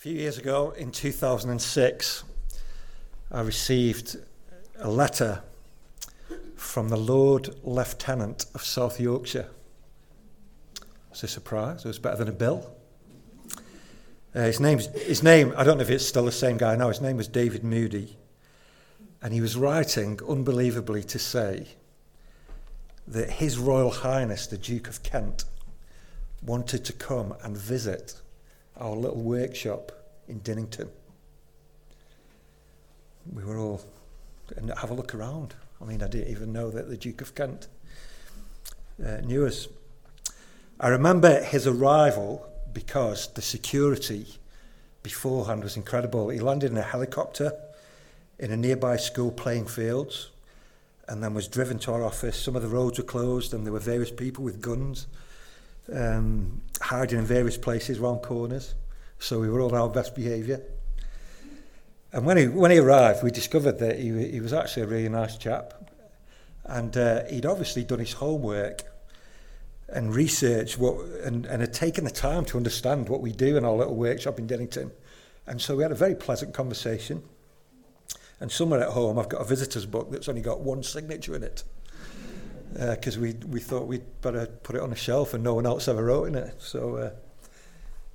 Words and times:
few 0.00 0.14
years 0.14 0.38
ago, 0.38 0.70
in 0.78 0.90
2006, 0.90 2.24
I 3.30 3.40
received 3.42 4.16
a 4.78 4.90
letter 4.90 5.42
from 6.56 6.88
the 6.88 6.96
Lord 6.96 7.50
Lieutenant 7.62 8.46
of 8.54 8.64
South 8.64 8.98
Yorkshire. 8.98 9.50
It's 11.10 11.22
a 11.22 11.28
surprise. 11.28 11.84
It 11.84 11.88
was 11.88 11.98
better 11.98 12.16
than 12.16 12.28
a 12.28 12.32
bill. 12.32 12.74
Uh, 14.34 14.44
his, 14.44 14.58
name's, 14.58 14.86
his 14.86 15.22
name, 15.22 15.52
I 15.54 15.64
don't 15.64 15.76
know 15.76 15.82
if 15.82 15.90
it's 15.90 16.06
still 16.06 16.24
the 16.24 16.32
same 16.32 16.56
guy 16.56 16.76
now, 16.76 16.88
his 16.88 17.02
name 17.02 17.18
was 17.18 17.28
David 17.28 17.62
Moody. 17.62 18.16
And 19.20 19.34
he 19.34 19.42
was 19.42 19.54
writing, 19.54 20.18
unbelievably, 20.26 21.02
to 21.02 21.18
say 21.18 21.66
that 23.06 23.32
His 23.32 23.58
Royal 23.58 23.90
Highness, 23.90 24.46
the 24.46 24.56
Duke 24.56 24.88
of 24.88 25.02
Kent, 25.02 25.44
wanted 26.42 26.86
to 26.86 26.94
come 26.94 27.34
and 27.42 27.54
visit 27.54 28.14
our 28.76 28.94
little 28.96 29.20
workshop 29.20 29.92
in 30.28 30.40
Dinnington. 30.40 30.88
We 33.32 33.44
were 33.44 33.58
all, 33.58 33.82
and 34.56 34.72
have 34.78 34.90
a 34.90 34.94
look 34.94 35.14
around. 35.14 35.54
I 35.80 35.84
mean, 35.84 36.02
I 36.02 36.08
didn't 36.08 36.30
even 36.30 36.52
know 36.52 36.70
that 36.70 36.88
the 36.88 36.96
Duke 36.96 37.20
of 37.20 37.34
Kent 37.34 37.68
uh, 39.04 39.18
knew 39.18 39.46
us. 39.46 39.68
I 40.78 40.88
remember 40.88 41.42
his 41.42 41.66
arrival 41.66 42.46
because 42.72 43.28
the 43.34 43.42
security 43.42 44.26
beforehand 45.02 45.62
was 45.62 45.76
incredible. 45.76 46.28
He 46.28 46.40
landed 46.40 46.70
in 46.70 46.78
a 46.78 46.82
helicopter 46.82 47.52
in 48.38 48.50
a 48.50 48.56
nearby 48.56 48.96
school 48.96 49.30
playing 49.30 49.66
fields 49.66 50.30
and 51.08 51.22
then 51.22 51.34
was 51.34 51.48
driven 51.48 51.78
to 51.80 51.92
our 51.92 52.04
office. 52.04 52.38
Some 52.38 52.56
of 52.56 52.62
the 52.62 52.68
roads 52.68 52.98
were 52.98 53.04
closed 53.04 53.52
and 53.52 53.66
there 53.66 53.72
were 53.72 53.78
various 53.78 54.10
people 54.10 54.44
with 54.44 54.62
guns 54.62 55.06
um, 55.92 56.62
hiding 56.80 57.18
in 57.18 57.24
various 57.24 57.56
places 57.56 57.98
around 57.98 58.18
corners. 58.18 58.74
So 59.18 59.38
we 59.38 59.48
were 59.48 59.60
all 59.60 59.74
our 59.74 59.88
best 59.88 60.14
behaviour. 60.14 60.62
And 62.12 62.26
when 62.26 62.36
he, 62.36 62.48
when 62.48 62.70
he 62.70 62.78
arrived, 62.78 63.22
we 63.22 63.30
discovered 63.30 63.78
that 63.78 63.98
he, 63.98 64.30
he 64.30 64.40
was 64.40 64.52
actually 64.52 64.82
a 64.82 64.86
really 64.86 65.08
nice 65.08 65.36
chap. 65.36 65.74
And 66.64 66.96
uh, 66.96 67.24
he'd 67.26 67.46
obviously 67.46 67.84
done 67.84 67.98
his 67.98 68.12
homework 68.12 68.82
and 69.88 70.14
research 70.14 70.78
what, 70.78 71.04
and, 71.24 71.46
and 71.46 71.60
had 71.60 71.74
taken 71.74 72.04
the 72.04 72.10
time 72.10 72.44
to 72.46 72.56
understand 72.56 73.08
what 73.08 73.20
we 73.20 73.32
do 73.32 73.56
in 73.56 73.64
our 73.64 73.74
little 73.74 73.96
workshop 73.96 74.38
in 74.38 74.46
Dinnington. 74.46 74.90
And 75.46 75.60
so 75.60 75.76
we 75.76 75.82
had 75.82 75.92
a 75.92 75.96
very 75.96 76.14
pleasant 76.14 76.54
conversation. 76.54 77.22
And 78.40 78.50
somewhere 78.50 78.80
at 78.80 78.90
home, 78.90 79.18
I've 79.18 79.28
got 79.28 79.42
a 79.42 79.44
visitor's 79.44 79.86
book 79.86 80.10
that's 80.10 80.28
only 80.28 80.42
got 80.42 80.60
one 80.60 80.82
signature 80.82 81.34
in 81.36 81.42
it. 81.42 81.64
Because 82.72 83.16
uh, 83.16 83.20
we, 83.20 83.32
we 83.48 83.60
thought 83.60 83.86
we'd 83.86 84.20
better 84.22 84.46
put 84.46 84.76
it 84.76 84.82
on 84.82 84.92
a 84.92 84.96
shelf 84.96 85.34
and 85.34 85.42
no 85.42 85.54
one 85.54 85.66
else 85.66 85.88
ever 85.88 86.04
wrote 86.04 86.28
in 86.28 86.34
it. 86.36 86.54
So 86.58 86.96
uh, 86.96 87.10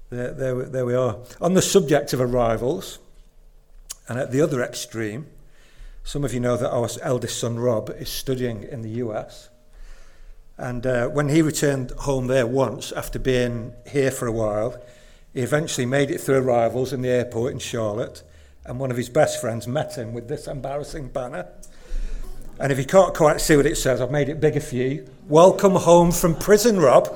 there, 0.09 0.31
there, 0.31 0.64
there 0.64 0.86
we 0.86 0.95
are. 0.95 1.17
On 1.42 1.53
the 1.53 1.62
subject 1.62 2.14
of 2.14 2.22
arrivals, 2.22 3.00
and 4.08 4.20
at 4.20 4.31
the 4.31 4.42
other 4.42 4.62
extreme, 4.62 5.28
some 6.03 6.23
of 6.23 6.34
you 6.34 6.39
know 6.39 6.56
that 6.58 6.70
our 6.70 6.88
eldest 7.02 7.39
son 7.39 7.58
Rob 7.58 7.89
is 7.89 8.09
studying 8.09 8.64
in 8.64 8.81
the 8.81 8.92
US. 9.02 9.50
And 10.58 10.86
uh, 10.86 11.08
when 11.08 11.30
he 11.30 11.42
returned 11.42 11.92
home 11.92 12.28
there 12.28 12.47
once 12.47 12.92
after 12.92 13.19
being 13.19 13.73
here 13.88 14.12
for 14.12 14.28
a 14.28 14.31
while, 14.31 14.81
he 15.34 15.42
eventually 15.42 15.86
made 15.86 16.12
it 16.12 16.22
through 16.22 16.38
arrivals 16.38 16.94
in 16.94 17.02
the 17.02 17.09
airport 17.09 17.52
in 17.52 17.59
Charlotte. 17.59 18.23
And 18.64 18.80
one 18.80 18.92
of 18.92 18.97
his 18.97 19.09
best 19.09 19.42
friends 19.42 19.67
met 19.67 19.97
him 19.97 20.14
with 20.14 20.28
this 20.28 20.47
embarrassing 20.47 21.09
banner. 21.09 21.47
And 22.58 22.72
if 22.72 22.78
you 22.78 22.86
can't 22.86 23.14
quite 23.14 23.42
see 23.42 23.58
what 23.58 23.66
it 23.66 23.75
says, 23.75 24.00
I've 24.00 24.11
made 24.11 24.30
it 24.30 24.39
bigger 24.39 24.61
for 24.61 24.75
you. 24.75 25.08
Welcome 25.28 25.73
home 25.73 26.11
from 26.11 26.36
prison, 26.36 26.80
Rob. 26.80 27.09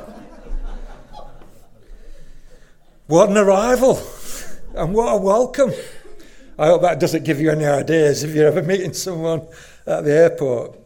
What 3.08 3.30
an 3.30 3.38
arrival! 3.38 4.02
And 4.76 4.94
what 4.94 5.14
a 5.14 5.18
welcome! 5.18 5.72
I 6.58 6.68
hope 6.68 6.82
that 6.82 7.00
doesn't 7.00 7.24
give 7.24 7.40
you 7.40 7.52
any 7.52 7.66
ideas 7.66 8.24
if 8.24 8.36
you're 8.36 8.48
ever 8.48 8.62
meeting 8.62 8.92
someone 8.94 9.48
at 9.88 10.04
the 10.04 10.12
airport. 10.12 10.78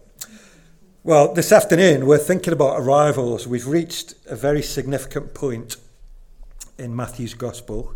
Well, 1.03 1.33
this 1.33 1.51
afternoon 1.51 2.05
we're 2.05 2.19
thinking 2.19 2.53
about 2.53 2.79
arrivals. 2.79 3.47
We've 3.47 3.67
reached 3.67 4.13
a 4.27 4.35
very 4.35 4.61
significant 4.61 5.33
point 5.33 5.77
in 6.77 6.95
Matthew's 6.95 7.33
Gospel, 7.33 7.95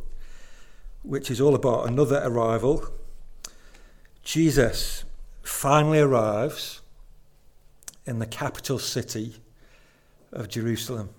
which 1.04 1.30
is 1.30 1.40
all 1.40 1.54
about 1.54 1.88
another 1.88 2.20
arrival. 2.26 2.90
Jesus 4.24 5.06
finally 5.48 6.00
arrives 6.00 6.82
in 8.06 8.20
the 8.20 8.26
capital 8.26 8.80
city 8.80 9.36
of 10.32 10.50
Jerusalem. 10.50 11.10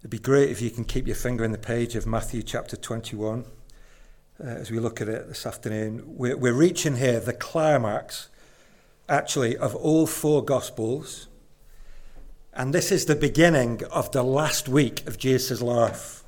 It'd 0.00 0.10
be 0.10 0.18
great 0.18 0.50
if 0.50 0.62
you 0.62 0.70
can 0.70 0.84
keep 0.84 1.06
your 1.06 1.16
finger 1.16 1.44
in 1.44 1.52
the 1.52 1.58
page 1.58 1.96
of 1.96 2.06
Matthew 2.06 2.42
chapter 2.42 2.76
21 2.76 3.44
uh, 4.38 4.44
as 4.44 4.70
we 4.70 4.78
look 4.78 5.00
at 5.00 5.08
it 5.08 5.28
this 5.28 5.46
afternoon. 5.46 6.02
We're, 6.06 6.36
we're 6.36 6.52
reaching 6.52 6.96
here 6.96 7.20
the 7.20 7.32
climax 7.32 8.28
actually, 9.08 9.56
of 9.56 9.74
all 9.74 10.06
four 10.06 10.44
Gospels. 10.44 11.28
And 12.52 12.74
this 12.74 12.90
is 12.90 13.04
the 13.04 13.16
beginning 13.16 13.82
of 13.90 14.12
the 14.12 14.22
last 14.22 14.68
week 14.68 15.06
of 15.06 15.18
Jesus' 15.18 15.60
life. 15.60 16.24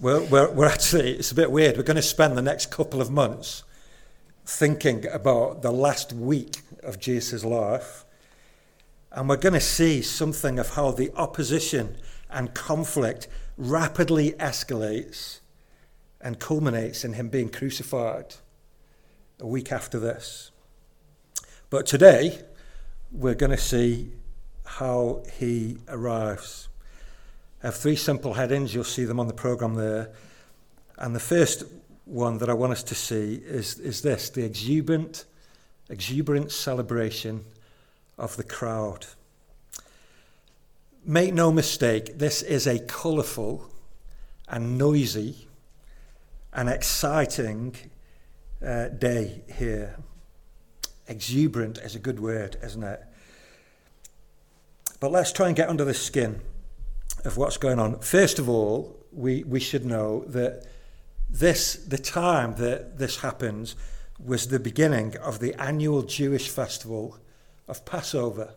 We're, 0.00 0.22
we're, 0.22 0.50
we're 0.50 0.66
actually, 0.66 1.12
it's 1.12 1.32
a 1.32 1.34
bit 1.34 1.50
weird. 1.50 1.76
We're 1.76 1.82
going 1.82 1.96
to 1.96 2.02
spend 2.02 2.36
the 2.36 2.42
next 2.42 2.70
couple 2.70 3.00
of 3.00 3.10
months 3.10 3.64
thinking 4.46 5.06
about 5.08 5.62
the 5.62 5.72
last 5.72 6.12
week 6.12 6.62
of 6.82 7.00
Jesus' 7.00 7.44
life. 7.44 8.04
And 9.10 9.28
we're 9.28 9.36
going 9.36 9.54
to 9.54 9.60
see 9.60 10.02
something 10.02 10.58
of 10.58 10.70
how 10.70 10.92
the 10.92 11.12
opposition 11.16 11.96
and 12.30 12.54
conflict 12.54 13.28
rapidly 13.58 14.32
escalates 14.32 15.40
and 16.20 16.38
culminates 16.38 17.04
in 17.04 17.14
him 17.14 17.28
being 17.28 17.48
crucified 17.48 18.36
a 19.40 19.46
week 19.46 19.72
after 19.72 19.98
this. 19.98 20.50
But 21.68 21.86
today, 21.86 22.38
we're 23.10 23.34
going 23.34 23.50
to 23.50 23.58
see 23.58 24.12
how 24.64 25.22
he 25.38 25.78
arrives. 25.88 26.68
I 27.62 27.66
have 27.66 27.76
three 27.76 27.96
simple 27.96 28.34
headings. 28.34 28.74
You'll 28.74 28.84
see 28.84 29.04
them 29.04 29.18
on 29.18 29.26
the 29.26 29.34
program 29.34 29.74
there. 29.74 30.12
And 30.98 31.14
the 31.14 31.20
first 31.20 31.64
one 32.06 32.38
that 32.38 32.48
I 32.48 32.54
want 32.54 32.72
us 32.72 32.82
to 32.84 32.94
see 32.94 33.34
is, 33.34 33.78
is 33.80 34.00
this 34.00 34.30
the 34.30 34.44
exuberant, 34.44 35.26
exuberant 35.90 36.52
celebration 36.52 37.44
of 38.16 38.36
the 38.36 38.44
crowd. 38.44 39.06
Make 41.04 41.34
no 41.34 41.52
mistake, 41.52 42.18
this 42.18 42.42
is 42.42 42.66
a 42.66 42.78
colourful 42.78 43.68
and 44.48 44.78
noisy 44.78 45.48
and 46.52 46.68
exciting 46.68 47.76
uh, 48.64 48.88
day 48.88 49.42
here. 49.58 49.96
Exuberant 51.08 51.78
is 51.78 51.94
a 51.94 51.98
good 51.98 52.20
word, 52.20 52.56
isn't 52.62 52.82
it? 52.82 53.02
But 54.98 55.12
let's 55.12 55.32
try 55.32 55.48
and 55.48 55.56
get 55.56 55.68
under 55.68 55.84
the 55.84 55.94
skin 55.94 56.40
of 57.24 57.36
what's 57.36 57.56
going 57.56 57.78
on. 57.78 57.98
First 57.98 58.38
of 58.38 58.48
all, 58.48 58.96
we, 59.12 59.42
we 59.44 59.60
should 59.60 59.84
know 59.84 60.24
that 60.28 60.66
this, 61.38 61.74
the 61.74 61.98
time 61.98 62.54
that 62.56 62.98
this 62.98 63.20
happens, 63.20 63.76
was 64.18 64.48
the 64.48 64.60
beginning 64.60 65.16
of 65.18 65.38
the 65.38 65.54
annual 65.54 66.02
Jewish 66.02 66.48
festival 66.48 67.18
of 67.68 67.84
Passover. 67.84 68.54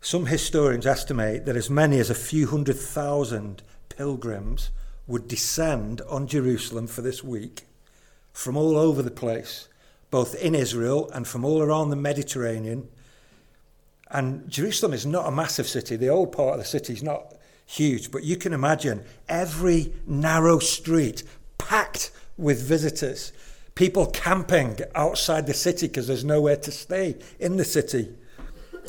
Some 0.00 0.26
historians 0.26 0.86
estimate 0.86 1.46
that 1.46 1.56
as 1.56 1.70
many 1.70 1.98
as 1.98 2.10
a 2.10 2.14
few 2.14 2.48
hundred 2.48 2.76
thousand 2.76 3.62
pilgrims 3.88 4.70
would 5.06 5.28
descend 5.28 6.00
on 6.08 6.26
Jerusalem 6.26 6.86
for 6.86 7.02
this 7.02 7.22
week 7.22 7.66
from 8.32 8.56
all 8.56 8.76
over 8.76 9.02
the 9.02 9.10
place 9.10 9.68
both 10.10 10.34
in 10.36 10.54
Israel 10.54 11.10
and 11.12 11.26
from 11.26 11.44
all 11.44 11.62
around 11.62 11.90
the 11.90 11.96
Mediterranean. 11.96 12.88
And 14.10 14.48
Jerusalem 14.48 14.92
is 14.92 15.04
not 15.04 15.26
a 15.26 15.32
massive 15.32 15.66
city. 15.66 15.96
The 15.96 16.08
old 16.08 16.32
part 16.32 16.54
of 16.54 16.58
the 16.60 16.64
city 16.64 16.92
is 16.92 17.02
not 17.02 17.34
huge, 17.66 18.10
but 18.10 18.24
you 18.24 18.36
can 18.36 18.52
imagine 18.52 19.04
every 19.28 19.92
narrow 20.06 20.58
street 20.58 21.24
packed 21.58 22.12
with 22.38 22.62
visitors, 22.62 23.32
people 23.74 24.06
camping 24.06 24.78
outside 24.94 25.46
the 25.46 25.54
city 25.54 25.88
because 25.88 26.06
there's 26.06 26.24
nowhere 26.24 26.56
to 26.56 26.70
stay 26.70 27.16
in 27.38 27.56
the 27.56 27.64
city. 27.64 28.08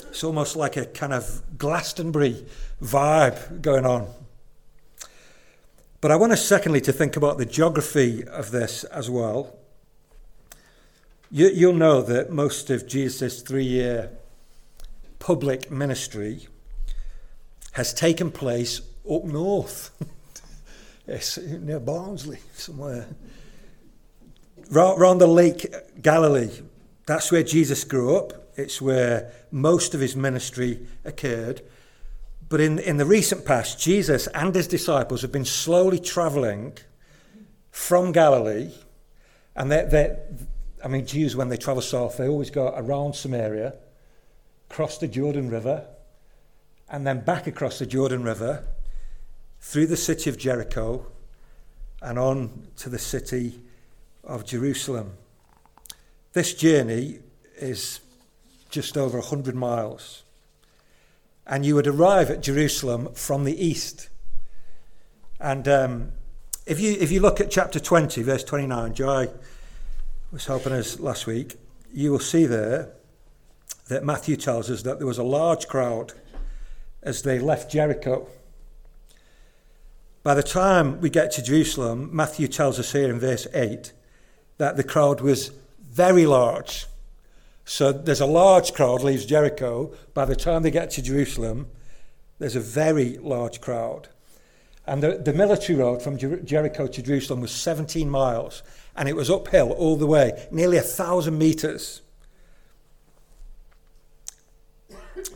It's 0.10 0.24
almost 0.24 0.56
like 0.56 0.78
a 0.78 0.86
kind 0.86 1.12
of 1.12 1.42
Glastonbury 1.58 2.46
vibe 2.82 3.62
going 3.62 3.86
on. 3.86 4.08
But 6.00 6.12
I 6.12 6.16
want 6.16 6.32
us, 6.32 6.46
secondly, 6.46 6.82
to 6.82 6.94
think 6.94 7.18
about 7.18 7.40
the 7.40 7.46
geography 7.46 8.24
of 8.24 8.52
this 8.52 8.84
as 8.86 9.10
well. 9.10 9.56
You, 11.32 11.50
you'll 11.50 11.74
know 11.74 12.02
that 12.04 12.30
most 12.30 12.70
of 12.70 12.88
Jesus' 12.88 13.42
three 13.42 13.66
year 13.66 14.12
public 15.20 15.72
ministry 15.72 16.48
has 17.78 17.94
taken 17.94 18.32
place 18.32 18.82
up 19.08 19.24
north. 19.24 19.92
it's 21.08 21.38
near 21.38 21.80
Barnsley, 21.80 22.40
somewhere. 22.54 23.08
Around 24.76 25.20
the 25.20 25.28
Lake 25.28 25.72
Galilee. 26.02 26.50
That's 27.06 27.32
where 27.32 27.44
Jesus 27.44 27.84
grew 27.84 28.18
up. 28.18 28.34
It's 28.56 28.82
where 28.82 29.32
most 29.52 29.94
of 29.94 30.02
his 30.02 30.16
ministry 30.16 30.88
occurred. 31.06 31.62
But 32.50 32.62
in, 32.62 32.80
in 32.80 32.98
the 32.98 33.06
recent 33.06 33.46
past, 33.46 33.80
Jesus 33.80 34.26
and 34.34 34.56
his 34.56 34.68
disciples 34.68 35.22
have 35.22 35.32
been 35.32 35.46
slowly 35.46 36.00
traveling 36.00 36.76
from 37.70 38.12
Galilee. 38.12 38.72
And 39.56 39.72
they, 39.72 39.86
they, 39.86 40.18
I 40.84 40.88
mean, 40.88 41.06
Jews, 41.06 41.36
when 41.36 41.50
they 41.50 41.58
travel 41.58 41.84
south, 41.84 42.18
they 42.18 42.28
always 42.28 42.50
go 42.50 42.74
around 42.76 43.14
Samaria, 43.14 43.76
cross 44.68 44.98
the 44.98 45.08
Jordan 45.08 45.52
River, 45.52 45.86
and 46.90 47.06
then 47.06 47.22
back 47.22 47.48
across 47.48 47.80
the 47.80 47.86
Jordan 47.86 48.24
River, 48.24 48.64
through 49.60 49.88
the 49.88 49.98
city 49.98 50.30
of 50.30 50.38
Jericho, 50.38 51.06
and 52.02 52.18
on 52.18 52.68
to 52.78 52.90
the 52.90 53.00
city 53.00 53.60
of 54.24 54.46
Jerusalem. 54.46 55.14
This 56.34 56.54
journey 56.54 57.20
is 57.60 58.00
just 58.70 58.98
over 58.98 59.18
100 59.18 59.56
miles. 59.56 60.24
And 61.46 61.66
you 61.66 61.76
would 61.76 61.88
arrive 61.88 62.30
at 62.30 62.42
Jerusalem 62.42 63.14
from 63.14 63.46
the 63.46 63.66
east. 63.66 64.10
And 65.40 65.68
um, 65.68 66.12
if, 66.66 66.80
you, 66.80 66.98
if 67.00 67.12
you 67.12 67.22
look 67.22 67.40
at 67.40 67.50
chapter 67.50 67.80
20, 67.80 68.22
verse 68.22 68.44
29, 68.44 68.94
Joy 68.94 69.30
was 70.32 70.46
helping 70.46 70.74
us 70.74 71.00
last 71.00 71.26
week, 71.26 71.56
you 71.94 72.12
will 72.12 72.20
see 72.20 72.46
there 72.46 72.90
that 73.88 74.04
Matthew 74.04 74.36
tells 74.36 74.70
us 74.70 74.84
that 74.84 74.98
there 74.98 75.08
was 75.08 75.18
a 75.18 75.24
large 75.24 75.68
crowd 75.68 76.14
as 77.08 77.22
they 77.22 77.40
left 77.40 77.72
Jericho. 77.72 78.28
By 80.24 80.34
the 80.34 80.44
time 80.44 81.00
we 81.00 81.10
get 81.10 81.32
to 81.32 81.42
Jerusalem, 81.42 82.10
Matthew 82.12 82.50
tells 82.50 82.80
us 82.80 82.92
here 82.92 83.10
in 83.10 83.18
verse 83.18 83.48
8 83.54 83.94
that 84.58 84.76
the 84.76 84.84
crowd 84.84 85.22
was 85.22 85.52
very 85.80 86.26
large. 86.26 86.86
So 87.64 87.94
there's 87.94 88.20
a 88.20 88.26
large 88.26 88.74
crowd 88.74 89.04
leaves 89.04 89.26
Jericho. 89.26 89.94
By 90.14 90.26
the 90.26 90.36
time 90.36 90.64
they 90.64 90.72
get 90.72 90.92
to 90.92 91.02
Jerusalem, 91.02 91.68
there's 92.40 92.58
a 92.58 92.62
very 92.62 93.18
large 93.18 93.62
crowd. 93.62 94.10
And 94.86 95.02
the, 95.02 95.18
the 95.18 95.34
military 95.34 95.78
road 95.80 96.02
from 96.02 96.18
Jer- 96.18 96.42
Jericho 96.42 96.88
to 96.88 97.02
Jerusalem 97.02 97.42
was 97.42 97.52
17 97.52 98.10
miles, 98.10 98.64
and 98.96 99.08
it 99.08 99.16
was 99.16 99.30
uphill 99.30 99.72
all 99.72 99.96
the 99.96 100.08
way, 100.08 100.48
nearly 100.52 100.78
a 100.78 100.82
thousand 100.82 101.38
meters. 101.38 102.02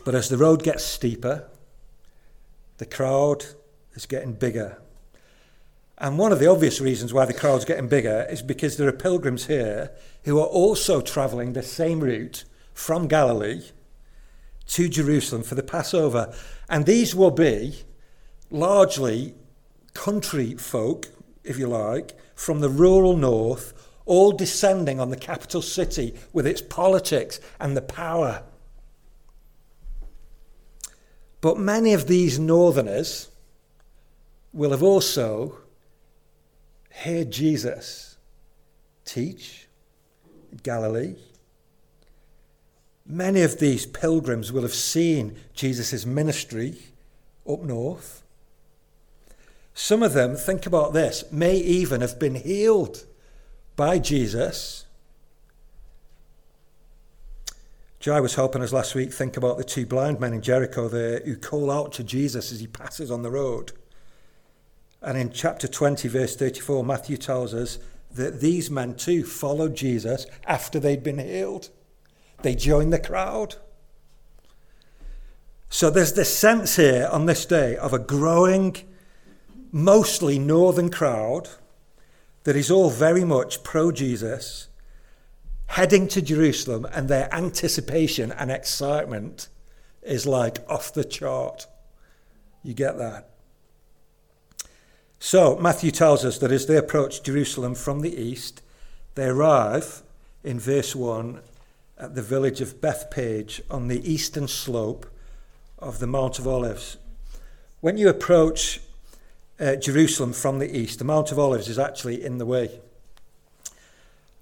But 0.04 0.14
as 0.14 0.28
the 0.28 0.38
road 0.38 0.62
gets 0.62 0.84
steeper, 0.84 1.48
the 2.82 2.86
crowd 2.86 3.44
is 3.94 4.06
getting 4.06 4.32
bigger. 4.32 4.82
And 5.98 6.18
one 6.18 6.32
of 6.32 6.40
the 6.40 6.50
obvious 6.50 6.80
reasons 6.80 7.12
why 7.12 7.26
the 7.26 7.32
crowd's 7.32 7.64
getting 7.64 7.86
bigger 7.86 8.26
is 8.28 8.42
because 8.42 8.76
there 8.76 8.88
are 8.88 8.92
pilgrims 8.92 9.46
here 9.46 9.92
who 10.24 10.40
are 10.40 10.48
also 10.48 11.00
travelling 11.00 11.52
the 11.52 11.62
same 11.62 12.00
route 12.00 12.44
from 12.74 13.06
Galilee 13.06 13.62
to 14.66 14.88
Jerusalem 14.88 15.44
for 15.44 15.54
the 15.54 15.62
Passover. 15.62 16.34
And 16.68 16.86
these 16.86 17.14
will 17.14 17.30
be 17.30 17.84
largely 18.50 19.36
country 19.94 20.56
folk, 20.56 21.06
if 21.44 21.60
you 21.60 21.68
like, 21.68 22.18
from 22.34 22.58
the 22.58 22.68
rural 22.68 23.16
north, 23.16 23.74
all 24.06 24.32
descending 24.32 24.98
on 24.98 25.10
the 25.10 25.16
capital 25.16 25.62
city 25.62 26.16
with 26.32 26.48
its 26.48 26.60
politics 26.60 27.38
and 27.60 27.76
the 27.76 27.80
power. 27.80 28.42
But 31.42 31.58
many 31.58 31.92
of 31.92 32.06
these 32.06 32.38
northerners 32.38 33.28
will 34.52 34.70
have 34.70 34.82
also 34.82 35.58
heard 36.90 37.30
Jesus 37.30 38.16
teach 39.04 39.66
in 40.52 40.58
Galilee. 40.58 41.16
Many 43.04 43.42
of 43.42 43.58
these 43.58 43.84
pilgrims 43.86 44.52
will 44.52 44.62
have 44.62 44.72
seen 44.72 45.36
Jesus' 45.52 46.06
ministry 46.06 46.78
up 47.46 47.62
north. 47.62 48.22
Some 49.74 50.04
of 50.04 50.12
them, 50.12 50.36
think 50.36 50.64
about 50.64 50.92
this, 50.92 51.24
may 51.32 51.56
even 51.56 52.02
have 52.02 52.20
been 52.20 52.36
healed 52.36 53.04
by 53.74 53.98
Jesus. 53.98 54.86
Jai 58.02 58.18
was 58.18 58.34
helping 58.34 58.62
us 58.62 58.72
last 58.72 58.96
week 58.96 59.12
think 59.12 59.36
about 59.36 59.58
the 59.58 59.62
two 59.62 59.86
blind 59.86 60.18
men 60.18 60.32
in 60.32 60.42
Jericho 60.42 60.88
there 60.88 61.20
who 61.20 61.36
call 61.36 61.70
out 61.70 61.92
to 61.92 62.02
Jesus 62.02 62.50
as 62.50 62.58
he 62.58 62.66
passes 62.66 63.12
on 63.12 63.22
the 63.22 63.30
road. 63.30 63.70
And 65.00 65.16
in 65.16 65.30
chapter 65.30 65.68
20, 65.68 66.08
verse 66.08 66.34
34, 66.34 66.82
Matthew 66.84 67.16
tells 67.16 67.54
us 67.54 67.78
that 68.10 68.40
these 68.40 68.72
men 68.72 68.96
too 68.96 69.22
followed 69.22 69.76
Jesus 69.76 70.26
after 70.48 70.80
they'd 70.80 71.04
been 71.04 71.20
healed. 71.20 71.70
They 72.42 72.56
joined 72.56 72.92
the 72.92 72.98
crowd. 72.98 73.54
So 75.68 75.88
there's 75.88 76.14
this 76.14 76.36
sense 76.36 76.74
here 76.74 77.08
on 77.12 77.26
this 77.26 77.46
day 77.46 77.76
of 77.76 77.92
a 77.92 78.00
growing, 78.00 78.78
mostly 79.70 80.40
northern 80.40 80.90
crowd 80.90 81.50
that 82.42 82.56
is 82.56 82.68
all 82.68 82.90
very 82.90 83.24
much 83.24 83.62
pro 83.62 83.92
Jesus, 83.92 84.66
heading 85.72 86.06
to 86.06 86.20
Jerusalem, 86.20 86.86
and 86.92 87.08
their 87.08 87.34
anticipation 87.34 88.30
and 88.32 88.50
excitement 88.50 89.48
is 90.02 90.26
like 90.26 90.58
off 90.68 90.92
the 90.92 91.02
chart. 91.02 91.66
You 92.62 92.74
get 92.74 92.98
that? 92.98 93.30
So, 95.18 95.56
Matthew 95.56 95.90
tells 95.90 96.26
us 96.26 96.36
that 96.38 96.52
as 96.52 96.66
they 96.66 96.76
approach 96.76 97.22
Jerusalem 97.22 97.74
from 97.74 98.00
the 98.00 98.14
east, 98.14 98.60
they 99.14 99.24
arrive 99.24 100.02
in 100.44 100.60
verse 100.60 100.94
1 100.94 101.40
at 101.96 102.14
the 102.14 102.22
village 102.22 102.60
of 102.60 102.82
Bethphage 102.82 103.62
on 103.70 103.88
the 103.88 104.06
eastern 104.06 104.48
slope 104.48 105.06
of 105.78 106.00
the 106.00 106.06
Mount 106.06 106.38
of 106.38 106.46
Olives. 106.46 106.98
When 107.80 107.96
you 107.96 108.10
approach 108.10 108.80
uh, 109.58 109.76
Jerusalem 109.76 110.34
from 110.34 110.58
the 110.58 110.76
east, 110.76 110.98
the 110.98 111.06
Mount 111.06 111.32
of 111.32 111.38
Olives 111.38 111.70
is 111.70 111.78
actually 111.78 112.22
in 112.22 112.36
the 112.36 112.46
way. 112.46 112.80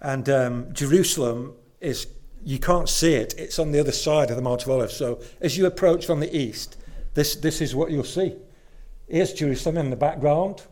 And 0.00 0.28
um, 0.28 0.72
Jerusalem 0.72 1.54
is, 1.80 2.06
you 2.44 2.58
can't 2.58 2.88
see 2.88 3.14
it, 3.14 3.34
it's 3.36 3.58
on 3.58 3.72
the 3.72 3.80
other 3.80 3.92
side 3.92 4.30
of 4.30 4.36
the 4.36 4.42
Mount 4.42 4.62
of 4.62 4.70
Olives. 4.70 4.96
So 4.96 5.20
as 5.40 5.58
you 5.58 5.66
approach 5.66 6.06
from 6.06 6.20
the 6.20 6.34
east, 6.36 6.76
this, 7.14 7.36
this 7.36 7.60
is 7.60 7.74
what 7.74 7.90
you'll 7.90 8.04
see. 8.04 8.34
Here's 9.08 9.32
Jerusalem 9.32 9.76
in 9.76 9.90
the 9.90 9.96
background. 9.96 10.62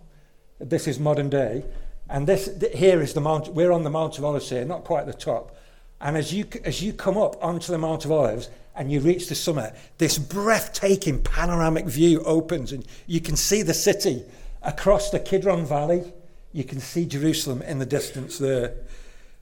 This 0.61 0.87
is 0.87 0.99
modern 0.99 1.29
day. 1.29 1.65
And 2.09 2.27
this 2.27 2.49
here 2.75 3.03
is 3.03 3.13
the 3.13 3.21
Mount, 3.21 3.49
we're 3.49 3.73
on 3.73 3.85
the 3.85 3.91
Mount 3.91 4.19
of 4.19 4.25
Olives 4.25 4.49
here, 4.49 4.65
not 4.65 4.85
quite 4.85 5.07
the 5.07 5.13
top. 5.13 5.57
And 6.01 6.17
as 6.17 6.33
you, 6.33 6.47
as 6.65 6.81
you 6.81 6.93
come 6.93 7.19
up 7.19 7.43
onto 7.43 7.73
the 7.73 7.79
Mount 7.79 8.05
of 8.05 8.13
Olives 8.13 8.49
and 8.77 8.91
you 8.91 9.01
reach 9.01 9.29
the 9.29 9.35
summit, 9.35 9.75
this 9.99 10.17
breathtaking 10.17 11.23
panoramic 11.23 11.87
view 11.87 12.23
opens 12.23 12.73
and 12.73 12.87
you 13.07 13.21
can 13.21 13.37
see 13.37 13.63
the 13.63 13.75
city 13.75 14.23
across 14.63 15.11
the 15.11 15.19
Kidron 15.19 15.67
Valley. 15.67 16.13
You 16.53 16.65
can 16.65 16.81
see 16.81 17.05
Jerusalem 17.05 17.63
in 17.63 17.79
the 17.79 17.87
distance 17.87 18.39
there. 18.39 18.75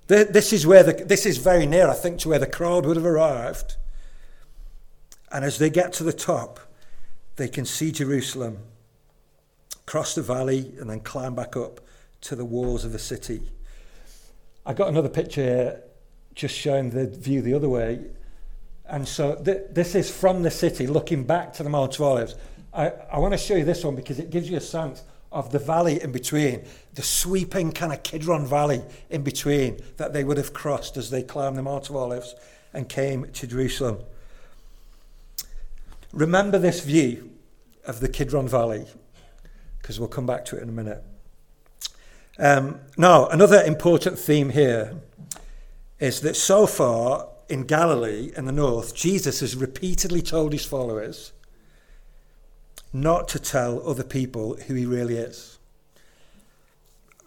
This 0.06 0.52
is, 0.52 0.66
where 0.66 0.82
the, 0.82 0.92
this 0.92 1.26
is 1.26 1.38
very 1.38 1.66
near, 1.66 1.88
I 1.88 1.94
think, 1.94 2.20
to 2.20 2.28
where 2.28 2.38
the 2.38 2.46
crowd 2.46 2.86
would 2.86 2.96
have 2.96 3.06
arrived. 3.06 3.76
And 5.32 5.44
as 5.44 5.58
they 5.58 5.70
get 5.70 5.92
to 5.94 6.04
the 6.04 6.12
top, 6.12 6.60
they 7.36 7.48
can 7.48 7.64
see 7.64 7.90
Jerusalem 7.90 8.58
cross 9.86 10.16
the 10.16 10.22
valley, 10.22 10.74
and 10.80 10.90
then 10.90 11.00
climb 11.00 11.34
back 11.34 11.56
up 11.56 11.80
to 12.20 12.34
the 12.34 12.44
walls 12.44 12.84
of 12.84 12.92
the 12.92 12.98
city. 12.98 13.40
I 14.66 14.74
got 14.74 14.88
another 14.88 15.08
picture 15.08 15.42
here 15.42 15.82
just 16.34 16.54
showing 16.54 16.90
the 16.90 17.06
view 17.06 17.40
the 17.40 17.54
other 17.54 17.68
way. 17.68 18.00
And 18.88 19.06
so 19.06 19.36
th- 19.36 19.62
this 19.70 19.94
is 19.94 20.10
from 20.10 20.42
the 20.42 20.50
city 20.50 20.86
looking 20.86 21.24
back 21.24 21.52
to 21.54 21.62
the 21.62 21.70
Mount 21.70 21.94
of 21.94 22.02
Olives. 22.02 22.34
I, 22.74 22.90
I 23.10 23.18
want 23.18 23.32
to 23.32 23.38
show 23.38 23.54
you 23.54 23.64
this 23.64 23.84
one 23.84 23.94
because 23.94 24.18
it 24.18 24.30
gives 24.30 24.50
you 24.50 24.56
a 24.56 24.60
sense 24.60 25.02
of 25.32 25.52
the 25.52 25.58
valley 25.58 26.02
in 26.02 26.12
between, 26.12 26.64
the 26.94 27.02
sweeping 27.02 27.72
kind 27.72 27.92
of 27.92 28.02
Kidron 28.02 28.46
Valley 28.46 28.82
in 29.10 29.22
between 29.22 29.80
that 29.96 30.12
they 30.12 30.24
would 30.24 30.36
have 30.36 30.52
crossed 30.52 30.96
as 30.96 31.10
they 31.10 31.22
climbed 31.22 31.56
the 31.56 31.62
Mount 31.62 31.90
of 31.90 31.96
Olives 31.96 32.34
and 32.72 32.88
came 32.88 33.30
to 33.32 33.46
Jerusalem. 33.46 33.98
Remember 36.12 36.58
this 36.58 36.80
view 36.80 37.30
of 37.84 38.00
the 38.00 38.08
Kidron 38.08 38.48
Valley 38.48 38.86
because 39.80 40.00
we'll 40.00 40.08
come 40.08 40.26
back 40.26 40.44
to 40.46 40.56
it 40.56 40.62
in 40.62 40.68
a 40.68 40.72
minute. 40.72 41.02
Um, 42.38 42.80
now, 42.98 43.28
another 43.28 43.62
important 43.62 44.18
theme 44.18 44.50
here 44.50 44.96
is 45.98 46.20
that 46.20 46.36
so 46.36 46.66
far 46.66 47.28
in 47.48 47.62
Galilee 47.62 48.32
in 48.36 48.44
the 48.44 48.52
north, 48.52 48.94
Jesus 48.94 49.40
has 49.40 49.56
repeatedly 49.56 50.20
told 50.20 50.52
his 50.52 50.64
followers 50.64 51.32
not 53.02 53.28
to 53.28 53.38
tell 53.38 53.86
other 53.88 54.04
people 54.04 54.56
who 54.66 54.74
he 54.74 54.86
really 54.86 55.16
is. 55.16 55.58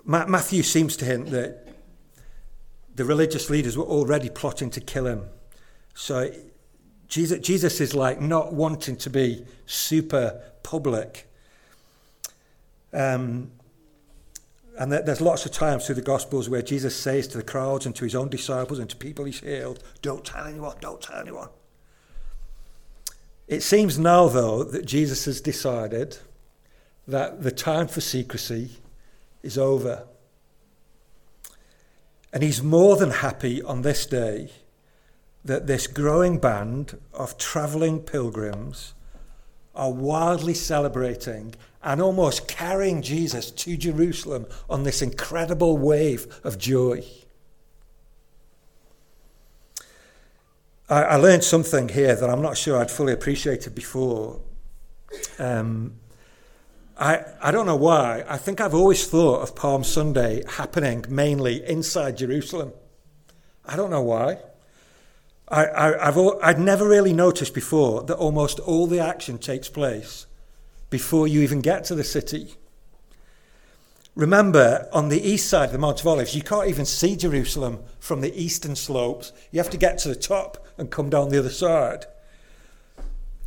Ma- 0.03 0.25
Matthew 0.25 0.63
seems 0.63 0.97
to 0.97 1.05
hint 1.05 1.29
that 1.31 1.67
the 2.95 3.05
religious 3.05 3.49
leaders 3.49 3.77
were 3.77 3.85
already 3.85 4.29
plotting 4.29 4.69
to 4.71 4.81
kill 4.81 5.05
him. 5.05 5.25
So 5.93 6.31
Jesus, 7.07 7.39
Jesus 7.39 7.79
is 7.79 7.93
like 7.93 8.19
not 8.19 8.53
wanting 8.53 8.97
to 8.97 9.09
be 9.09 9.45
super 9.65 10.41
public 10.63 11.29
um, 12.93 13.51
and 14.77 14.91
there's 14.93 15.19
lots 15.19 15.45
of 15.45 15.51
times 15.51 15.85
through 15.85 15.95
the 15.95 16.01
Gospels 16.01 16.49
where 16.49 16.61
Jesus 16.61 16.95
says 16.95 17.27
to 17.29 17.37
the 17.37 17.43
crowds 17.43 17.85
and 17.85 17.93
to 17.97 18.05
his 18.05 18.15
own 18.15 18.29
disciples 18.29 18.79
and 18.79 18.89
to 18.89 18.95
people 18.95 19.25
he's 19.25 19.41
healed, 19.41 19.83
don't 20.01 20.23
tell 20.23 20.45
anyone, 20.45 20.75
don't 20.79 21.01
tell 21.01 21.19
anyone. 21.19 21.49
It 23.49 23.63
seems 23.63 23.97
now, 23.97 24.27
though, 24.27 24.63
that 24.63 24.85
Jesus 24.85 25.25
has 25.25 25.41
decided 25.41 26.19
that 27.07 27.41
the 27.41 27.51
time 27.51 27.87
for 27.87 27.99
secrecy 27.99 28.77
is 29.41 29.57
over. 29.57 30.05
And 32.31 32.43
he's 32.43 32.61
more 32.61 32.95
than 32.95 33.09
happy 33.09 33.59
on 33.63 33.81
this 33.81 34.05
day 34.05 34.51
that 35.43 35.65
this 35.65 35.87
growing 35.87 36.37
band 36.37 36.99
of 37.11 37.39
travelling 37.39 38.01
pilgrims 38.01 38.93
are 39.73 39.91
wildly 39.91 40.53
celebrating 40.53 41.55
and 41.81 41.99
almost 41.99 42.47
carrying 42.47 43.01
Jesus 43.01 43.49
to 43.49 43.75
Jerusalem 43.75 44.45
on 44.69 44.83
this 44.83 45.01
incredible 45.01 45.75
wave 45.75 46.39
of 46.43 46.59
joy. 46.59 47.03
I, 50.89 51.03
I 51.03 51.15
learned 51.17 51.43
something 51.43 51.89
here 51.89 52.15
that 52.15 52.29
I'm 52.29 52.41
not 52.41 52.57
sure 52.57 52.77
I'd 52.77 52.91
fully 52.91 53.13
appreciated 53.13 53.75
before. 53.75 54.41
Um, 55.37 55.93
I, 56.97 57.23
I 57.41 57.51
don't 57.51 57.65
know 57.65 57.75
why. 57.75 58.25
I 58.27 58.37
think 58.37 58.59
I've 58.59 58.73
always 58.73 59.07
thought 59.07 59.41
of 59.41 59.55
Palm 59.55 59.83
Sunday 59.83 60.43
happening 60.47 61.05
mainly 61.07 61.63
inside 61.65 62.17
Jerusalem. 62.17 62.73
I 63.65 63.75
don't 63.75 63.89
know 63.89 64.01
why. 64.01 64.39
I, 65.47 65.65
I, 65.65 66.07
I've, 66.07 66.17
I'd 66.43 66.59
never 66.59 66.87
really 66.87 67.13
noticed 67.13 67.53
before 67.53 68.03
that 68.03 68.15
almost 68.15 68.59
all 68.59 68.85
the 68.87 68.99
action 68.99 69.37
takes 69.37 69.69
place 69.69 70.25
before 70.89 71.27
you 71.27 71.41
even 71.41 71.61
get 71.61 71.83
to 71.85 71.95
the 71.95 72.03
city. 72.03 72.55
Remember, 74.15 74.89
on 74.91 75.09
the 75.09 75.21
east 75.21 75.47
side 75.49 75.67
of 75.67 75.71
the 75.71 75.77
Mount 75.77 76.01
of 76.01 76.07
Olives, 76.07 76.35
you 76.35 76.41
can't 76.41 76.67
even 76.67 76.85
see 76.85 77.15
Jerusalem 77.15 77.79
from 77.99 78.21
the 78.21 78.35
eastern 78.35 78.75
slopes. 78.75 79.31
You 79.51 79.59
have 79.59 79.69
to 79.69 79.77
get 79.77 79.97
to 79.99 80.09
the 80.09 80.15
top 80.15 80.65
and 80.79 80.89
come 80.89 81.09
down 81.09 81.29
the 81.29 81.39
other 81.39 81.49
side. 81.49 82.05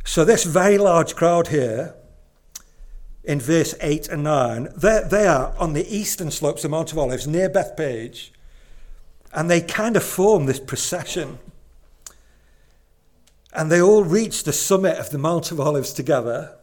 So, 0.05 0.23
this 0.23 0.43
very 0.43 0.77
large 0.77 1.15
crowd 1.15 1.47
here, 1.47 1.95
in 3.23 3.39
verse 3.39 3.73
8 3.81 4.09
and 4.09 4.23
9, 4.23 4.69
they 4.75 5.27
are 5.27 5.53
on 5.57 5.73
the 5.73 5.87
eastern 5.87 6.29
slopes 6.29 6.63
of 6.63 6.71
Mount 6.71 6.91
of 6.91 6.97
Olives 6.97 7.25
near 7.25 7.49
Bethphage, 7.49 8.33
and 9.31 9.49
they 9.49 9.61
kind 9.61 9.95
of 9.95 10.03
form 10.03 10.45
this 10.45 10.59
procession. 10.59 11.39
And 13.53 13.71
they 13.71 13.81
all 13.81 14.03
reach 14.03 14.43
the 14.43 14.53
summit 14.53 14.97
of 14.97 15.11
the 15.11 15.17
Mount 15.17 15.51
of 15.51 15.59
Olives 15.59 15.93
together. 15.93 16.57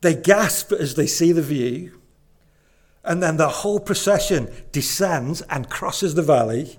They 0.00 0.14
gasp 0.14 0.72
as 0.72 0.94
they 0.94 1.06
see 1.06 1.32
the 1.32 1.42
view. 1.42 2.00
And 3.04 3.22
then 3.22 3.36
the 3.36 3.48
whole 3.48 3.80
procession 3.80 4.50
descends 4.72 5.42
and 5.42 5.68
crosses 5.68 6.14
the 6.14 6.22
valley 6.22 6.78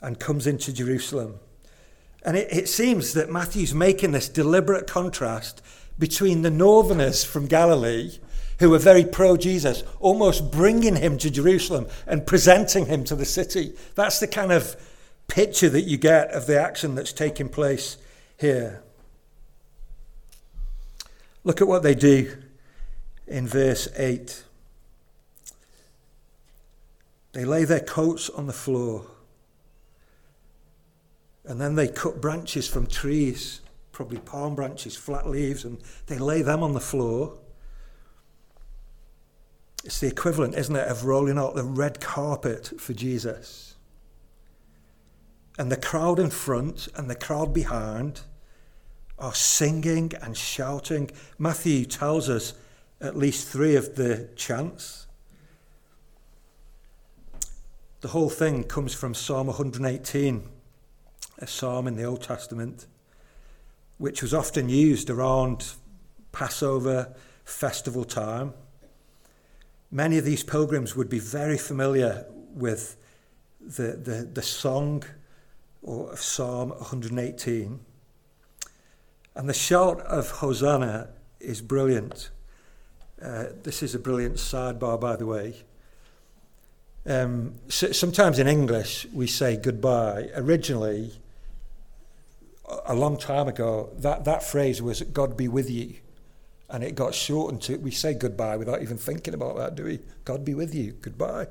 and 0.00 0.18
comes 0.18 0.46
into 0.46 0.72
Jerusalem. 0.72 1.40
And 2.22 2.36
it, 2.36 2.48
it 2.50 2.68
seems 2.68 3.14
that 3.14 3.30
Matthew's 3.30 3.74
making 3.74 4.12
this 4.12 4.28
deliberate 4.28 4.86
contrast 4.86 5.62
between 5.98 6.42
the 6.42 6.50
northerners 6.50 7.24
from 7.24 7.46
Galilee, 7.46 8.18
who 8.58 8.70
were 8.70 8.78
very 8.78 9.04
pro 9.04 9.36
Jesus, 9.36 9.82
almost 10.00 10.50
bringing 10.50 10.96
him 10.96 11.18
to 11.18 11.30
Jerusalem 11.30 11.86
and 12.06 12.26
presenting 12.26 12.86
him 12.86 13.04
to 13.04 13.14
the 13.14 13.24
city. 13.24 13.74
That's 13.94 14.20
the 14.20 14.26
kind 14.26 14.52
of 14.52 14.76
picture 15.28 15.68
that 15.68 15.82
you 15.82 15.96
get 15.96 16.30
of 16.30 16.46
the 16.46 16.60
action 16.60 16.94
that's 16.94 17.12
taking 17.12 17.48
place 17.48 17.96
here. 18.38 18.82
Look 21.44 21.60
at 21.60 21.68
what 21.68 21.82
they 21.82 21.94
do 21.94 22.36
in 23.26 23.46
verse 23.46 23.88
8. 23.96 24.44
They 27.32 27.44
lay 27.44 27.64
their 27.64 27.80
coats 27.80 28.30
on 28.30 28.46
the 28.46 28.52
floor. 28.52 29.06
And 31.46 31.60
then 31.60 31.76
they 31.76 31.88
cut 31.88 32.20
branches 32.20 32.68
from 32.68 32.86
trees, 32.86 33.60
probably 33.92 34.18
palm 34.18 34.54
branches, 34.54 34.96
flat 34.96 35.28
leaves, 35.28 35.64
and 35.64 35.78
they 36.06 36.18
lay 36.18 36.42
them 36.42 36.62
on 36.62 36.72
the 36.72 36.80
floor. 36.80 37.38
It's 39.84 40.00
the 40.00 40.08
equivalent, 40.08 40.56
isn't 40.56 40.74
it, 40.74 40.88
of 40.88 41.04
rolling 41.04 41.38
out 41.38 41.54
the 41.54 41.62
red 41.62 42.00
carpet 42.00 42.72
for 42.78 42.92
Jesus. 42.92 43.76
And 45.58 45.70
the 45.70 45.76
crowd 45.76 46.18
in 46.18 46.30
front 46.30 46.88
and 46.96 47.08
the 47.08 47.14
crowd 47.14 47.54
behind 47.54 48.22
are 49.18 49.34
singing 49.34 50.12
and 50.20 50.36
shouting. 50.36 51.10
Matthew 51.38 51.84
tells 51.84 52.28
us 52.28 52.54
at 53.00 53.16
least 53.16 53.48
three 53.48 53.76
of 53.76 53.94
the 53.94 54.28
chants. 54.36 55.06
The 58.00 58.08
whole 58.08 58.28
thing 58.28 58.64
comes 58.64 58.92
from 58.92 59.14
Psalm 59.14 59.46
118, 59.46 60.48
a 61.38 61.46
psalm 61.46 61.86
in 61.86 61.96
the 61.96 62.04
Old 62.04 62.22
Testament, 62.22 62.86
which 63.98 64.22
was 64.22 64.32
often 64.32 64.68
used 64.68 65.10
around 65.10 65.72
Passover 66.32 67.14
festival 67.44 68.04
time. 68.04 68.54
Many 69.90 70.18
of 70.18 70.24
these 70.24 70.42
pilgrims 70.42 70.96
would 70.96 71.08
be 71.08 71.18
very 71.18 71.58
familiar 71.58 72.26
with 72.54 72.96
the, 73.60 73.92
the, 73.92 74.28
the 74.32 74.42
song 74.42 75.04
of 75.86 76.20
Psalm 76.20 76.70
118. 76.70 77.80
And 79.34 79.48
the 79.48 79.54
shout 79.54 80.00
of 80.00 80.30
Hosanna 80.30 81.10
is 81.40 81.60
brilliant. 81.60 82.30
Uh, 83.22 83.46
this 83.62 83.82
is 83.82 83.94
a 83.94 83.98
brilliant 83.98 84.36
sidebar, 84.36 85.00
by 85.00 85.16
the 85.16 85.26
way. 85.26 85.54
Um, 87.06 87.54
so 87.68 87.92
sometimes 87.92 88.38
in 88.38 88.48
English 88.48 89.06
we 89.12 89.26
say 89.26 89.56
goodbye. 89.56 90.30
Originally, 90.34 91.12
a 92.86 92.94
long 92.94 93.16
time 93.16 93.48
ago, 93.48 93.90
that, 93.98 94.24
that 94.24 94.42
phrase 94.42 94.82
was 94.82 95.02
God 95.02 95.36
be 95.36 95.48
with 95.48 95.70
you. 95.70 95.96
And 96.68 96.82
it 96.82 96.96
got 96.96 97.14
shortened 97.14 97.62
to 97.62 97.76
we 97.76 97.92
say 97.92 98.14
goodbye 98.14 98.56
without 98.56 98.82
even 98.82 98.96
thinking 98.96 99.34
about 99.34 99.56
that, 99.56 99.76
do 99.76 99.84
we? 99.84 100.00
God 100.24 100.44
be 100.44 100.54
with 100.54 100.74
you, 100.74 100.92
goodbye. 101.00 101.46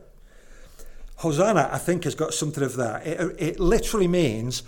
Hosanna, 1.17 1.69
I 1.71 1.77
think, 1.77 2.03
has 2.03 2.15
got 2.15 2.33
something 2.33 2.63
of 2.63 2.75
that. 2.75 3.07
It, 3.07 3.35
it 3.39 3.59
literally 3.59 4.09
means, 4.09 4.63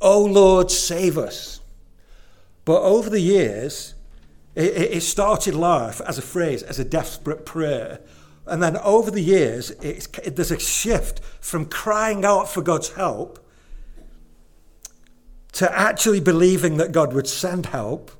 Oh 0.00 0.24
Lord, 0.24 0.70
save 0.70 1.18
us. 1.18 1.60
But 2.64 2.80
over 2.82 3.10
the 3.10 3.20
years, 3.20 3.94
it, 4.54 4.72
it 4.74 5.02
started 5.02 5.54
life 5.54 6.00
as 6.06 6.16
a 6.16 6.22
phrase, 6.22 6.62
as 6.62 6.78
a 6.78 6.84
desperate 6.84 7.44
prayer. 7.44 8.00
And 8.46 8.62
then 8.62 8.78
over 8.78 9.10
the 9.10 9.20
years, 9.20 9.70
it, 9.70 10.08
there's 10.34 10.50
a 10.50 10.58
shift 10.58 11.20
from 11.40 11.66
crying 11.66 12.24
out 12.24 12.48
for 12.48 12.62
God's 12.62 12.92
help 12.92 13.38
to 15.52 15.70
actually 15.78 16.20
believing 16.20 16.76
that 16.76 16.92
God 16.92 17.12
would 17.12 17.26
send 17.26 17.66
help 17.66 18.10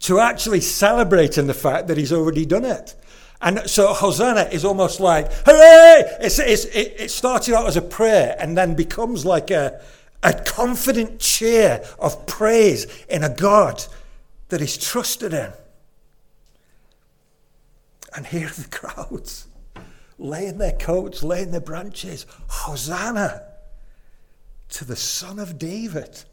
to 0.00 0.20
actually 0.20 0.60
celebrating 0.60 1.46
the 1.46 1.54
fact 1.54 1.88
that 1.88 1.96
He's 1.96 2.12
already 2.12 2.44
done 2.44 2.64
it. 2.64 2.94
And 3.40 3.68
so 3.68 3.92
Hosanna 3.92 4.48
is 4.52 4.64
almost 4.64 5.00
like, 5.00 5.30
hooray! 5.44 6.04
It's, 6.20 6.38
it's, 6.38 6.64
it, 6.66 6.94
it 6.98 7.10
started 7.10 7.54
out 7.54 7.66
as 7.66 7.76
a 7.76 7.82
prayer 7.82 8.34
and 8.38 8.56
then 8.56 8.74
becomes 8.74 9.26
like 9.26 9.50
a, 9.50 9.80
a 10.22 10.32
confident 10.32 11.20
cheer 11.20 11.84
of 11.98 12.26
praise 12.26 12.86
in 13.08 13.22
a 13.22 13.34
God 13.34 13.84
that 14.48 14.60
is 14.60 14.78
trusted 14.78 15.34
in. 15.34 15.52
And 18.14 18.26
here 18.26 18.46
are 18.46 18.50
the 18.50 18.68
crowds 18.70 19.48
laying 20.18 20.58
their 20.58 20.72
coats, 20.72 21.22
laying 21.22 21.50
their 21.50 21.60
branches. 21.60 22.26
Hosanna 22.48 23.42
to 24.70 24.84
the 24.84 24.96
Son 24.96 25.38
of 25.38 25.58
David. 25.58 26.24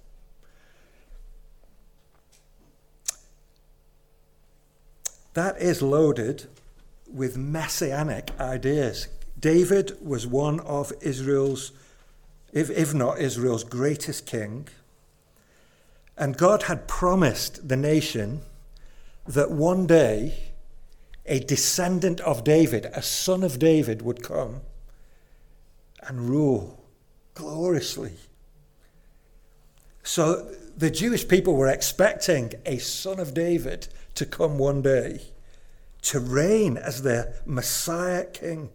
That 5.34 5.58
is 5.58 5.82
loaded 5.82 6.48
with 7.08 7.38
messianic 7.38 8.32
ideas. 8.40 9.08
David 9.40 9.98
was 10.02 10.26
one 10.26 10.60
of 10.62 10.94
Israel's, 11.02 11.72
if, 12.52 12.70
if 12.70 12.94
not 12.94 13.20
Israel's 13.20 13.64
greatest 13.64 14.26
king. 14.26 14.68
And 16.18 16.38
God 16.38 16.64
had 16.64 16.88
promised 16.88 17.68
the 17.68 17.76
nation 17.76 18.42
that 19.28 19.52
one 19.52 19.88
day 19.88 20.52
a 21.26 21.40
descendant 21.40 22.20
of 22.22 22.44
David, 22.44 22.86
a 22.94 23.02
son 23.02 23.44
of 23.44 23.58
David, 23.58 24.02
would 24.02 24.22
come 24.22 24.62
and 26.02 26.30
rule 26.30 26.84
gloriously. 27.34 28.14
So 30.04 30.52
the 30.76 30.92
Jewish 30.92 31.28
people 31.28 31.56
were 31.56 31.70
expecting 31.70 32.54
a 32.66 32.78
son 32.78 33.20
of 33.20 33.34
David 33.34 33.88
to 34.16 34.26
come 34.26 34.58
one 34.58 34.82
day 34.82 35.22
to 36.04 36.20
reign 36.20 36.78
as 36.78 37.02
their 37.02 37.36
Messiah 37.46 38.26
king. 38.26 38.70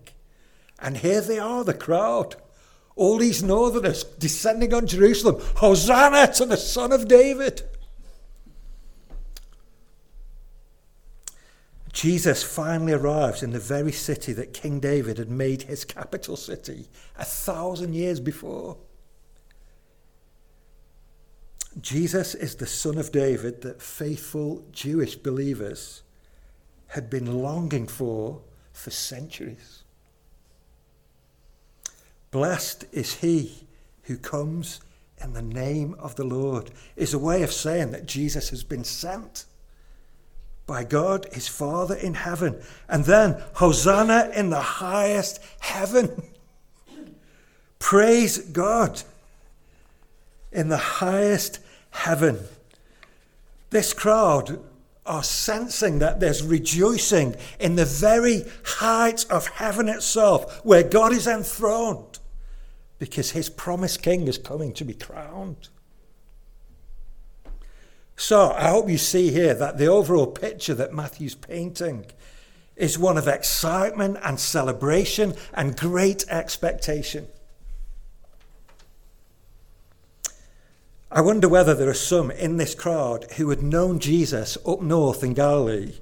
And 0.79 0.99
here 0.99 1.21
they 1.21 1.39
are, 1.39 1.65
the 1.65 1.75
crowd. 1.75 2.37
All 2.97 3.19
these 3.19 3.43
northerners 3.43 4.05
descending 4.05 4.75
on 4.75 4.87
Jerusalem. 4.87 5.41
Hosanna 5.57 6.33
to 6.35 6.47
the 6.47 6.57
Son 6.57 6.91
of 6.91 7.07
David. 7.07 7.63
Jesus 11.93 12.43
finally 12.45 12.93
arrives 12.93 13.43
in 13.43 13.51
the 13.51 13.59
very 13.59 13.93
city 13.93 14.33
that 14.33 14.55
King 14.55 14.79
David 14.79 15.19
had 15.19 15.31
made 15.31 15.63
his 15.63 15.85
capital 15.85 16.37
city 16.37 16.87
a 17.17 17.25
thousand 17.25 17.95
years 17.95 18.21
before. 18.21 18.77
Jesus 21.81 22.35
is 22.35 22.57
the 22.57 22.67
son 22.67 22.99
of 22.99 23.13
David 23.13 23.63
that 23.63 23.83
faithful 23.83 24.65
Jewish 24.73 25.17
believers 25.17 26.03
had 26.89 27.11
been 27.11 27.43
longing 27.43 27.87
for 27.87 28.41
for 28.73 28.91
centuries. 28.91 29.83
Blessed 32.31 32.85
is 32.93 33.17
he 33.17 33.67
who 34.05 34.17
comes 34.17 34.81
in 35.23 35.33
the 35.33 35.43
name 35.43 35.95
of 35.99 36.17
the 36.17 36.25
Lord, 36.25 36.71
is 36.97 37.13
a 37.13 37.19
way 37.19 37.43
of 37.43 37.53
saying 37.53 37.91
that 37.91 38.07
Jesus 38.07 38.51
has 38.51 38.63
been 38.63 38.85
sent 38.85 39.45
by 40.67 40.85
God, 40.85 41.27
his 41.33 41.49
Father 41.49 41.95
in 41.95 42.15
heaven. 42.15 42.61
And 42.89 43.05
then, 43.05 43.43
Hosanna 43.55 44.31
in 44.35 44.51
the 44.51 44.61
highest 44.61 45.41
heaven. 45.61 46.23
Praise 47.79 48.39
God 48.39 49.03
in 50.53 50.69
the 50.69 50.77
highest 50.77 51.61
heaven. 51.91 52.41
This 53.71 53.93
crowd 53.93 54.61
are 55.05 55.23
sensing 55.23 55.99
that 55.99 56.21
there's 56.21 56.43
rejoicing 56.43 57.35
in 57.59 57.77
the 57.77 57.85
very 57.85 58.45
height 58.65 59.25
of 59.31 59.47
heaven 59.47 59.89
itself, 59.89 60.65
where 60.65 60.83
God 60.83 61.13
is 61.13 61.27
enthroned, 61.27 62.19
because 62.99 63.31
his 63.31 63.49
promised 63.49 64.03
king 64.03 64.29
is 64.29 64.39
coming 64.39 64.73
to 64.75 64.85
be 64.85 64.95
crowned. 64.95 65.69
So 68.17 68.51
I 68.51 68.69
hope 68.69 68.91
you 68.91 68.99
see 68.99 69.31
here 69.31 69.55
that 69.55 69.79
the 69.79 69.87
overall 69.87 70.27
picture 70.27 70.75
that 70.75 70.93
Matthew's 70.93 71.37
painting 71.37 72.07
is 72.77 72.99
one 72.99 73.17
of 73.17 73.29
excitement 73.29 74.19
and 74.23 74.39
celebration 74.39 75.35
and 75.55 75.77
great 75.77 76.25
expectation. 76.29 77.29
I 81.11 81.23
wonder 81.23 81.49
whether 81.49 81.75
there 81.75 81.89
are 81.89 81.95
some 81.95 82.31
in 82.31 82.59
this 82.59 82.75
crowd 82.75 83.33
who 83.33 83.49
had 83.49 83.63
known 83.63 83.99
Jesus 83.99 84.59
up 84.67 84.83
north 84.83 85.25
in 85.25 85.33
Galilee 85.33 85.95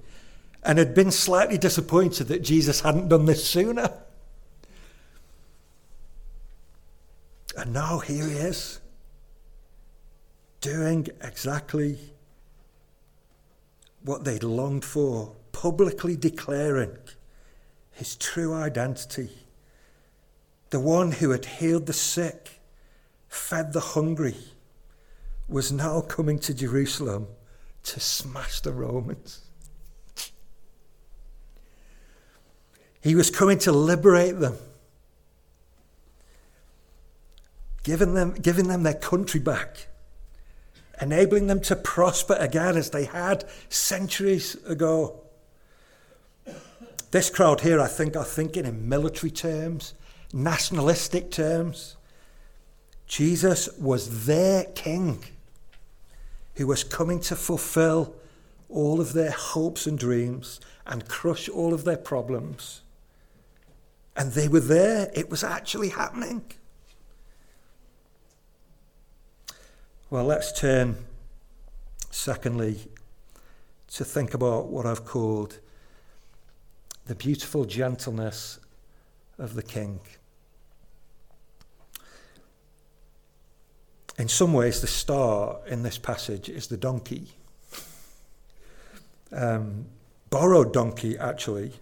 and 0.65 0.79
had 0.79 0.95
been 0.95 1.13
slightly 1.13 1.57
disappointed 1.57 2.25
that 2.25 2.43
Jesus 2.43 2.81
hadn't 2.81 3.09
done 3.09 3.27
this 3.27 3.49
sooner. 3.49 3.93
And 7.57 7.73
now 7.73 8.01
here 8.01 8.27
he 8.27 8.35
is, 8.35 8.81
doing 10.61 11.07
exactly 11.23 11.99
what 14.03 14.25
they'd 14.25 14.43
longed 14.43 14.85
for, 14.85 15.37
publicly 15.53 16.17
declaring 16.17 16.97
his 17.93 18.17
true 18.17 18.53
identity. 18.53 19.31
The 20.71 20.81
one 20.81 21.13
who 21.13 21.31
had 21.31 21.45
healed 21.45 21.87
the 21.87 21.93
sick, 21.93 22.61
fed 23.29 23.73
the 23.73 23.81
hungry, 23.81 24.37
was 25.49 25.71
now 25.71 26.01
coming 26.01 26.39
to 26.41 26.55
Jerusalem 26.55 27.29
to 27.85 28.01
smash 28.01 28.61
the 28.61 28.73
Romans. 28.73 29.43
He 33.01 33.15
was 33.15 33.31
coming 33.31 33.59
to 33.59 33.71
liberate 33.71 34.41
them, 34.41 34.57
giving 37.85 38.15
them, 38.15 38.33
giving 38.33 38.67
them 38.67 38.83
their 38.83 38.95
country 38.95 39.39
back, 39.39 39.87
enabling 41.01 41.47
them 41.47 41.61
to 41.61 41.77
prosper 41.77 42.35
again 42.41 42.77
as 42.77 42.91
they 42.91 43.05
had 43.05 43.45
centuries 43.69 44.57
ago. 44.65 45.21
This 47.13 47.31
crowd 47.31 47.61
here, 47.61 47.81
I 47.81 47.87
think, 47.87 48.17
are 48.17 48.25
thinking 48.25 48.65
in 48.67 48.89
military 48.89 49.31
terms, 49.31 49.95
nationalistic 50.33 51.31
terms. 51.31 51.97
Jesus 53.07 53.69
was 53.79 54.27
their 54.27 54.65
king 54.65 55.23
who 56.57 56.67
was 56.67 56.85
coming 56.85 57.21
to 57.21 57.37
fulfill 57.37 58.15
all 58.69 59.01
of 59.01 59.13
their 59.13 59.31
hopes 59.31 59.87
and 59.87 59.99
dreams 59.99 60.61
and 60.87 61.09
crush 61.09 61.49
all 61.49 61.73
of 61.73 61.85
their 61.85 61.97
problems. 61.97 62.83
And 64.17 64.33
they 64.33 64.49
were 64.49 64.61
there, 64.61 65.11
it 65.15 65.31
was 65.31 65.45
actually 65.45 65.91
happening. 65.91 66.43
Well, 70.09 70.25
let's 70.25 70.53
turn, 70.59 70.97
secondly, 72.11 72.89
to 73.89 74.05
think 74.05 74.35
about 74.35 74.69
what 74.69 74.87
I've 74.87 75.05
called 75.05 75.59
the 77.07 77.15
beautiful 77.15 77.65
gentleness 77.65 78.59
of 79.39 79.55
the 79.55 79.63
King. 79.63 80.01
In 84.19 84.29
some 84.29 84.53
ways, 84.53 84.81
the 84.81 84.87
star 84.87 85.59
in 85.67 85.83
this 85.83 85.99
passage 85.99 86.49
is 86.49 86.69
the 86.69 86.77
donkey. 86.77 87.29
Um, 89.31 89.87
borrowed 90.31 90.73
donkey, 90.73 91.19
actually. 91.19 91.73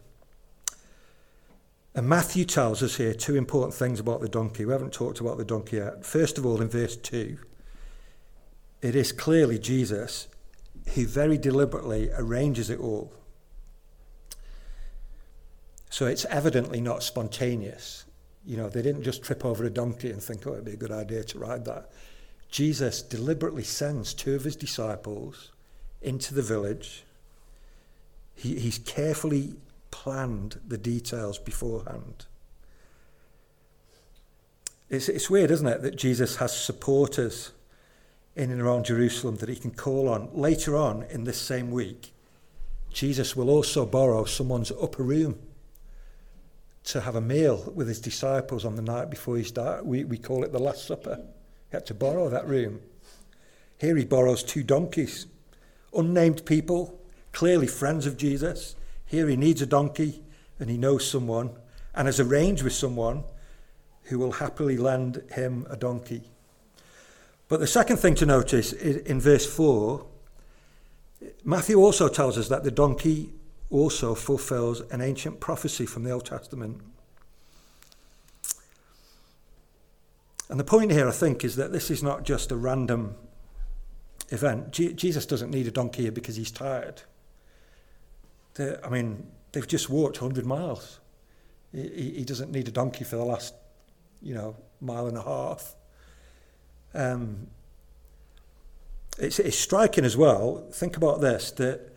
And 1.95 2.09
Matthew 2.09 2.45
tells 2.45 2.83
us 2.83 2.97
here 2.97 3.15
two 3.15 3.37
important 3.37 3.73
things 3.73 4.01
about 4.01 4.21
the 4.21 4.29
donkey. 4.29 4.65
We 4.65 4.73
haven't 4.73 4.93
talked 4.93 5.21
about 5.21 5.39
the 5.39 5.45
donkey 5.45 5.77
yet. 5.77 6.05
First 6.05 6.39
of 6.39 6.45
all, 6.45 6.61
in 6.61 6.69
verse 6.69 6.97
2, 6.97 7.39
it 8.83 8.97
is 8.97 9.13
clearly 9.13 9.59
Jesus 9.59 10.27
who 10.95 11.07
very 11.07 11.39
deliberately 11.39 12.11
arranges 12.17 12.69
it 12.69 12.81
all. 12.81 13.13
So 15.89 16.07
it's 16.07 16.25
evidently 16.25 16.81
not 16.81 17.05
spontaneous. 17.05 18.05
You 18.45 18.57
know, 18.57 18.69
they 18.69 18.83
didn't 18.83 19.05
just 19.05 19.23
trip 19.23 19.45
over 19.45 19.65
a 19.65 19.71
donkey 19.71 20.11
and 20.11 20.21
think, 20.21 20.47
oh, 20.47 20.55
it'd 20.55 20.65
be 20.65 20.73
a 20.73 20.77
good 20.77 20.91
idea 20.91 21.23
to 21.23 21.39
ride 21.39 21.65
that. 21.67 21.91
Jesus 22.55 23.03
deliberately 23.03 23.65
sends 23.65 24.15
two 24.15 24.37
of 24.37 24.45
his 24.45 24.55
disciples 24.55 25.51
into 26.01 26.33
the 26.33 26.41
village. 26.41 27.03
He, 28.37 28.61
he's 28.61 28.79
carefully 28.79 29.55
planned 29.91 30.61
the 30.65 30.79
details 30.79 31.37
beforehand. 31.37 32.27
It's, 34.89 35.09
it's 35.09 35.29
weird, 35.29 35.51
isn't 35.51 35.67
it, 35.67 35.83
that 35.83 35.97
Jesus 35.97 36.37
has 36.37 36.57
supporters 36.57 37.51
in 38.37 38.53
and 38.53 38.61
around 38.61 38.85
Jerusalem 38.85 39.39
that 39.39 39.49
he 39.49 39.57
can 39.57 39.73
call 39.73 40.09
on. 40.09 40.29
Later 40.33 40.77
on 40.77 41.03
in 41.11 41.25
this 41.25 41.41
same 41.41 41.73
week, 41.73 42.13
Jesus 42.89 43.35
will 43.35 43.51
also 43.51 43.85
borrow 43.85 44.27
someone's 44.27 44.71
upper 44.81 45.03
room 45.03 45.41
to 46.85 47.01
have 47.01 47.17
a 47.17 47.21
meal 47.21 47.73
with 47.75 47.89
his 47.89 47.99
disciples 47.99 48.65
on 48.65 48.77
the 48.77 48.83
night 48.83 49.11
before 49.11 49.39
he's 49.39 49.51
died. 49.51 49.83
We, 49.83 50.05
we 50.05 50.19
call 50.19 50.45
it 50.45 50.53
the 50.53 50.61
Last 50.61 50.87
Supper. 50.87 51.21
He 51.75 51.77
had 51.77 51.87
to 51.87 51.95
borrow 51.95 52.29
that 52.29 52.47
room. 52.47 52.83
Here 53.81 53.97
he 53.97 54.05
borrows 54.05 54.45
two 54.45 54.63
donkeys, 54.63 55.27
unnamed 55.93 56.47
people, 56.47 57.01
clearly 57.33 57.67
friends 57.67 58.07
of 58.07 58.17
Jesus. 58.17 58.77
Here 59.05 59.27
he 59.27 59.37
needs 59.37 59.61
a 59.61 59.67
donkey 59.67 60.23
and 60.61 60.71
he 60.71 60.79
knows 60.79 61.05
someone 61.05 61.51
and 61.93 62.07
has 62.07 62.21
arranged 62.21 62.63
with 62.63 62.75
someone 62.75 63.25
who 64.05 64.21
will 64.21 64.31
happily 64.31 64.77
lend 64.77 65.25
him 65.33 65.67
a 65.69 65.77
donkey. 65.77 66.31
But 67.49 67.59
the 67.59 67.67
second 67.67 67.97
thing 67.97 68.15
to 68.17 68.27
notice 68.27 68.73
in 68.73 69.21
verse 69.21 69.45
4, 69.45 70.07
Matthew 71.43 71.81
also 71.81 72.07
tells 72.07 72.39
us 72.39 72.47
that 72.51 72.63
the 72.63 72.71
donkey 72.71 73.33
also 73.69 74.15
fulfills 74.15 74.83
an 74.93 75.01
ancient 75.01 75.41
prophecy 75.41 75.87
from 75.87 76.05
the 76.05 76.13
Old 76.13 76.27
Testament. 76.27 76.81
And 80.55 80.61
the 80.61 80.65
point 80.65 80.93
here, 80.93 81.09
I 81.09 81.11
think, 81.11 81.43
is 81.43 81.57
that 81.57 81.73
this 81.73 81.91
is 81.91 82.01
not 82.01 82.23
just 82.23 82.53
a 82.53 82.57
random 82.57 83.17
event. 84.29 84.71
Je- 84.71 84.93
Jesus 84.93 85.27
doesn't 85.27 85.51
need 85.51 85.67
a 85.67 85.73
donkey 85.73 86.03
here 86.03 86.13
because 86.13 86.37
he's 86.37 86.53
tired. 86.53 87.03
I 88.61 88.89
mean, 88.89 89.27
they've 89.51 89.67
just 89.67 89.91
walked 89.91 90.23
100 90.23 90.47
miles. 90.47 91.01
He, 91.73 92.13
he, 92.19 92.25
doesn't 92.25 92.53
need 92.53 92.69
a 92.69 92.71
donkey 92.71 93.03
for 93.03 93.17
the 93.17 93.25
last, 93.25 93.53
you 94.23 94.33
know, 94.33 94.55
mile 94.81 95.09
and 95.09 95.19
a 95.19 95.25
half. 95.25 95.75
Um, 96.95 97.49
it's, 99.19 99.41
it's 99.41 99.59
striking 99.59 100.05
as 100.05 100.17
well. 100.17 100.69
Think 100.71 100.97
about 100.97 101.21
this 101.21 101.51
that 101.51 101.93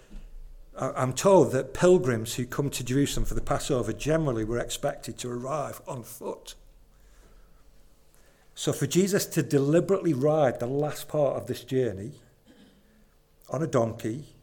I'm 0.76 1.14
told 1.14 1.52
that 1.52 1.76
pilgrims 1.76 2.34
who 2.34 2.48
come 2.48 2.72
to 2.72 2.84
Jerusalem 2.84 3.28
for 3.28 3.36
the 3.36 3.42
Passover 3.42 3.94
generally 3.94 4.44
were 4.44 4.58
expected 4.58 5.20
to 5.20 5.30
arrive 5.30 5.80
on 5.88 6.02
foot. 6.02 6.56
So, 8.60 8.74
for 8.74 8.88
Jesus 8.88 9.28
to 9.28 9.44
deliberately 9.44 10.16
ride 10.16 10.60
the 10.60 10.66
last 10.66 11.08
part 11.08 11.38
of 11.38 11.46
this 11.46 11.64
journey 11.64 12.14
on 13.52 13.62
a 13.62 13.68
donkey 13.68 14.34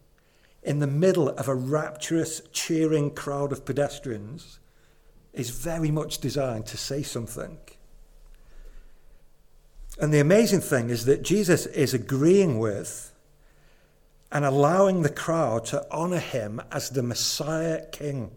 in 0.62 0.79
the 0.79 0.87
middle 0.87 1.31
of 1.31 1.48
a 1.48 1.55
rapturous, 1.57 2.40
cheering 2.53 3.11
crowd 3.11 3.50
of 3.50 3.64
pedestrians 3.64 4.61
is 5.33 5.50
very 5.50 5.90
much 5.90 6.18
designed 6.18 6.66
to 6.66 6.77
say 6.77 7.03
something. 7.03 7.59
And 10.00 10.14
the 10.14 10.20
amazing 10.20 10.61
thing 10.61 10.90
is 10.90 11.07
that 11.07 11.22
Jesus 11.22 11.66
is 11.66 11.92
agreeing 11.92 12.61
with 12.61 13.12
and 14.31 14.44
allowing 14.44 15.03
the 15.03 15.11
crowd 15.11 15.64
to 15.66 15.90
honour 15.90 16.20
him 16.20 16.61
as 16.70 16.88
the 16.88 17.03
Messiah 17.03 17.85
King, 17.90 18.31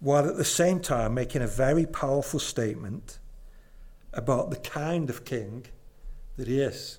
while 0.00 0.28
at 0.28 0.38
the 0.38 0.44
same 0.44 0.80
time 0.80 1.14
making 1.14 1.42
a 1.42 1.46
very 1.46 1.86
powerful 1.86 2.40
statement 2.40 3.20
about 4.14 4.50
the 4.50 4.56
kind 4.56 5.10
of 5.10 5.24
king 5.24 5.66
that 6.36 6.48
he 6.48 6.60
is. 6.60 6.98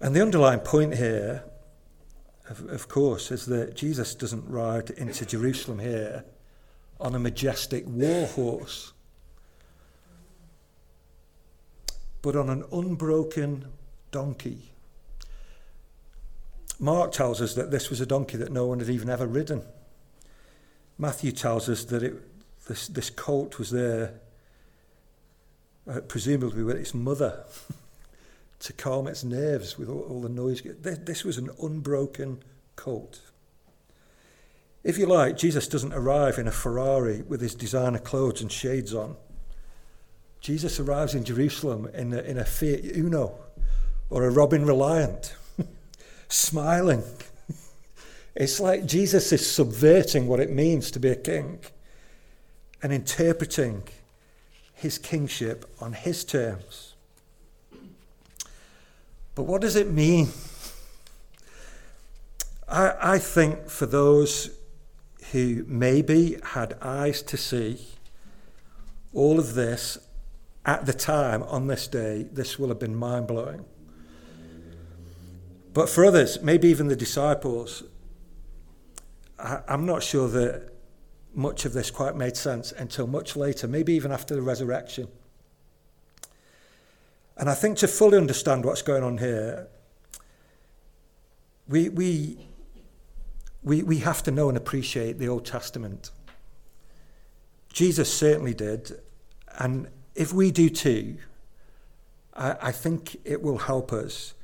And 0.00 0.16
the 0.16 0.22
underlying 0.22 0.60
point 0.60 0.96
here, 0.96 1.44
of, 2.48 2.68
of 2.68 2.88
course, 2.88 3.30
is 3.30 3.46
that 3.46 3.76
Jesus 3.76 4.14
doesn't 4.14 4.48
ride 4.48 4.90
into 4.90 5.24
Jerusalem 5.24 5.78
here 5.78 6.24
on 7.00 7.14
a 7.14 7.18
majestic 7.18 7.84
war 7.86 8.26
horse, 8.26 8.92
but 12.20 12.34
on 12.34 12.50
an 12.50 12.64
unbroken 12.72 13.66
donkey. 14.10 14.72
Mark 16.78 17.12
tells 17.12 17.40
us 17.40 17.54
that 17.54 17.70
this 17.70 17.90
was 17.90 18.00
a 18.00 18.06
donkey 18.06 18.36
that 18.38 18.50
no 18.50 18.66
one 18.66 18.80
had 18.80 18.88
even 18.88 19.08
ever 19.08 19.26
ridden. 19.26 19.62
Matthew 20.98 21.30
tells 21.30 21.68
us 21.68 21.84
that 21.86 22.02
it, 22.02 22.14
this, 22.68 22.88
this 22.88 23.10
colt 23.10 23.58
was 23.58 23.70
there, 23.70 24.14
uh, 25.90 26.00
presumably 26.00 26.62
with 26.62 26.76
its 26.76 26.94
mother. 26.94 27.44
to 28.62 28.72
calm 28.72 29.08
its 29.08 29.24
nerves 29.24 29.76
with 29.76 29.88
all, 29.88 30.02
all 30.02 30.20
the 30.20 30.28
noise. 30.28 30.62
This 30.62 31.24
was 31.24 31.36
an 31.36 31.50
unbroken 31.60 32.42
colt. 32.76 33.20
If 34.84 34.98
you 34.98 35.06
like, 35.06 35.36
Jesus 35.36 35.66
doesn't 35.66 35.92
arrive 35.92 36.38
in 36.38 36.46
a 36.46 36.52
Ferrari 36.52 37.22
with 37.22 37.40
his 37.40 37.56
designer 37.56 37.98
clothes 37.98 38.40
and 38.40 38.50
shades 38.50 38.94
on. 38.94 39.16
Jesus 40.40 40.78
arrives 40.78 41.14
in 41.14 41.24
Jerusalem 41.24 41.88
in 41.92 42.12
a, 42.12 42.18
in 42.18 42.38
a 42.38 42.44
Fiat 42.44 42.84
Uno 42.96 43.34
or 44.10 44.24
a 44.24 44.30
Robin 44.30 44.64
Reliant, 44.64 45.34
smiling. 46.28 47.02
It's 48.34 48.60
like 48.60 48.86
Jesus 48.86 49.30
is 49.30 49.46
subverting 49.48 50.26
what 50.26 50.40
it 50.40 50.50
means 50.50 50.90
to 50.92 50.98
be 50.98 51.10
a 51.10 51.14
king 51.14 51.58
and 52.82 52.92
interpreting 52.92 53.84
his 54.74 54.98
kingship 54.98 55.64
on 55.80 55.92
his 55.92 56.24
terms. 56.24 56.94
But 59.34 59.44
what 59.44 59.60
does 59.60 59.76
it 59.76 59.90
mean? 59.90 60.28
I, 62.68 62.94
I 63.00 63.18
think 63.18 63.68
for 63.70 63.86
those 63.86 64.50
who 65.30 65.64
maybe 65.68 66.38
had 66.42 66.76
eyes 66.82 67.22
to 67.22 67.36
see 67.36 67.86
all 69.14 69.38
of 69.38 69.54
this 69.54 69.98
at 70.66 70.86
the 70.86 70.92
time 70.92 71.42
on 71.44 71.66
this 71.66 71.86
day, 71.86 72.24
this 72.32 72.58
will 72.58 72.68
have 72.68 72.78
been 72.78 72.94
mind 72.94 73.26
blowing. 73.26 73.64
But 75.72 75.88
for 75.88 76.04
others, 76.04 76.42
maybe 76.42 76.68
even 76.68 76.88
the 76.88 76.96
disciples, 76.96 77.82
I, 79.38 79.60
I'm 79.68 79.86
not 79.86 80.02
sure 80.02 80.28
that 80.28 80.71
much 81.34 81.64
of 81.64 81.72
this 81.72 81.90
quite 81.90 82.16
made 82.16 82.36
sense 82.36 82.72
until 82.72 83.06
much 83.06 83.36
later, 83.36 83.66
maybe 83.66 83.92
even 83.94 84.12
after 84.12 84.34
the 84.34 84.42
resurrection. 84.42 85.08
And 87.36 87.48
I 87.48 87.54
think 87.54 87.78
to 87.78 87.88
fully 87.88 88.18
understand 88.18 88.64
what's 88.64 88.82
going 88.82 89.02
on 89.02 89.18
here, 89.18 89.68
we, 91.66 91.88
we, 91.88 92.46
we, 93.62 93.82
we 93.82 93.98
have 93.98 94.22
to 94.24 94.30
know 94.30 94.48
and 94.48 94.56
appreciate 94.56 95.18
the 95.18 95.28
Old 95.28 95.46
Testament. 95.46 96.10
Jesus 97.72 98.12
certainly 98.12 98.54
did. 98.54 98.92
And 99.58 99.88
if 100.14 100.32
we 100.32 100.50
do 100.50 100.68
too, 100.68 101.16
I, 102.34 102.56
I 102.60 102.72
think 102.72 103.16
it 103.24 103.42
will 103.42 103.58
help 103.58 103.92
us 103.92 104.34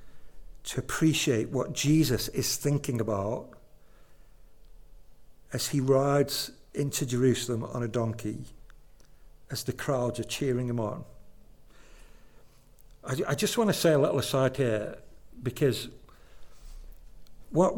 to 0.65 0.81
appreciate 0.81 1.51
what 1.51 1.73
Jesus 1.73 2.29
is 2.29 2.57
thinking 2.57 3.01
about 3.01 3.51
as 5.53 5.69
he 5.69 5.81
rides 5.81 6.53
into 6.75 7.07
Jerusalem 7.07 7.65
on 7.65 7.83
a 7.83 7.89
donkey, 7.89 8.45
as 9.51 9.65
the 9.65 9.73
crowds 9.73 10.21
are 10.21 10.25
cheering 10.25 10.69
him 10.69 10.79
on. 10.81 11.05
I, 13.05 13.17
I 13.29 13.35
just 13.35 13.57
want 13.57 13.69
to 13.69 13.75
say 13.75 13.93
a 13.93 13.99
little 13.99 14.19
aside 14.19 14.57
here 14.57 14.99
because 15.43 15.89
what 17.51 17.75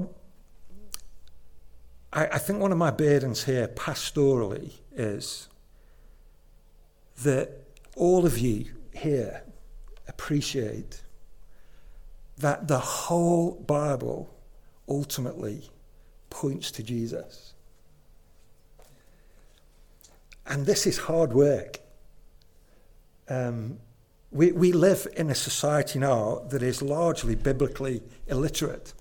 I, 2.13 2.27
I 2.27 2.39
think 2.39 2.61
one 2.61 2.73
of 2.73 2.79
my 2.79 2.91
burdens 2.91 3.45
here 3.45 3.69
pastorally 3.69 4.73
is 4.93 5.49
that 7.23 7.51
all 7.97 8.27
of 8.27 8.39
you 8.39 8.67
here 8.95 9.43
appreciate 10.09 11.03
that 12.39 12.69
the 12.69 12.79
whole 12.79 13.53
Bible 13.53 14.35
ultimately 14.89 15.71
points 16.31 16.71
to 16.73 16.83
Jesus. 16.83 17.55
And 20.51 20.67
this 20.67 20.85
is 20.85 20.99
hard 20.99 21.33
work. 21.33 21.79
Um, 23.29 23.79
we, 24.33 24.51
we 24.51 24.73
live 24.73 25.07
in 25.17 25.31
a 25.31 25.35
society 25.35 26.01
now 26.01 26.43
that 26.51 26.61
is 26.61 26.83
largely 26.83 27.37
biblically 27.37 28.03
illiterate. 28.27 28.93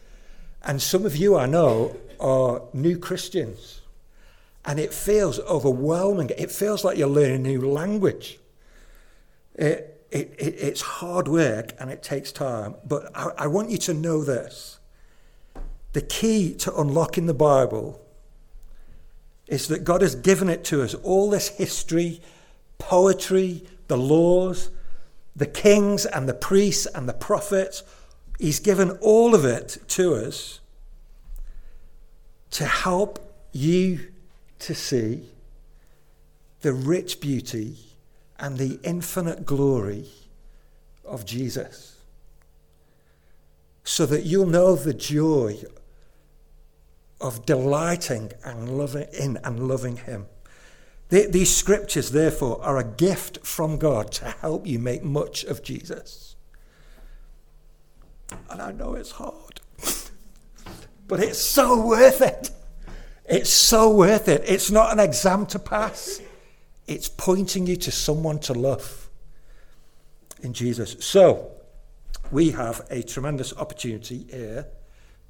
and 0.64 0.82
some 0.82 1.06
of 1.06 1.16
you 1.16 1.36
I 1.36 1.46
know 1.46 1.96
are 2.18 2.62
new 2.72 2.98
Christians. 2.98 3.80
And 4.64 4.80
it 4.80 4.92
feels 4.92 5.38
overwhelming. 5.40 6.30
It 6.36 6.50
feels 6.50 6.84
like 6.84 6.98
you're 6.98 7.06
learning 7.06 7.46
a 7.46 7.48
new 7.48 7.70
language. 7.70 8.40
It, 9.54 10.04
it, 10.10 10.34
it, 10.36 10.54
it's 10.58 10.80
hard 10.80 11.28
work 11.28 11.74
and 11.78 11.90
it 11.90 12.02
takes 12.02 12.32
time. 12.32 12.74
But 12.84 13.16
I, 13.16 13.30
I 13.38 13.46
want 13.46 13.70
you 13.70 13.78
to 13.78 13.94
know 13.94 14.24
this 14.24 14.80
the 15.92 16.02
key 16.02 16.54
to 16.54 16.76
unlocking 16.76 17.26
the 17.26 17.34
Bible 17.34 18.04
is 19.48 19.68
that 19.68 19.82
God 19.82 20.02
has 20.02 20.14
given 20.14 20.48
it 20.48 20.62
to 20.64 20.82
us 20.82 20.94
all 20.94 21.30
this 21.30 21.48
history, 21.48 22.20
poetry, 22.78 23.64
the 23.88 23.96
laws, 23.96 24.70
the 25.34 25.46
kings 25.46 26.04
and 26.04 26.28
the 26.28 26.34
priests 26.34 26.86
and 26.86 27.08
the 27.08 27.14
prophets. 27.14 27.82
He's 28.38 28.60
given 28.60 28.90
all 29.00 29.34
of 29.34 29.44
it 29.44 29.78
to 29.88 30.14
us 30.14 30.60
to 32.50 32.66
help 32.66 33.18
you 33.52 34.08
to 34.60 34.74
see 34.74 35.24
the 36.60 36.72
rich 36.72 37.20
beauty 37.20 37.76
and 38.38 38.58
the 38.58 38.78
infinite 38.82 39.46
glory 39.46 40.06
of 41.04 41.24
Jesus. 41.24 41.96
So 43.84 44.04
that 44.06 44.24
you'll 44.24 44.46
know 44.46 44.76
the 44.76 44.92
joy 44.92 45.62
of 47.20 47.44
delighting 47.44 48.32
and 48.44 48.76
loving 48.78 49.08
in 49.12 49.38
and 49.38 49.68
loving 49.68 49.96
Him. 49.96 50.26
These 51.08 51.56
scriptures, 51.56 52.10
therefore, 52.10 52.62
are 52.62 52.76
a 52.76 52.84
gift 52.84 53.46
from 53.46 53.78
God 53.78 54.12
to 54.12 54.26
help 54.26 54.66
you 54.66 54.78
make 54.78 55.02
much 55.02 55.42
of 55.44 55.62
Jesus. 55.62 56.36
And 58.50 58.60
I 58.60 58.72
know 58.72 58.92
it's 58.92 59.12
hard, 59.12 59.62
but 61.08 61.20
it's 61.20 61.38
so 61.38 61.86
worth 61.86 62.20
it. 62.20 62.50
It's 63.24 63.50
so 63.50 63.90
worth 63.90 64.28
it. 64.28 64.42
It's 64.46 64.70
not 64.70 64.92
an 64.92 65.00
exam 65.00 65.46
to 65.46 65.58
pass, 65.58 66.20
it's 66.86 67.08
pointing 67.08 67.66
you 67.66 67.76
to 67.76 67.90
someone 67.90 68.38
to 68.40 68.52
love 68.52 69.08
in 70.42 70.52
Jesus. 70.52 70.96
So, 71.00 71.52
we 72.30 72.50
have 72.50 72.86
a 72.90 73.02
tremendous 73.02 73.54
opportunity 73.56 74.26
here 74.30 74.66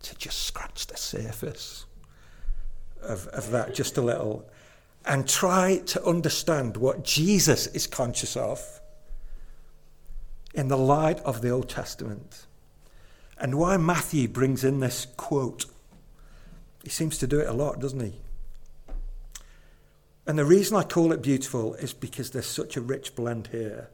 to 0.02 0.14
just 0.16 0.42
scratch 0.42 0.86
the 0.86 0.96
surface 0.96 1.86
of, 3.02 3.26
of 3.28 3.50
that 3.50 3.74
just 3.74 3.96
a 3.96 4.02
little 4.02 4.48
and 5.04 5.28
try 5.28 5.78
to 5.86 6.04
understand 6.04 6.76
what 6.76 7.04
Jesus 7.04 7.66
is 7.68 7.86
conscious 7.86 8.36
of 8.36 8.80
in 10.54 10.68
the 10.68 10.76
light 10.76 11.20
of 11.20 11.40
the 11.40 11.50
Old 11.50 11.68
Testament 11.68 12.46
and 13.38 13.56
why 13.56 13.76
Matthew 13.76 14.28
brings 14.28 14.64
in 14.64 14.80
this 14.80 15.06
quote. 15.16 15.66
He 16.82 16.90
seems 16.90 17.18
to 17.18 17.26
do 17.26 17.38
it 17.38 17.48
a 17.48 17.52
lot, 17.52 17.80
doesn't 17.80 18.00
he? 18.00 18.20
And 20.26 20.38
the 20.38 20.44
reason 20.44 20.76
I 20.76 20.82
call 20.82 21.12
it 21.12 21.22
beautiful 21.22 21.74
is 21.74 21.94
because 21.94 22.30
there's 22.30 22.46
such 22.46 22.76
a 22.76 22.80
rich 22.80 23.14
blend 23.14 23.48
here 23.48 23.88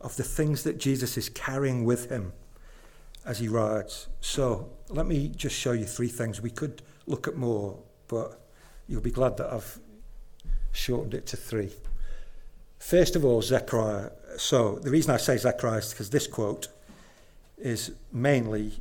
of 0.00 0.16
the 0.16 0.22
things 0.22 0.62
that 0.64 0.78
Jesus 0.78 1.16
is 1.16 1.30
carrying 1.30 1.84
with 1.84 2.10
him 2.10 2.32
as 3.24 3.38
he 3.38 3.48
rides. 3.48 4.08
So 4.20 4.68
let 4.88 5.06
me 5.06 5.28
just 5.28 5.56
show 5.56 5.72
you 5.72 5.84
three 5.84 6.08
things. 6.08 6.40
We 6.40 6.50
could 6.50 6.82
look 7.06 7.26
at 7.28 7.36
more, 7.36 7.78
but 8.08 8.40
you'll 8.88 9.00
be 9.00 9.10
glad 9.10 9.36
that 9.38 9.52
I've 9.52 9.78
shortened 10.72 11.14
it 11.14 11.26
to 11.26 11.36
three. 11.36 11.72
First 12.78 13.16
of 13.16 13.24
all, 13.24 13.40
Zechariah. 13.40 14.10
So 14.36 14.76
the 14.76 14.90
reason 14.90 15.14
I 15.14 15.16
say 15.16 15.36
Zechariah 15.36 15.78
is 15.78 15.90
because 15.90 16.10
this 16.10 16.26
quote 16.26 16.68
is 17.56 17.92
mainly 18.12 18.72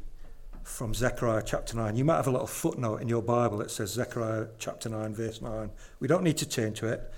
from 0.64 0.94
Zechariah 0.94 1.44
chapter 1.46 1.76
9. 1.76 1.96
You 1.96 2.06
might 2.06 2.18
have 2.18 2.28
a 2.28 2.32
little 2.32 2.48
footnote 2.48 2.98
in 2.98 3.08
your 3.08 3.22
Bible 3.22 3.58
that 3.58 3.72
says 3.72 3.92
Zechariah 3.92 4.48
chapter 4.60 4.90
9, 4.90 5.14
verse 5.14 5.42
9. 5.42 5.70
We 6.00 6.08
don't 6.08 6.24
need 6.24 6.38
to 6.38 6.48
turn 6.48 6.74
to 6.76 6.88
it, 6.88 7.12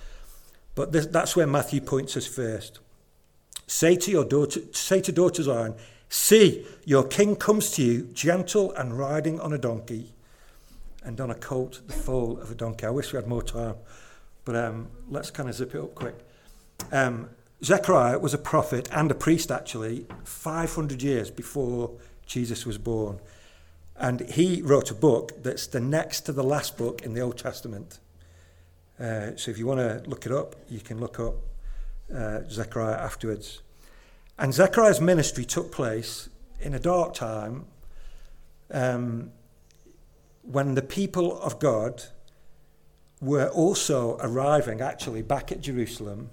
but 0.74 0.92
this, 0.92 1.06
that's 1.06 1.36
where 1.36 1.46
Matthew 1.46 1.80
points 1.80 2.16
us 2.16 2.26
first. 2.26 2.80
Say 3.66 3.96
to 3.96 4.10
your 4.10 4.24
daughter, 4.24 4.60
say 4.72 5.00
to 5.00 5.12
daughter 5.12 5.42
Zion, 5.42 5.74
See, 6.08 6.66
your 6.84 7.04
king 7.04 7.36
comes 7.36 7.70
to 7.72 7.82
you, 7.82 8.02
gentle 8.12 8.72
and 8.72 8.96
riding 8.96 9.40
on 9.40 9.52
a 9.52 9.58
donkey, 9.58 10.12
and 11.02 11.20
on 11.20 11.30
a 11.30 11.34
colt, 11.34 11.80
the 11.86 11.92
foal 11.92 12.38
of 12.40 12.50
a 12.50 12.54
donkey. 12.54 12.86
I 12.86 12.90
wish 12.90 13.12
we 13.12 13.16
had 13.16 13.28
more 13.28 13.42
time. 13.42 13.76
But 14.44 14.56
um, 14.56 14.88
let's 15.08 15.30
kind 15.30 15.48
of 15.48 15.54
zip 15.54 15.74
it 15.74 15.80
up 15.80 15.94
quick. 15.94 16.14
Um, 16.92 17.30
Zechariah 17.64 18.18
was 18.18 18.34
a 18.34 18.38
prophet 18.38 18.88
and 18.92 19.10
a 19.10 19.14
priest, 19.14 19.50
actually, 19.50 20.06
500 20.24 21.02
years 21.02 21.30
before 21.30 21.90
Jesus 22.26 22.66
was 22.66 22.78
born. 22.78 23.18
And 23.96 24.20
he 24.20 24.62
wrote 24.62 24.90
a 24.90 24.94
book 24.94 25.42
that's 25.42 25.66
the 25.66 25.80
next 25.80 26.22
to 26.22 26.32
the 26.32 26.44
last 26.44 26.76
book 26.76 27.02
in 27.02 27.14
the 27.14 27.20
Old 27.20 27.38
Testament. 27.38 27.98
Uh, 29.00 29.36
so 29.36 29.50
if 29.50 29.58
you 29.58 29.66
want 29.66 29.80
to 29.80 30.08
look 30.08 30.26
it 30.26 30.32
up, 30.32 30.54
you 30.68 30.80
can 30.80 31.00
look 31.00 31.18
up 31.18 31.34
uh, 32.14 32.40
Zechariah 32.48 32.96
afterwards. 32.96 33.62
And 34.38 34.52
Zechariah's 34.52 35.00
ministry 35.00 35.44
took 35.44 35.72
place 35.72 36.28
in 36.60 36.74
a 36.74 36.78
dark 36.78 37.14
time 37.14 37.64
um, 38.70 39.30
when 40.42 40.74
the 40.74 40.82
people 40.82 41.40
of 41.40 41.58
God 41.58 42.04
were 43.20 43.48
also 43.48 44.18
arriving, 44.20 44.80
actually, 44.80 45.22
back 45.22 45.50
at 45.50 45.60
Jerusalem 45.60 46.30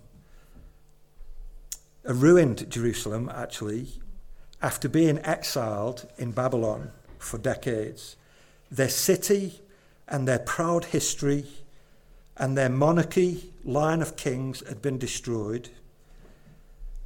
a 2.06 2.14
ruined 2.14 2.70
Jerusalem, 2.70 3.32
actually, 3.34 3.88
after 4.62 4.90
being 4.90 5.20
exiled 5.20 6.08
in 6.18 6.32
Babylon 6.32 6.92
for 7.18 7.38
decades. 7.38 8.18
Their 8.70 8.90
city 8.90 9.62
and 10.08 10.28
their 10.28 10.40
proud 10.40 10.86
history 10.86 11.46
and 12.36 12.58
their 12.58 12.70
monarchy, 12.70 13.54
line 13.64 14.02
of 14.02 14.16
kings, 14.16 14.68
had 14.68 14.82
been 14.82 14.98
destroyed. 14.98 15.70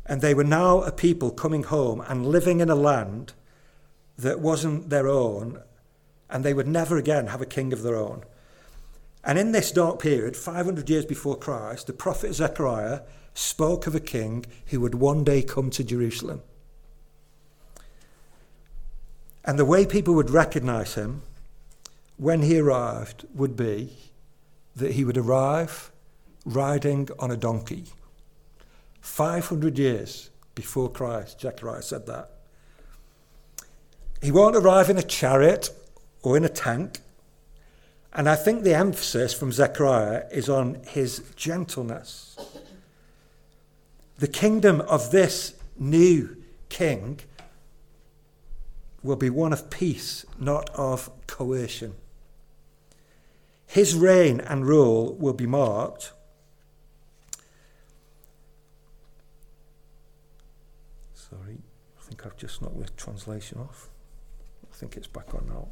And 0.08 0.22
they 0.22 0.34
were 0.34 0.44
now 0.44 0.82
a 0.82 0.92
people 0.92 1.32
coming 1.32 1.64
home 1.64 2.02
and 2.08 2.26
living 2.26 2.60
in 2.62 2.70
a 2.70 2.76
land 2.76 3.34
that 4.18 4.40
wasn't 4.40 4.90
their 4.90 5.08
own, 5.08 5.62
and 6.30 6.44
they 6.44 6.54
would 6.54 6.68
never 6.68 6.98
again 6.98 7.28
have 7.28 7.42
a 7.42 7.46
king 7.46 7.74
of 7.74 7.84
their 7.84 7.96
own. 7.96 8.24
And 9.24 9.38
in 9.38 9.52
this 9.52 9.72
dark 9.72 10.00
period, 10.00 10.38
500 10.38 10.90
years 10.90 11.06
before 11.06 11.36
Christ, 11.36 11.88
the 11.88 11.94
prophet 11.94 12.34
Zechariah 12.34 13.02
spoke 13.34 13.86
of 13.86 13.94
a 13.94 14.00
king 14.00 14.46
who 14.68 14.80
would 14.80 14.96
one 14.96 15.24
day 15.24 15.44
come 15.44 15.70
to 15.72 15.84
Jerusalem. 15.84 16.42
And 19.44 19.60
the 19.60 19.66
way 19.66 19.86
people 19.86 20.16
would 20.16 20.30
recognize 20.30 20.96
him 20.96 21.22
when 22.18 22.42
he 22.42 22.58
arrived 22.58 23.26
would 23.34 23.56
be 23.56 23.98
that 24.76 24.94
he 24.94 25.06
would 25.06 25.18
arrive 25.18 25.92
riding 26.46 27.10
on 27.20 27.32
a 27.32 27.38
donkey. 27.38 27.86
500 29.08 29.78
years 29.78 30.30
before 30.56 30.90
Christ, 30.90 31.42
Zechariah 31.42 31.82
said 31.82 32.06
that. 32.08 32.32
He 34.22 34.32
won't 34.32 34.56
arrive 34.56 34.90
in 34.90 34.98
a 34.98 35.04
chariot 35.04 35.70
or 36.24 36.38
in 36.38 36.44
a 36.44 36.50
tank. 36.50 37.00
And 38.14 38.28
I 38.28 38.36
think 38.36 38.64
the 38.64 38.74
emphasis 38.74 39.34
from 39.34 39.52
Zechariah 39.52 40.26
is 40.32 40.50
on 40.50 40.82
his 40.86 41.24
gentleness 41.36 42.38
the 44.18 44.28
kingdom 44.28 44.82
of 44.82 45.12
this 45.12 45.54
new 45.78 46.38
king 46.70 47.20
will 49.04 49.16
be 49.16 49.30
one 49.30 49.54
of 49.54 49.70
peace, 49.70 50.26
not 50.40 50.70
of 50.72 51.12
coercion. 51.28 51.94
His 53.68 53.94
reign 53.94 54.40
and 54.40 54.66
rule 54.66 55.14
will 55.16 55.34
be 55.34 55.46
marked 55.46 56.14
Sorry, 61.30 61.58
I 61.98 62.02
think 62.04 62.26
I've 62.26 62.38
just 62.38 62.62
knocked 62.62 62.80
the 62.80 62.90
translation 62.92 63.60
off. 63.60 63.90
I 64.72 64.76
think 64.76 64.96
it's 64.96 65.08
back 65.08 65.34
on 65.34 65.48
now. 65.48 65.68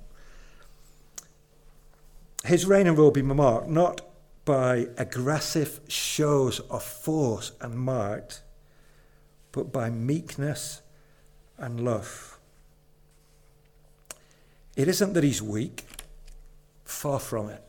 His 2.44 2.66
reign 2.66 2.88
and 2.88 2.98
rule 2.98 3.08
will 3.08 3.12
be 3.12 3.22
marked 3.22 3.70
not 3.70 4.02
by 4.44 4.88
aggressive 4.98 5.80
shows 5.88 6.60
of 6.60 6.84
force 6.84 7.54
and 7.62 7.78
might, 7.78 8.42
but 9.52 9.72
by 9.72 9.90
meekness 9.90 10.82
and 11.58 11.84
love. 11.84 12.38
It 14.76 14.88
isn't 14.88 15.14
that 15.14 15.24
he's 15.24 15.42
weak, 15.42 15.86
far 16.84 17.20
from 17.20 17.50
it. 17.50 17.64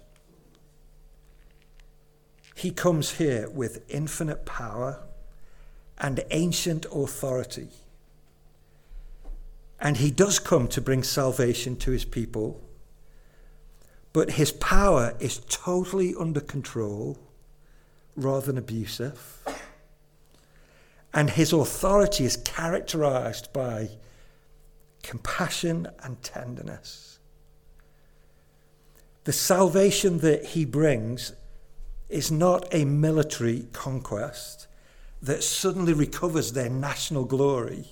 He 2.57 2.71
comes 2.73 3.13
here 3.13 3.49
with 3.49 3.85
infinite 3.89 4.45
power 4.45 5.06
and 5.99 6.23
ancient 6.31 6.87
authority. 6.93 7.69
And 9.81 9.99
he 9.99 10.11
does 10.11 10.39
come 10.39 10.69
to 10.69 10.81
bring 10.81 11.03
salvation 11.03 11.77
to 11.77 11.91
his 11.91 12.05
people 12.05 12.63
but 14.17 14.31
his 14.31 14.51
power 14.51 15.15
is 15.21 15.43
totally 15.47 16.15
under 16.19 16.41
control 16.41 17.19
rather 18.17 18.47
than 18.47 18.57
abusive. 18.57 19.45
And 21.13 21.29
his 21.29 21.53
authority 21.53 22.25
is 22.25 22.39
characterized 22.39 23.53
by 23.53 23.91
compassion 25.03 25.89
and 26.03 26.23
tenderness. 26.23 27.19
The 29.25 29.35
salvation 29.35 30.21
that 30.21 30.47
he 30.47 30.65
brings 30.65 31.35
is 32.09 32.31
not 32.31 32.67
a 32.73 32.87
military 32.87 33.67
conquest 33.75 34.67
that 35.27 35.45
suddenly 35.45 35.93
recovers 35.93 36.53
their 36.53 36.71
national 36.71 37.25
glory 37.25 37.87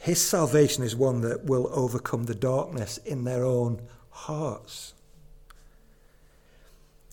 his 0.00 0.20
salvation 0.26 0.82
is 0.82 0.96
one 0.96 1.20
that 1.20 1.44
will 1.44 1.68
overcome 1.72 2.24
the 2.24 2.34
darkness 2.34 2.96
in 2.98 3.24
their 3.24 3.44
own 3.44 3.82
hearts. 4.08 4.94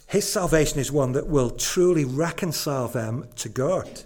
His 0.08 0.32
salvation 0.32 0.80
is 0.80 0.90
one 0.90 1.12
that 1.12 1.28
will 1.28 1.50
truly 1.50 2.06
reconcile 2.06 2.88
them 2.88 3.28
to 3.36 3.50
God 3.50 4.04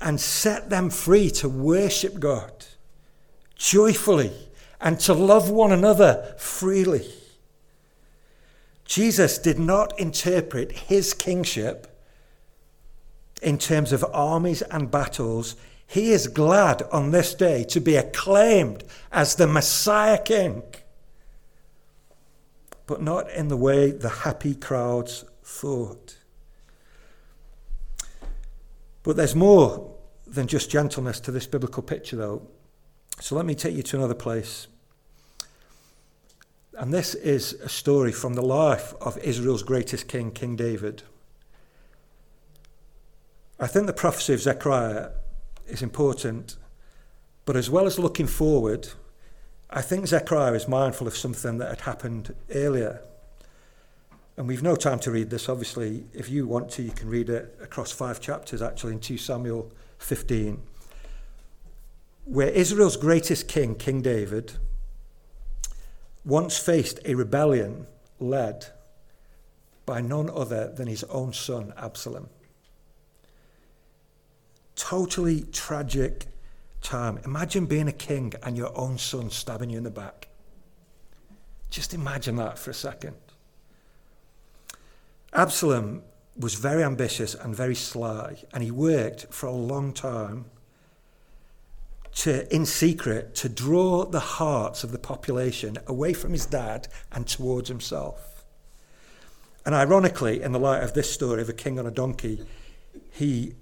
and 0.00 0.20
set 0.20 0.70
them 0.70 0.90
free 0.90 1.30
to 1.30 1.48
worship 1.48 2.18
God 2.18 2.66
joyfully 3.54 4.32
and 4.80 4.98
to 5.00 5.14
love 5.14 5.48
one 5.48 5.70
another 5.70 6.34
freely. 6.36 7.06
Jesus 8.84 9.38
did 9.38 9.60
not 9.60 9.96
interpret 10.00 10.72
his 10.72 11.14
kingship 11.14 11.96
in 13.42 13.58
terms 13.58 13.92
of 13.92 14.04
armies 14.12 14.62
and 14.62 14.90
battles. 14.90 15.56
He 15.86 16.12
is 16.12 16.26
glad 16.26 16.82
on 16.92 17.10
this 17.10 17.34
day 17.34 17.64
to 17.64 17.80
be 17.80 17.96
acclaimed 17.96 18.84
as 19.10 19.36
the 19.36 19.46
Messiah 19.46 20.20
King, 20.22 20.62
but 22.86 23.00
not 23.00 23.30
in 23.30 23.48
the 23.48 23.56
way 23.56 23.90
the 23.90 24.08
happy 24.08 24.54
crowds 24.54 25.24
thought. 25.42 26.16
But 29.02 29.16
there's 29.16 29.34
more 29.34 29.94
than 30.26 30.46
just 30.46 30.70
gentleness 30.70 31.20
to 31.20 31.30
this 31.30 31.46
biblical 31.46 31.82
picture, 31.82 32.16
though. 32.16 32.42
So 33.20 33.34
let 33.34 33.46
me 33.46 33.54
take 33.54 33.74
you 33.74 33.82
to 33.84 33.96
another 33.96 34.14
place. 34.14 34.68
And 36.74 36.92
this 36.92 37.14
is 37.14 37.54
a 37.54 37.68
story 37.68 38.12
from 38.12 38.34
the 38.34 38.42
life 38.42 38.94
of 39.00 39.18
Israel's 39.18 39.62
greatest 39.62 40.06
king, 40.06 40.30
King 40.30 40.54
David. 40.54 41.02
I 43.60 43.66
think 43.66 43.86
the 43.86 43.92
prophecy 43.92 44.34
of 44.34 44.40
Zechariah 44.40 45.10
is 45.66 45.82
important. 45.82 46.56
But 47.44 47.56
as 47.56 47.70
well 47.70 47.86
as 47.86 47.98
looking 47.98 48.26
forward, 48.26 48.88
I 49.70 49.82
think 49.82 50.06
Zechariah 50.06 50.54
is 50.54 50.68
mindful 50.68 51.06
of 51.06 51.16
something 51.16 51.58
that 51.58 51.68
had 51.68 51.80
happened 51.80 52.34
earlier. 52.54 53.00
And 54.36 54.46
we've 54.46 54.62
no 54.62 54.76
time 54.76 55.00
to 55.00 55.10
read 55.10 55.30
this, 55.30 55.48
obviously. 55.48 56.04
If 56.12 56.28
you 56.28 56.46
want 56.46 56.70
to, 56.72 56.82
you 56.82 56.92
can 56.92 57.08
read 57.08 57.28
it 57.28 57.58
across 57.60 57.90
five 57.90 58.20
chapters, 58.20 58.62
actually, 58.62 58.92
in 58.92 59.00
2 59.00 59.18
Samuel 59.18 59.72
15, 59.98 60.62
where 62.26 62.50
Israel's 62.50 62.96
greatest 62.96 63.48
king, 63.48 63.74
King 63.74 64.02
David, 64.02 64.52
once 66.24 66.58
faced 66.58 67.00
a 67.04 67.14
rebellion 67.14 67.86
led 68.20 68.66
by 69.86 70.00
none 70.00 70.30
other 70.30 70.70
than 70.70 70.86
his 70.86 71.02
own 71.04 71.32
son, 71.32 71.72
Absalom 71.76 72.28
totally 74.78 75.42
tragic 75.52 76.26
time. 76.80 77.18
Imagine 77.24 77.66
being 77.66 77.88
a 77.88 77.92
king 77.92 78.32
and 78.42 78.56
your 78.56 78.76
own 78.78 78.96
son 78.96 79.28
stabbing 79.28 79.68
you 79.68 79.76
in 79.76 79.84
the 79.84 79.90
back. 79.90 80.28
Just 81.68 81.92
imagine 81.92 82.36
that 82.36 82.58
for 82.58 82.70
a 82.70 82.74
second. 82.74 83.16
Absalom 85.34 86.02
was 86.38 86.54
very 86.54 86.82
ambitious 86.82 87.34
and 87.34 87.54
very 87.54 87.74
sly, 87.74 88.36
and 88.54 88.62
he 88.62 88.70
worked 88.70 89.26
for 89.34 89.46
a 89.46 89.52
long 89.52 89.92
time 89.92 90.46
to, 92.14 92.52
in 92.54 92.64
secret, 92.64 93.34
to 93.34 93.48
draw 93.48 94.04
the 94.04 94.20
hearts 94.20 94.84
of 94.84 94.92
the 94.92 94.98
population 94.98 95.76
away 95.86 96.12
from 96.12 96.32
his 96.32 96.46
dad 96.46 96.88
and 97.12 97.26
towards 97.26 97.68
himself. 97.68 98.44
And 99.66 99.74
ironically, 99.74 100.40
in 100.40 100.52
the 100.52 100.58
light 100.58 100.82
of 100.82 100.94
this 100.94 101.12
story 101.12 101.42
of 101.42 101.48
a 101.48 101.52
king 101.52 101.78
on 101.78 101.86
a 101.86 101.90
donkey, 101.90 102.46
he 103.10 103.54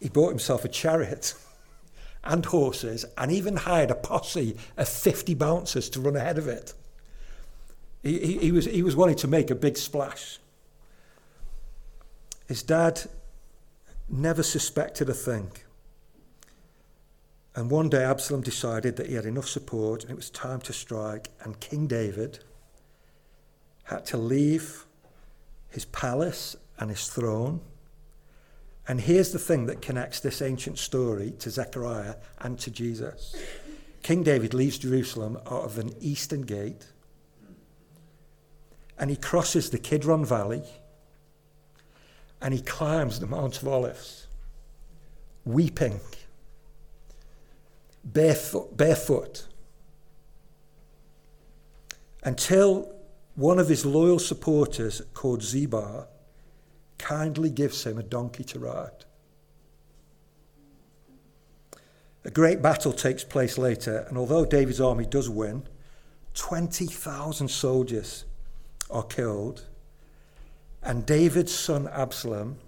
he 0.00 0.08
bought 0.08 0.28
himself 0.28 0.64
a 0.64 0.68
chariot 0.68 1.34
and 2.24 2.44
horses 2.46 3.04
and 3.16 3.30
even 3.30 3.56
hired 3.56 3.90
a 3.90 3.94
posse 3.94 4.56
of 4.76 4.88
50 4.88 5.34
bouncers 5.34 5.88
to 5.90 6.00
run 6.00 6.16
ahead 6.16 6.38
of 6.38 6.48
it. 6.48 6.74
He, 8.02 8.18
he, 8.18 8.38
he, 8.38 8.52
was, 8.52 8.66
he 8.66 8.82
was 8.82 8.96
wanting 8.96 9.16
to 9.16 9.28
make 9.28 9.50
a 9.50 9.54
big 9.54 9.76
splash. 9.76 10.38
His 12.46 12.62
dad 12.62 13.02
never 14.08 14.42
suspected 14.42 15.08
a 15.08 15.14
thing. 15.14 15.50
And 17.54 17.70
one 17.70 17.88
day 17.88 18.04
Absalom 18.04 18.42
decided 18.42 18.96
that 18.96 19.06
he 19.08 19.14
had 19.14 19.24
enough 19.24 19.48
support 19.48 20.02
and 20.02 20.10
it 20.10 20.16
was 20.16 20.30
time 20.30 20.60
to 20.62 20.72
strike, 20.72 21.30
and 21.40 21.58
King 21.58 21.86
David 21.86 22.40
had 23.84 24.04
to 24.06 24.18
leave 24.18 24.84
his 25.70 25.86
palace 25.86 26.54
and 26.78 26.90
his 26.90 27.08
throne. 27.08 27.60
And 28.88 29.00
here's 29.00 29.32
the 29.32 29.38
thing 29.38 29.66
that 29.66 29.82
connects 29.82 30.20
this 30.20 30.40
ancient 30.40 30.78
story 30.78 31.32
to 31.40 31.50
Zechariah 31.50 32.16
and 32.40 32.58
to 32.60 32.70
Jesus. 32.70 33.34
King 34.02 34.22
David 34.22 34.54
leaves 34.54 34.78
Jerusalem 34.78 35.38
out 35.46 35.64
of 35.64 35.78
an 35.78 35.92
eastern 36.00 36.42
gate 36.42 36.86
and 38.98 39.10
he 39.10 39.16
crosses 39.16 39.70
the 39.70 39.78
Kidron 39.78 40.24
Valley 40.24 40.62
and 42.40 42.54
he 42.54 42.60
climbs 42.60 43.18
the 43.18 43.26
Mount 43.26 43.60
of 43.60 43.66
Olives, 43.66 44.26
weeping, 45.44 46.00
barefoot, 48.04 48.76
barefoot 48.76 49.46
until 52.22 52.92
one 53.34 53.58
of 53.58 53.68
his 53.68 53.84
loyal 53.84 54.18
supporters, 54.18 55.02
called 55.12 55.42
Ziba, 55.42 56.08
kindly 57.06 57.50
gives 57.50 57.84
him 57.86 57.98
a 57.98 58.02
donkey 58.02 58.42
to 58.42 58.58
ride. 58.58 59.04
A 62.24 62.30
great 62.32 62.60
battle 62.60 62.92
takes 62.92 63.22
place 63.22 63.56
later, 63.56 64.04
and 64.08 64.18
although 64.18 64.44
David's 64.44 64.80
army 64.80 65.06
does 65.06 65.30
win, 65.30 65.62
20,000 66.34 67.46
soldiers 67.46 68.24
are 68.90 69.04
killed, 69.04 69.66
and 70.82 71.06
David's 71.06 71.54
son 71.54 71.86
Absalom, 71.92 72.58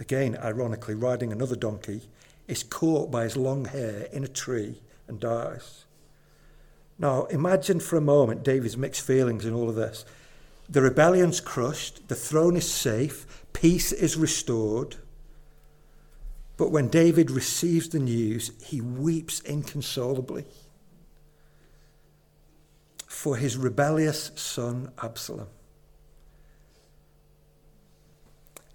again 0.00 0.38
ironically 0.42 0.94
riding 0.94 1.30
another 1.30 1.56
donkey, 1.56 2.08
is 2.48 2.62
caught 2.62 3.10
by 3.10 3.24
his 3.24 3.36
long 3.36 3.66
hair 3.66 4.08
in 4.12 4.24
a 4.24 4.28
tree 4.28 4.80
and 5.08 5.20
dies. 5.20 5.84
Now, 6.98 7.24
imagine 7.26 7.80
for 7.80 7.98
a 7.98 8.00
moment 8.00 8.44
David's 8.44 8.78
mixed 8.78 9.02
feelings 9.02 9.44
in 9.44 9.52
all 9.52 9.68
of 9.68 9.74
this. 9.74 10.06
The 10.68 10.82
rebellion's 10.82 11.40
crushed, 11.40 12.08
the 12.08 12.14
throne 12.14 12.56
is 12.56 12.70
safe, 12.70 13.44
peace 13.52 13.92
is 13.92 14.16
restored. 14.16 14.96
But 16.56 16.70
when 16.70 16.88
David 16.88 17.30
receives 17.30 17.88
the 17.88 17.98
news, 17.98 18.52
he 18.64 18.80
weeps 18.80 19.40
inconsolably 19.40 20.46
for 23.06 23.36
his 23.36 23.56
rebellious 23.56 24.30
son 24.34 24.92
Absalom. 25.02 25.48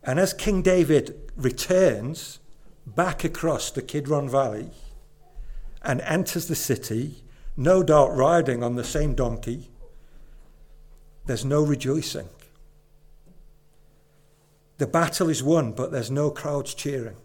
And 0.04 0.20
as 0.20 0.34
King 0.34 0.62
David 0.62 1.32
returns 1.36 2.40
back 2.86 3.24
across 3.24 3.70
the 3.70 3.82
Kidron 3.82 4.30
Valley 4.30 4.72
and 5.82 6.02
enters 6.02 6.48
the 6.48 6.56
city, 6.56 7.24
no 7.56 7.84
doubt 7.84 8.16
riding 8.16 8.64
on 8.64 8.76
the 8.76 8.84
same 8.84 9.14
donkey, 9.14 9.70
there's 11.30 11.46
no 11.46 11.64
rejoicing. 11.64 12.28
The 14.80 14.88
battle 14.88 15.30
is 15.30 15.42
won, 15.42 15.72
but 15.72 15.92
there's 15.94 16.12
no 16.12 16.30
crowds 16.30 16.74
cheering 16.74 17.16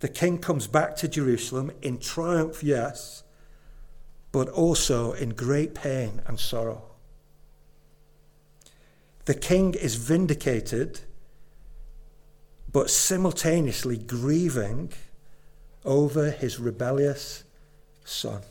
the 0.00 0.08
king 0.08 0.38
comes 0.38 0.66
back 0.66 0.96
to 0.96 1.08
Jerusalem 1.08 1.72
in 1.80 1.98
triumph, 1.98 2.62
yes, 2.62 3.22
but 4.30 4.48
also 4.48 5.12
in 5.12 5.30
great 5.30 5.74
pain 5.74 6.20
and 6.26 6.38
sorrow. 6.38 6.82
The 9.24 9.34
king 9.34 9.74
is 9.74 9.96
vindicated, 9.96 11.00
but 12.70 12.90
simultaneously 12.90 13.96
grieving 13.96 14.92
over 15.84 16.30
his 16.30 16.60
rebellious 16.60 17.44
son. 18.04 18.42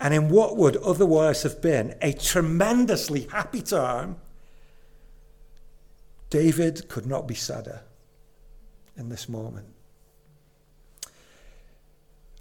And 0.00 0.12
in 0.12 0.28
what 0.28 0.56
would 0.56 0.76
otherwise 0.78 1.42
have 1.44 1.62
been 1.62 1.94
a 2.02 2.12
tremendously 2.12 3.28
happy 3.30 3.62
time, 3.62 4.16
David 6.30 6.88
could 6.88 7.06
not 7.06 7.28
be 7.28 7.34
sadder 7.34 7.82
in 8.96 9.08
this 9.08 9.28
moment. 9.28 9.66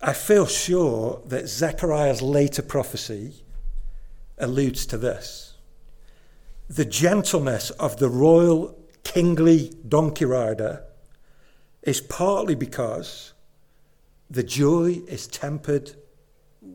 I 0.01 0.13
feel 0.13 0.47
sure 0.47 1.21
that 1.27 1.47
Zechariah's 1.47 2.21
later 2.21 2.61
prophecy 2.61 3.43
alludes 4.37 4.85
to 4.87 4.97
this. 4.97 5.53
The 6.67 6.85
gentleness 6.85 7.69
of 7.71 7.97
the 7.97 8.09
royal 8.09 8.77
kingly 9.03 9.73
donkey 9.87 10.25
rider 10.25 10.83
is 11.83 12.01
partly 12.01 12.55
because 12.55 13.33
the 14.29 14.43
joy 14.43 15.01
is 15.07 15.27
tempered 15.27 15.91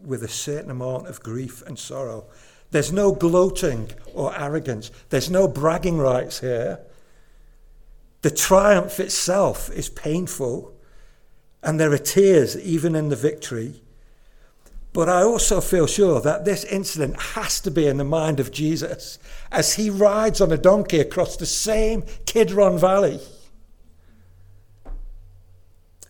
with 0.09 0.23
a 0.23 0.29
certain 0.29 0.71
amount 0.71 1.07
of 1.07 1.23
grief 1.23 1.63
and 1.67 1.79
sorrow. 1.79 2.25
There's 2.71 2.93
no 2.93 3.13
gloating 3.13 3.91
or 4.15 4.37
arrogance, 4.39 4.91
there's 5.11 5.31
no 5.31 5.47
bragging 5.47 5.99
rights 5.99 6.41
here. 6.41 6.81
The 8.23 8.31
triumph 8.31 8.99
itself 8.99 9.71
is 9.71 9.89
painful, 9.89 10.75
and 11.63 11.79
there 11.79 11.93
are 11.93 11.99
tears 11.99 12.57
even 12.59 12.97
in 12.97 13.11
the 13.11 13.17
victory. 13.17 13.83
But 14.93 15.09
I 15.09 15.23
also 15.23 15.61
feel 15.61 15.87
sure 15.87 16.21
that 16.21 16.45
this 16.45 16.65
incident 16.65 17.21
has 17.21 17.61
to 17.61 17.71
be 17.71 17.87
in 17.87 17.99
the 17.99 18.05
mind 18.05 18.41
of 18.41 18.51
Jesus 18.51 19.19
as 19.53 19.75
he 19.75 19.91
rides 19.91 20.41
on 20.41 20.51
a 20.51 20.57
donkey 20.57 20.99
across 20.99 21.37
the 21.37 21.47
same 21.47 22.03
Kidron 22.27 22.79
Valley. 22.79 23.21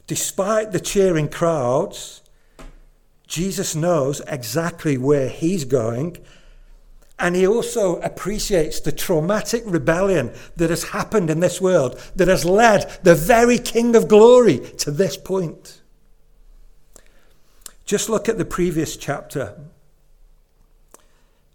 Despite 0.07 0.73
the 0.73 0.81
cheering 0.81 1.29
crowds, 1.29 2.23
Jesus 3.29 3.77
knows 3.77 4.21
exactly 4.27 4.99
where 4.99 5.29
he's 5.29 5.65
going 5.65 6.17
and 7.19 7.35
he 7.35 7.47
also 7.47 7.97
appreciates 8.01 8.81
the 8.81 8.93
traumatic 8.93 9.63
rebellion 9.67 10.33
that 10.57 10.71
has 10.71 10.85
happened 10.91 11.31
in 11.31 11.41
this 11.41 11.61
world 11.61 11.99
that 12.15 12.29
has 12.29 12.45
led 12.45 12.99
the 13.03 13.15
very 13.15 13.59
King 13.59 13.97
of 13.97 14.09
glory 14.09 14.59
to 14.79 14.91
this 14.91 15.17
point. 15.17 15.81
Just 17.85 18.09
look 18.09 18.29
at 18.29 18.39
the 18.39 18.45
previous 18.45 18.97
chapter, 18.97 19.59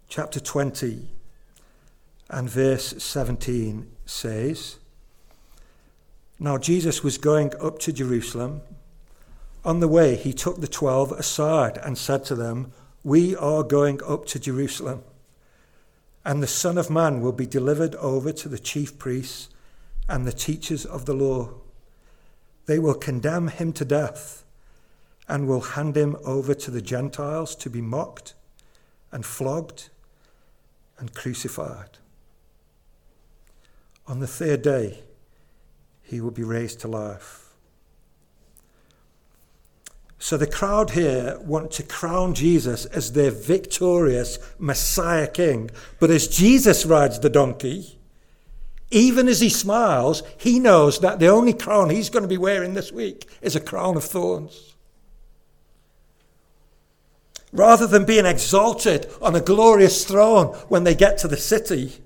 chapter 0.08 0.38
20, 0.38 1.08
and 2.28 2.50
verse 2.50 2.94
17 3.02 3.90
says 4.04 4.78
Now 6.38 6.58
Jesus 6.58 7.02
was 7.02 7.16
going 7.16 7.52
up 7.60 7.78
to 7.80 7.92
Jerusalem. 7.92 8.60
On 9.64 9.80
the 9.80 9.88
way, 9.88 10.16
he 10.16 10.32
took 10.32 10.60
the 10.60 10.68
twelve 10.68 11.12
aside 11.12 11.78
and 11.78 11.96
said 11.96 12.24
to 12.26 12.34
them, 12.34 12.72
We 13.02 13.34
are 13.36 13.62
going 13.62 14.00
up 14.06 14.26
to 14.26 14.38
Jerusalem 14.38 15.04
and 16.24 16.42
the 16.42 16.46
Son 16.46 16.78
of 16.78 16.90
Man 16.90 17.20
will 17.20 17.32
be 17.32 17.46
delivered 17.46 17.94
over 17.96 18.32
to 18.32 18.48
the 18.48 18.58
chief 18.58 18.98
priests 18.98 19.50
and 20.08 20.26
the 20.26 20.32
teachers 20.32 20.86
of 20.86 21.04
the 21.04 21.12
law. 21.12 21.50
They 22.66 22.78
will 22.78 22.94
condemn 22.94 23.48
him 23.48 23.72
to 23.74 23.84
death 23.84 24.44
and 25.28 25.46
will 25.46 25.60
hand 25.60 25.96
him 25.96 26.16
over 26.24 26.54
to 26.54 26.70
the 26.70 26.80
Gentiles 26.80 27.54
to 27.56 27.68
be 27.68 27.82
mocked 27.82 28.34
and 29.12 29.24
flogged 29.24 29.90
and 30.98 31.14
crucified. 31.14 31.98
On 34.06 34.20
the 34.20 34.26
third 34.26 34.62
day, 34.62 35.00
he 36.02 36.20
will 36.20 36.30
be 36.30 36.42
raised 36.42 36.80
to 36.80 36.88
life. 36.88 37.43
So 40.24 40.38
the 40.38 40.46
crowd 40.46 40.92
here 40.92 41.38
want 41.40 41.70
to 41.72 41.82
crown 41.82 42.32
Jesus 42.32 42.86
as 42.86 43.12
their 43.12 43.30
victorious 43.30 44.38
Messiah 44.58 45.28
King. 45.28 45.70
But 46.00 46.10
as 46.10 46.28
Jesus 46.28 46.86
rides 46.86 47.20
the 47.20 47.28
donkey, 47.28 47.98
even 48.90 49.28
as 49.28 49.40
he 49.40 49.50
smiles, 49.50 50.22
he 50.38 50.58
knows 50.58 51.00
that 51.00 51.18
the 51.18 51.28
only 51.28 51.52
crown 51.52 51.90
he's 51.90 52.08
going 52.08 52.22
to 52.22 52.26
be 52.28 52.38
wearing 52.38 52.72
this 52.72 52.90
week 52.90 53.28
is 53.42 53.54
a 53.54 53.60
crown 53.60 53.98
of 53.98 54.04
thorns. 54.04 54.74
Rather 57.52 57.86
than 57.86 58.06
being 58.06 58.24
exalted 58.24 59.06
on 59.20 59.36
a 59.36 59.42
glorious 59.42 60.06
throne 60.06 60.54
when 60.68 60.84
they 60.84 60.94
get 60.94 61.18
to 61.18 61.28
the 61.28 61.36
city, 61.36 61.98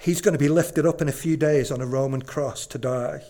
he's 0.00 0.20
going 0.20 0.34
to 0.34 0.38
be 0.38 0.50
lifted 0.50 0.84
up 0.84 1.00
in 1.00 1.08
a 1.08 1.12
few 1.12 1.38
days 1.38 1.70
on 1.70 1.80
a 1.80 1.86
Roman 1.86 2.20
cross 2.20 2.66
to 2.66 2.76
die. 2.76 3.22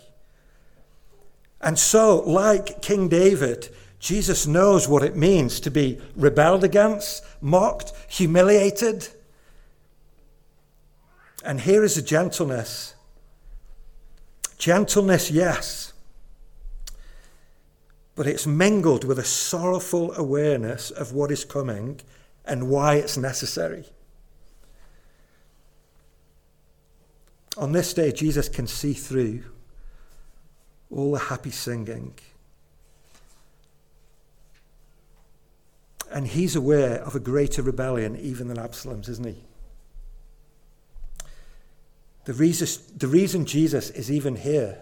And 1.65 1.79
so, 1.79 2.19
like 2.21 2.83
King 2.83 3.09
David, 3.09 3.75
Jesus 3.99 4.47
knows 4.47 4.87
what 4.87 5.03
it 5.03 5.17
means 5.17 5.59
to 5.61 5.71
be 5.71 5.99
rebelled 6.15 6.63
against, 6.63 7.25
mocked, 7.41 7.91
humiliated. 8.07 9.09
And 11.43 11.63
here 11.63 11.83
is 11.83 11.97
a 11.97 12.03
gentleness. 12.03 12.95
Gentleness, 14.59 15.31
yes, 15.31 15.95
but 18.15 18.27
it's 18.27 18.47
mingled 18.47 19.05
with 19.05 19.19
a 19.19 19.25
sorrowful 19.25 20.13
awareness 20.13 20.91
of 20.91 21.13
what 21.13 21.31
is 21.31 21.47
coming 21.47 22.01
and 22.45 22.69
why 22.69 22.97
it's 22.97 23.17
necessary. 23.17 23.87
On 27.57 27.73
this 27.73 27.95
day, 27.95 28.13
Jesus 28.13 28.51
can 28.51 28.67
see 28.67 28.93
through 28.93 29.45
all 30.95 31.13
the 31.13 31.19
happy 31.19 31.51
singing. 31.51 32.15
And 36.11 36.27
he's 36.27 36.55
aware 36.55 37.01
of 37.03 37.17
a 37.17 37.21
greater 37.21 37.63
rebellion 37.63 38.17
even 38.17 38.49
than 38.49 38.59
Absalom's, 38.59 39.09
isn't 39.09 39.27
he? 39.27 39.43
The 42.25 42.33
reason, 42.33 42.69
the 42.97 43.09
reason 43.09 43.45
Jesus 43.45 43.91
is 43.91 44.11
even 44.11 44.37
here 44.37 44.79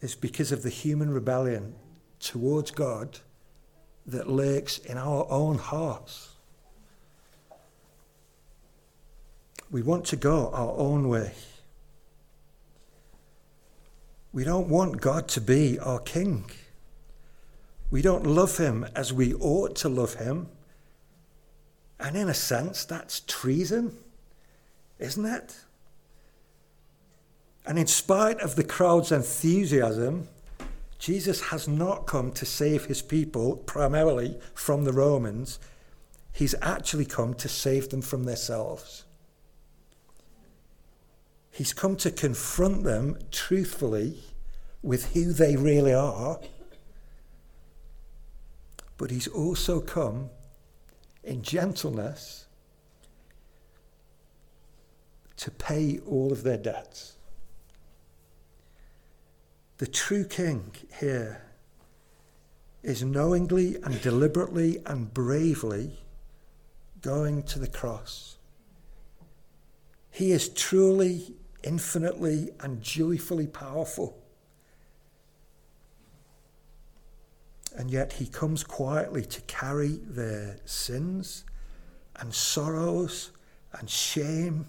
is 0.00 0.14
because 0.14 0.50
of 0.50 0.62
the 0.62 0.70
human 0.70 1.10
rebellion 1.10 1.74
towards 2.18 2.70
God 2.70 3.18
that 4.06 4.28
lurks 4.28 4.78
in 4.78 4.96
our 4.96 5.26
own 5.30 5.58
hearts. 5.58 6.30
We 9.70 9.82
want 9.82 10.06
to 10.06 10.16
go 10.16 10.50
our 10.52 10.72
own 10.76 11.08
way. 11.08 11.32
We 14.32 14.44
don't 14.44 14.68
want 14.68 15.00
God 15.00 15.26
to 15.28 15.40
be 15.40 15.78
our 15.78 15.98
king. 15.98 16.44
We 17.90 18.02
don't 18.02 18.24
love 18.24 18.58
him 18.58 18.86
as 18.94 19.12
we 19.12 19.34
ought 19.34 19.74
to 19.76 19.88
love 19.88 20.14
him. 20.14 20.48
And 21.98 22.16
in 22.16 22.28
a 22.28 22.34
sense, 22.34 22.84
that's 22.84 23.20
treason, 23.20 23.96
isn't 24.98 25.26
it? 25.26 25.56
And 27.66 27.78
in 27.78 27.88
spite 27.88 28.40
of 28.40 28.56
the 28.56 28.64
crowd's 28.64 29.12
enthusiasm, 29.12 30.28
Jesus 30.98 31.48
has 31.48 31.66
not 31.66 32.06
come 32.06 32.30
to 32.32 32.46
save 32.46 32.84
his 32.84 33.02
people 33.02 33.56
primarily 33.56 34.38
from 34.54 34.84
the 34.84 34.92
Romans. 34.92 35.58
He's 36.32 36.54
actually 36.62 37.06
come 37.06 37.34
to 37.34 37.48
save 37.48 37.88
them 37.88 38.02
from 38.02 38.24
themselves. 38.24 39.04
He's 41.50 41.72
come 41.72 41.96
to 41.96 42.10
confront 42.10 42.84
them 42.84 43.18
truthfully 43.30 44.22
with 44.82 45.12
who 45.12 45.32
they 45.32 45.56
really 45.56 45.92
are. 45.92 46.40
But 48.96 49.10
he's 49.10 49.28
also 49.28 49.80
come 49.80 50.30
in 51.24 51.42
gentleness 51.42 52.46
to 55.36 55.50
pay 55.50 55.98
all 56.06 56.32
of 56.32 56.42
their 56.42 56.58
debts. 56.58 57.14
The 59.78 59.86
true 59.86 60.24
king 60.24 60.72
here 60.98 61.42
is 62.82 63.02
knowingly 63.02 63.76
and 63.82 64.00
deliberately 64.02 64.82
and 64.84 65.12
bravely 65.12 65.98
going 67.00 67.42
to 67.44 67.58
the 67.58 67.68
cross. 67.68 68.36
He 70.10 70.32
is 70.32 70.50
truly, 70.50 71.34
infinitely, 71.62 72.50
and 72.60 72.82
joyfully 72.82 73.46
powerful. 73.46 74.16
And 77.76 77.90
yet 77.90 78.14
he 78.14 78.26
comes 78.26 78.64
quietly 78.64 79.24
to 79.24 79.40
carry 79.42 80.00
their 80.02 80.58
sins 80.64 81.44
and 82.16 82.34
sorrows 82.34 83.30
and 83.72 83.88
shame 83.88 84.66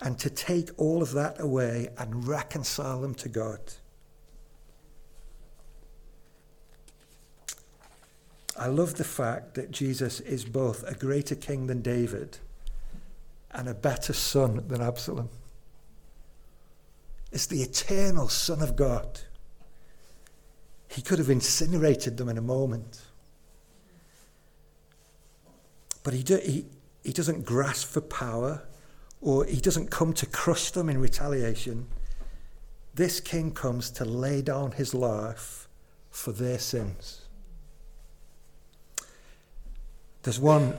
and 0.00 0.18
to 0.18 0.30
take 0.30 0.70
all 0.78 1.02
of 1.02 1.12
that 1.12 1.40
away 1.40 1.88
and 1.98 2.26
reconcile 2.26 3.00
them 3.00 3.14
to 3.14 3.28
God. 3.28 3.60
I 8.58 8.66
love 8.66 8.94
the 8.94 9.04
fact 9.04 9.54
that 9.54 9.70
Jesus 9.70 10.20
is 10.20 10.44
both 10.44 10.82
a 10.86 10.94
greater 10.94 11.34
king 11.34 11.66
than 11.66 11.80
David 11.80 12.38
and 13.52 13.68
a 13.68 13.74
better 13.74 14.12
son 14.12 14.64
than 14.68 14.82
Absalom. 14.82 15.30
It's 17.32 17.46
the 17.46 17.62
eternal 17.62 18.28
Son 18.28 18.60
of 18.60 18.76
God. 18.76 19.20
He 20.88 21.02
could 21.02 21.18
have 21.18 21.30
incinerated 21.30 22.16
them 22.16 22.28
in 22.28 22.36
a 22.36 22.42
moment. 22.42 23.02
But 26.02 26.14
he, 26.14 26.22
do, 26.22 26.38
he, 26.38 26.66
he 27.04 27.12
doesn't 27.12 27.44
grasp 27.44 27.88
for 27.88 28.00
power 28.00 28.62
or 29.20 29.44
he 29.44 29.60
doesn't 29.60 29.90
come 29.90 30.12
to 30.14 30.26
crush 30.26 30.70
them 30.70 30.88
in 30.88 30.98
retaliation. 30.98 31.86
This 32.94 33.20
king 33.20 33.52
comes 33.52 33.90
to 33.92 34.04
lay 34.04 34.42
down 34.42 34.72
his 34.72 34.94
life 34.94 35.68
for 36.10 36.32
their 36.32 36.58
sins. 36.58 37.22
There's 40.22 40.40
one 40.40 40.74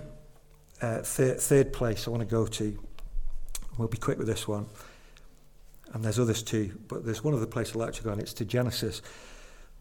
uh, 0.81 0.99
third, 0.99 1.39
third 1.39 1.73
place 1.73 2.07
I 2.07 2.11
want 2.11 2.21
to 2.21 2.27
go 2.27 2.45
to. 2.45 2.77
We'll 3.77 3.87
be 3.87 3.97
quick 3.97 4.17
with 4.17 4.27
this 4.27 4.47
one. 4.47 4.67
And 5.93 6.03
there's 6.03 6.19
others 6.19 6.41
too, 6.41 6.79
but 6.87 7.05
there's 7.05 7.23
one 7.23 7.33
other 7.33 7.45
place 7.45 7.69
I'd 7.69 7.75
like 7.75 7.93
to 7.93 8.03
go, 8.03 8.11
and 8.11 8.21
it's 8.21 8.33
to 8.33 8.45
Genesis. 8.45 9.01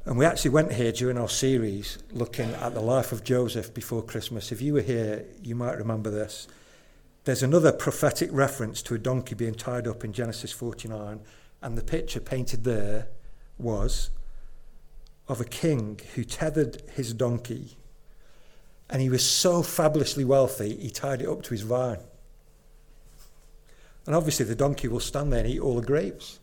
And 0.04 0.18
we 0.18 0.24
actually 0.24 0.50
went 0.50 0.72
here 0.72 0.92
during 0.92 1.18
our 1.18 1.28
series 1.28 1.98
looking 2.11 2.50
at 2.54 2.74
the 2.74 2.80
life 2.80 3.12
of 3.12 3.22
Joseph 3.22 3.72
before 3.72 4.02
Christmas. 4.02 4.50
If 4.50 4.61
you 4.61 4.74
were 4.74 4.80
here, 4.80 5.26
you 5.42 5.54
might 5.54 5.78
remember 5.78 6.11
this. 6.11 6.48
There's 7.24 7.42
another 7.42 7.70
prophetic 7.70 8.30
reference 8.32 8.82
to 8.82 8.94
a 8.94 8.98
donkey 8.98 9.34
being 9.34 9.54
tied 9.54 9.86
up 9.86 10.02
in 10.04 10.12
Genesis 10.12 10.50
49, 10.52 11.20
and 11.62 11.78
the 11.78 11.84
picture 11.84 12.18
painted 12.18 12.64
there 12.64 13.08
was 13.58 14.11
of 15.28 15.40
a 15.40 15.44
king 15.44 16.00
who 16.14 16.24
tethered 16.24 16.82
his 16.94 17.12
donkey, 17.12 17.76
and 18.88 19.00
he 19.00 19.08
was 19.08 19.24
so 19.24 19.62
fabulously 19.62 20.24
wealthy, 20.24 20.76
he 20.76 20.90
tied 20.90 21.22
it 21.22 21.28
up 21.28 21.42
to 21.42 21.50
his 21.50 21.62
vine. 21.62 22.00
And 24.07 24.14
obviously, 24.14 24.46
the 24.46 24.55
donkey 24.55 24.88
will 24.88 25.01
stand 25.01 25.32
there 25.32 25.40
and 25.40 25.48
eat 25.48 25.61
all 25.61 25.76
the 25.76 25.86
grapes. 25.86 26.40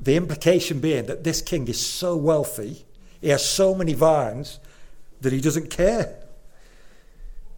The 0.00 0.16
implication 0.16 0.80
being 0.80 1.06
that 1.06 1.24
this 1.24 1.42
king 1.42 1.68
is 1.68 1.84
so 1.84 2.16
wealthy, 2.16 2.84
he 3.20 3.28
has 3.28 3.46
so 3.46 3.74
many 3.74 3.92
vines, 3.92 4.60
that 5.20 5.32
he 5.32 5.40
doesn't 5.40 5.70
care. 5.70 6.16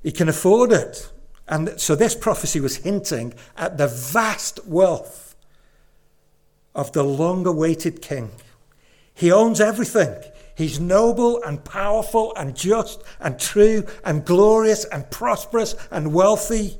He 0.02 0.10
can 0.12 0.28
afford 0.28 0.72
it. 0.72 1.10
And 1.48 1.80
so 1.80 1.94
this 1.94 2.14
prophecy 2.14 2.60
was 2.60 2.76
hinting 2.76 3.34
at 3.56 3.78
the 3.78 3.86
vast 3.86 4.66
wealth 4.66 5.36
of 6.74 6.92
the 6.92 7.02
long 7.02 7.46
awaited 7.46 8.02
king. 8.02 8.30
He 9.14 9.30
owns 9.30 9.60
everything. 9.60 10.14
He's 10.56 10.80
noble 10.80 11.42
and 11.42 11.64
powerful 11.64 12.34
and 12.36 12.56
just 12.56 13.02
and 13.20 13.38
true 13.38 13.84
and 14.04 14.24
glorious 14.24 14.84
and 14.86 15.10
prosperous 15.10 15.74
and 15.90 16.12
wealthy. 16.12 16.78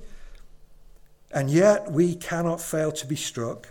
And 1.32 1.50
yet 1.50 1.90
we 1.90 2.14
cannot 2.14 2.60
fail 2.60 2.92
to 2.92 3.06
be 3.06 3.16
struck 3.16 3.68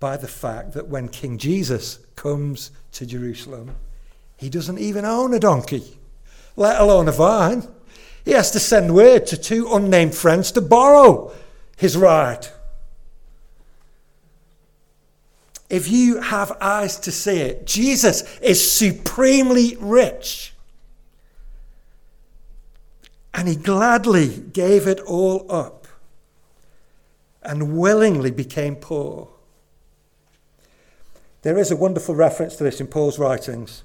by 0.00 0.16
the 0.16 0.28
fact 0.28 0.72
that 0.72 0.88
when 0.88 1.08
King 1.08 1.38
Jesus 1.38 1.98
comes 2.16 2.72
to 2.92 3.06
Jerusalem, 3.06 3.76
he 4.36 4.50
doesn't 4.50 4.78
even 4.78 5.04
own 5.04 5.32
a 5.32 5.38
donkey, 5.38 5.98
let 6.56 6.80
alone 6.80 7.08
a 7.08 7.12
vine. 7.12 7.68
He 8.24 8.32
has 8.32 8.50
to 8.50 8.58
send 8.58 8.94
word 8.94 9.26
to 9.28 9.36
two 9.36 9.72
unnamed 9.72 10.14
friends 10.14 10.50
to 10.52 10.60
borrow 10.60 11.32
his 11.76 11.96
ride. 11.96 12.48
If 15.70 15.88
you 15.88 16.20
have 16.20 16.52
eyes 16.60 16.98
to 17.00 17.12
see 17.12 17.38
it, 17.40 17.66
Jesus 17.66 18.38
is 18.40 18.70
supremely 18.70 19.76
rich. 19.80 20.52
And 23.32 23.48
he 23.48 23.56
gladly 23.56 24.28
gave 24.52 24.86
it 24.86 25.00
all 25.00 25.46
up 25.48 25.83
and 27.44 27.76
willingly 27.76 28.30
became 28.30 28.76
poor. 28.76 29.28
There 31.42 31.58
is 31.58 31.70
a 31.70 31.76
wonderful 31.76 32.14
reference 32.14 32.56
to 32.56 32.64
this 32.64 32.80
in 32.80 32.86
Paul's 32.86 33.18
writings 33.18 33.84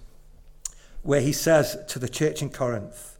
where 1.03 1.21
he 1.21 1.33
says 1.33 1.77
to 1.87 1.99
the 1.99 2.09
church 2.09 2.41
in 2.41 2.49
Corinth, 2.49 3.17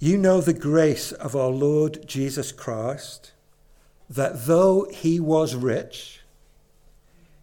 you 0.00 0.18
know 0.18 0.40
the 0.40 0.52
grace 0.52 1.12
of 1.12 1.36
our 1.36 1.50
Lord 1.50 2.08
Jesus 2.08 2.50
Christ, 2.50 3.32
that 4.10 4.46
though 4.46 4.88
he 4.90 5.20
was 5.20 5.54
rich, 5.54 6.20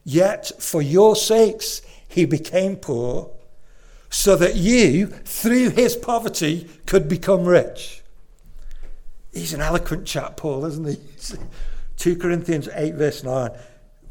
yet 0.03 0.51
for 0.59 0.81
your 0.81 1.15
sakes 1.15 1.81
he 2.05 2.25
became 2.25 2.75
poor, 2.75 3.31
so 4.09 4.35
that 4.35 4.55
you, 4.55 5.07
through 5.07 5.69
his 5.69 5.95
poverty, 5.95 6.67
could 6.85 7.07
become 7.07 7.45
rich. 7.45 7.98
He's 9.33 9.53
an 9.53 9.61
eloquent 9.61 10.05
chap, 10.05 10.37
Paul, 10.37 10.65
isn't 10.65 10.87
he? 10.87 10.97
2 11.97 12.17
Corinthians 12.17 12.69
8, 12.73 12.95
verse 12.95 13.23
9. 13.23 13.51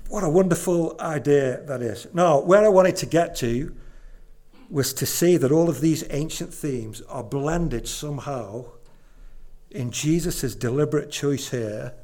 What 0.08 0.24
a 0.24 0.28
wonderful 0.28 0.96
idea 1.00 1.62
that 1.62 1.82
is. 1.82 2.06
Now, 2.14 2.40
where 2.40 2.64
I 2.64 2.68
wanted 2.68 2.96
to 2.96 3.06
get 3.06 3.36
to 3.36 3.74
was 4.70 4.92
to 4.94 5.06
see 5.06 5.36
that 5.36 5.50
all 5.50 5.68
of 5.68 5.80
these 5.80 6.04
ancient 6.10 6.52
themes 6.52 7.00
are 7.02 7.22
blended 7.22 7.88
somehow 7.88 8.66
in 9.70 9.90
Jesus' 9.90 10.54
deliberate 10.54 11.10
choice 11.10 11.50
here 11.50 11.94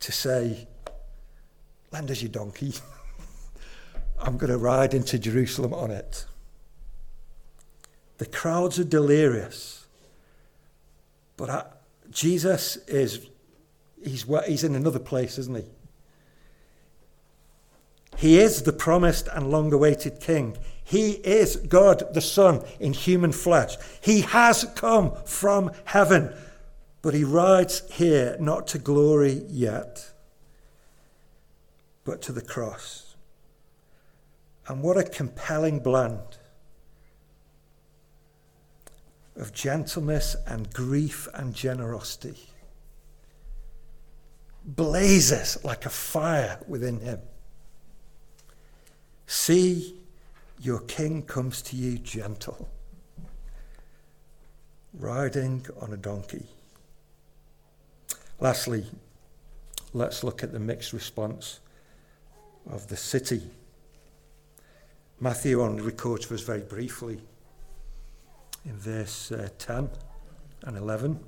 to 0.00 0.12
say, 0.12 0.68
Lend 1.92 2.10
us 2.10 2.22
your 2.22 2.30
donkey. 2.30 2.74
I'm 4.18 4.36
going 4.36 4.50
to 4.50 4.58
ride 4.58 4.94
into 4.94 5.18
Jerusalem 5.18 5.72
on 5.72 5.90
it. 5.90 6.26
The 8.18 8.26
crowds 8.26 8.78
are 8.78 8.84
delirious, 8.84 9.86
but 11.36 11.50
I, 11.50 11.64
Jesus 12.14 12.76
is 12.86 13.26
he's, 14.02 14.24
he's 14.46 14.64
in 14.64 14.74
another 14.74 15.00
place, 15.00 15.36
isn't 15.36 15.56
he? 15.56 15.64
He 18.16 18.38
is 18.38 18.62
the 18.62 18.72
promised 18.72 19.28
and 19.32 19.50
long 19.50 19.72
awaited 19.72 20.20
King. 20.20 20.56
He 20.84 21.12
is 21.12 21.56
God 21.56 22.14
the 22.14 22.20
Son 22.20 22.62
in 22.78 22.92
human 22.92 23.32
flesh. 23.32 23.76
He 24.00 24.20
has 24.20 24.64
come 24.76 25.12
from 25.24 25.72
heaven, 25.84 26.32
but 27.02 27.14
he 27.14 27.24
rides 27.24 27.82
here 27.90 28.36
not 28.38 28.68
to 28.68 28.78
glory 28.78 29.42
yet, 29.48 30.12
but 32.04 32.22
to 32.22 32.32
the 32.32 32.42
cross. 32.42 33.16
And 34.68 34.82
what 34.82 34.96
a 34.96 35.02
compelling 35.02 35.80
blend 35.80 36.38
of 39.36 39.52
gentleness 39.52 40.36
and 40.46 40.72
grief 40.72 41.28
and 41.34 41.54
generosity 41.54 42.38
blazes 44.64 45.62
like 45.62 45.84
a 45.84 45.90
fire 45.90 46.58
within 46.66 47.00
him. 47.00 47.20
See, 49.26 49.94
your 50.60 50.80
king 50.80 51.22
comes 51.22 51.60
to 51.62 51.76
you 51.76 51.98
gentle, 51.98 52.68
riding 54.94 55.66
on 55.80 55.92
a 55.92 55.96
donkey. 55.96 56.46
Lastly, 58.40 58.86
let's 59.92 60.24
look 60.24 60.42
at 60.42 60.52
the 60.52 60.58
mixed 60.58 60.92
response 60.92 61.60
of 62.70 62.88
the 62.88 62.96
city. 62.96 63.42
Matthew 65.20 65.62
only 65.62 65.82
records 65.82 66.24
for 66.24 66.34
us 66.34 66.42
very 66.42 66.60
briefly 66.60 67.20
in 68.64 68.78
verse 68.78 69.30
uh, 69.32 69.48
10 69.58 69.90
and 70.62 70.76
11. 70.76 71.20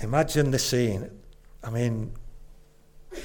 Imagine 0.00 0.50
the 0.50 0.58
scene. 0.58 1.10
I 1.64 1.70
mean, 1.70 2.12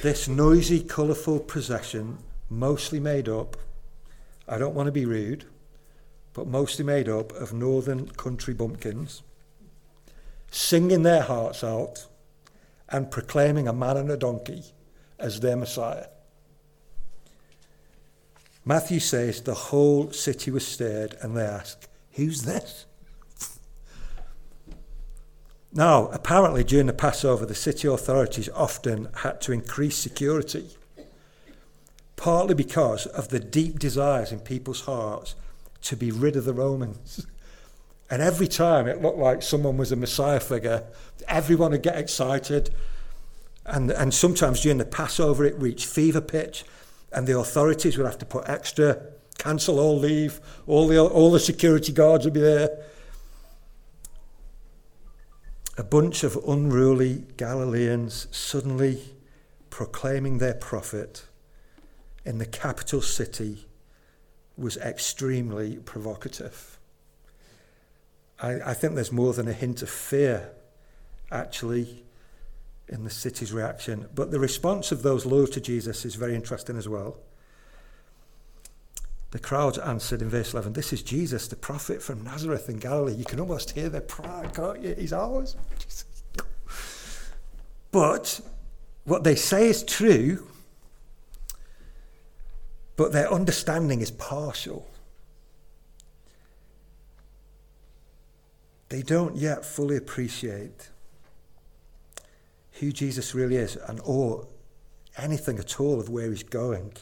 this 0.02 0.28
noisy, 0.28 0.82
colourful 0.82 1.42
procession, 1.42 2.18
mostly 2.50 3.00
made 3.00 3.30
up, 3.30 3.58
I 4.48 4.58
don't 4.58 4.74
want 4.74 4.88
to 4.88 4.92
be 4.92 5.06
rude, 5.06 5.46
but 6.34 6.48
mostly 6.48 6.84
made 6.84 7.08
up 7.08 7.32
of 7.34 7.54
northern 7.54 8.08
country 8.10 8.54
bumpkins, 8.54 9.22
singing 10.50 11.04
their 11.04 11.22
hearts 11.22 11.64
out 11.64 12.08
and 12.90 13.12
proclaiming 13.12 13.68
a 13.68 13.74
man 13.74 13.98
and 13.98 14.12
a 14.12 14.18
donkey 14.18 14.64
as 15.20 15.40
their 15.40 15.56
Messiah. 15.56 16.08
Matthew 18.66 19.00
says 19.00 19.42
the 19.42 19.54
whole 19.54 20.12
city 20.12 20.52
was 20.52 20.66
stirred 20.66 21.16
and 21.22 21.36
they 21.36 21.44
asked, 21.44 21.88
Who's 22.14 22.44
this? 22.44 22.86
Now, 25.76 26.08
apparently, 26.10 26.64
during 26.64 26.86
the 26.86 26.94
Passover, 26.94 27.48
the 27.48 27.56
city 27.56 27.88
authorities 27.88 28.48
often 28.50 29.10
had 29.16 29.42
to 29.42 29.52
increase 29.52 29.98
security, 29.98 30.70
partly 32.16 32.54
because 32.54 33.08
of 33.08 33.30
the 33.30 33.40
deep 33.40 33.80
desires 33.80 34.32
in 34.32 34.40
people's 34.40 34.82
hearts 34.82 35.34
to 35.82 35.98
be 35.98 36.12
rid 36.12 36.36
of 36.36 36.46
the 36.46 36.54
Romans. 36.54 37.26
And 38.10 38.22
every 38.22 38.48
time 38.48 38.88
it 38.88 39.02
looked 39.02 39.18
like 39.18 39.42
someone 39.42 39.78
was 39.78 39.92
a 39.92 39.96
Messiah 39.96 40.40
figure, 40.40 40.84
everyone 41.28 41.72
would 41.72 41.82
get 41.82 41.98
excited. 41.98 42.70
And, 43.66 43.90
and 43.90 44.14
sometimes 44.14 44.62
during 44.62 44.78
the 44.78 44.86
Passover, 44.86 45.44
it 45.44 45.60
reached 45.60 45.88
fever 45.88 46.22
pitch, 46.22 46.66
and 47.14 47.28
the 47.28 47.38
authorities 47.38 47.98
would 47.98 48.06
have 48.06 48.18
to 48.18 48.26
put 48.26 48.48
extra, 48.50 49.02
cancel 49.38 49.80
all 49.80 49.98
leave, 49.98 50.42
all 50.68 50.88
the, 50.88 51.00
all 51.00 51.32
the 51.32 51.40
security 51.40 51.92
guards 51.92 52.26
would 52.26 52.34
be 52.34 52.40
there 52.40 52.70
a 55.78 55.84
bunch 55.84 56.24
of 56.24 56.38
unruly 56.48 57.24
Galileans 57.38 58.28
suddenly 58.32 59.02
proclaiming 59.70 60.38
their 60.38 60.54
prophet 60.54 61.26
in 62.26 62.38
the 62.38 62.46
capital 62.46 63.02
city 63.02 63.66
was 64.56 64.78
extremely 64.78 65.78
provocative. 65.78 66.80
I, 68.40 68.60
I, 68.72 68.74
think 68.76 68.94
there's 68.94 69.12
more 69.12 69.34
than 69.34 69.48
a 69.48 69.54
hint 69.54 69.82
of 69.82 69.90
fear, 69.90 70.52
actually, 71.32 72.03
in 72.88 73.04
the 73.04 73.10
city's 73.10 73.52
reaction. 73.52 74.08
But 74.14 74.32
the 74.32 74.40
response 74.40 74.92
of 74.92 75.04
those 75.04 75.26
loyal 75.26 75.48
to 75.48 75.62
Jesus 75.62 76.06
is 76.06 76.16
very 76.16 76.36
interesting 76.36 76.78
as 76.78 76.88
well. 76.88 77.18
The 79.32 79.40
crowds 79.40 79.80
answered 79.80 80.22
in 80.22 80.30
verse 80.30 80.54
11, 80.54 80.74
This 80.74 80.94
is 80.94 81.02
Jesus, 81.02 81.48
the 81.48 81.56
prophet 81.56 82.04
from 82.04 82.24
Nazareth 82.24 82.70
in 82.70 82.78
Galilee. 82.78 83.16
You 83.16 83.26
can 83.26 83.40
almost 83.40 83.72
hear 83.72 83.90
their 83.90 84.02
pride, 84.02 84.54
can't 84.54 84.82
you? 84.82 84.94
He's 84.96 85.12
ours. 85.12 85.56
But 87.92 88.42
what 89.06 89.24
they 89.24 89.36
say 89.36 89.70
is 89.70 89.84
true, 89.84 90.48
but 92.96 93.12
their 93.12 93.32
understanding 93.32 94.02
is 94.02 94.12
partial. 94.12 94.88
They 98.90 99.02
don't 99.02 99.36
yet 99.36 99.66
fully 99.66 99.98
appreciate 99.98 100.90
who 102.84 102.92
Jesus 102.92 103.34
really 103.34 103.56
is 103.56 103.76
and 103.76 104.00
or 104.04 104.48
anything 105.18 105.60
at 105.60 105.80
all 105.80 106.00
of 106.00 106.10
where 106.10 106.30
he's 106.30 106.44
going 106.44 106.94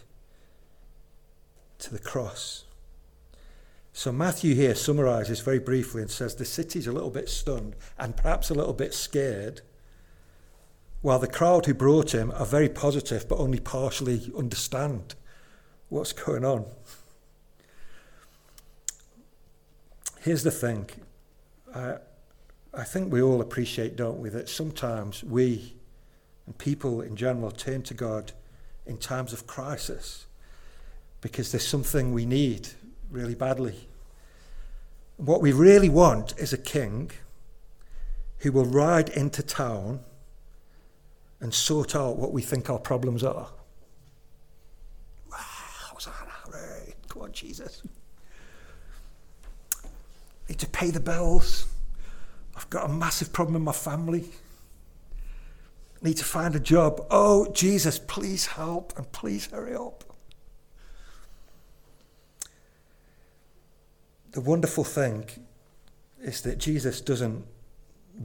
to 1.80 1.92
the 1.92 2.00
cross. 2.00 2.66
So 3.94 4.12
Matthew 4.12 4.56
here 4.56 4.76
summarizes 4.76 5.42
very 5.42 5.60
briefly 5.60 6.02
and 6.02 6.12
says 6.12 6.36
the 6.36 6.46
city's 6.46 6.88
a 6.88 6.92
little 6.92 7.10
bit 7.10 7.30
stunned 7.30 7.76
and 7.98 8.16
perhaps 8.16 8.50
a 8.50 8.54
little 8.54 8.74
bit 8.74 8.94
scared, 8.94 9.62
while 11.02 11.20
the 11.20 11.28
crowd 11.28 11.66
who 11.66 11.74
brought 11.74 12.14
him 12.14 12.32
are 12.32 12.46
very 12.46 12.70
positive 12.70 13.28
but 13.28 13.40
only 13.40 13.60
partially 13.60 14.32
understand 14.38 15.16
what's 15.90 16.14
going 16.14 16.46
on. 16.46 16.66
Here's 20.22 20.44
the 20.44 20.52
thing. 20.52 20.90
I, 21.74 21.96
I 22.74 22.84
think 22.84 23.12
we 23.12 23.22
all 23.22 23.42
appreciate, 23.42 23.96
don't 23.96 24.20
we, 24.20 24.30
that 24.30 24.48
sometimes 24.48 25.24
we 25.24 25.74
and 26.46 26.58
people 26.58 27.02
in 27.02 27.16
general 27.16 27.52
turn 27.52 27.82
to 27.84 27.94
God 27.94 28.32
in 28.86 28.98
times 28.98 29.34
of 29.34 29.46
crisis 29.46 30.26
because 31.22 31.52
there's 31.52 31.68
something 31.68 32.14
we 32.14 32.26
need 32.26 32.70
really 33.10 33.36
badly. 33.36 33.88
What 35.18 35.42
we 35.42 35.52
really 35.52 35.90
want 35.90 36.34
is 36.38 36.52
a 36.52 36.58
king 36.58 37.12
who 38.40 38.52
will 38.52 38.66
ride 38.66 39.10
into 39.10 39.44
town 39.44 40.00
and 41.40 41.54
sort 41.54 41.96
out 41.96 42.18
what 42.18 42.32
we 42.32 42.42
think 42.42 42.70
our 42.70 42.80
problems 42.80 43.24
are. 43.24 43.50
Come 47.08 47.22
on, 47.24 47.32
Jesus. 47.34 47.84
Need 50.50 50.60
to 50.60 50.68
pay 50.68 50.90
the 50.90 51.00
bills. 51.00 51.68
I've 52.62 52.70
got 52.70 52.90
a 52.90 52.94
massive 52.94 53.34
problem 53.34 53.58
in 53.58 53.64
my 53.64 53.74
family. 53.74 54.26
Need 56.02 56.18
to 56.18 56.26
find 56.26 56.56
a 56.56 56.60
job. 56.60 57.06
Oh, 57.12 57.52
Jesus, 57.52 58.00
please 58.00 58.46
help 58.46 58.98
and 58.98 59.12
please 59.12 59.48
hurry 59.48 59.76
up. 59.76 60.04
the 64.32 64.42
wonderful 64.42 64.84
thing 64.84 65.26
is 66.22 66.42
that 66.42 66.58
Jesus 66.58 67.02
doesn't 67.02 67.46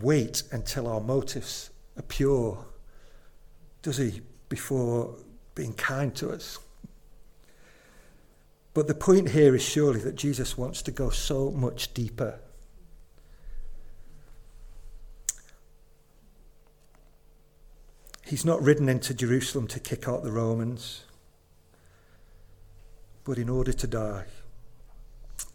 wait 0.01 0.43
until 0.53 0.87
our 0.87 1.01
motives 1.01 1.71
are 1.97 2.03
pure, 2.03 2.65
does 3.83 3.97
he, 3.97 4.21
before 4.49 5.17
being 5.55 5.73
kind 5.73 6.15
to 6.17 6.31
us? 6.31 6.59
But 8.75 8.89
the 8.89 8.95
point 8.95 9.31
here 9.31 9.55
is 9.55 9.63
surely 9.63 10.01
that 10.01 10.17
Jesus 10.17 10.59
wants 10.59 10.83
to 10.83 10.91
go 10.91 11.09
so 11.11 11.51
much 11.51 11.95
deeper. 11.95 12.39
He's 18.27 18.45
not 18.45 18.61
ridden 18.63 18.89
into 18.89 19.15
Jerusalem 19.15 19.69
to 19.69 19.81
kick 19.81 20.09
out 20.09 20.25
the 20.25 20.33
Romans, 20.33 21.05
but 23.25 23.39
in 23.39 23.49
order 23.49 23.73
to 23.73 23.87
die 23.87 24.25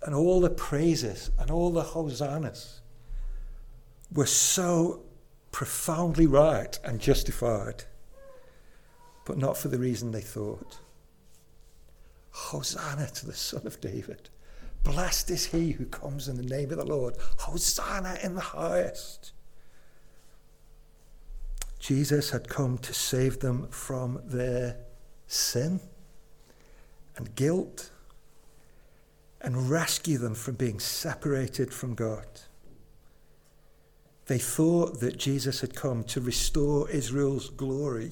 and 0.04 0.16
all 0.16 0.42
the 0.42 0.50
praises 0.50 1.32
and 1.40 1.52
all 1.52 1.70
the 1.70 1.84
hosannas 1.84 2.82
were 4.14 4.26
so 4.26 5.02
profoundly 5.52 6.26
right 6.26 6.78
and 6.84 7.00
justified, 7.00 7.84
but 9.26 9.38
not 9.38 9.58
for 9.58 9.68
the 9.68 9.78
reason 9.78 10.12
they 10.12 10.22
thought. 10.22 10.80
Hosanna 12.32 13.08
to 13.08 13.26
the 13.26 13.34
Son 13.34 13.66
of 13.68 13.80
David. 13.82 14.30
Blessed 14.84 15.30
is 15.30 15.46
he 15.46 15.72
who 15.72 15.86
comes 15.86 16.28
in 16.28 16.38
the 16.38 16.44
name 16.44 16.72
of 16.72 16.78
the 16.78 16.86
Lord. 16.86 17.16
Hosanna 17.38 18.18
in 18.24 18.34
the 18.34 18.42
highest. 18.42 19.34
Jesus 21.82 22.30
had 22.30 22.48
come 22.48 22.78
to 22.78 22.94
save 22.94 23.40
them 23.40 23.68
from 23.70 24.22
their 24.24 24.78
sin 25.26 25.80
and 27.18 27.36
guilt 27.36 27.90
and 29.42 29.68
rescue 29.68 30.20
them 30.20 30.36
from 30.36 30.54
being 30.54 30.80
separated 30.80 31.74
from 31.74 31.96
God. 31.96 32.28
They 34.28 34.38
thought 34.38 35.00
that 35.00 35.18
Jesus 35.18 35.62
had 35.62 35.76
come 35.76 36.04
to 36.04 36.22
restore 36.22 36.88
Israel's 36.92 37.50
glory. 37.50 38.12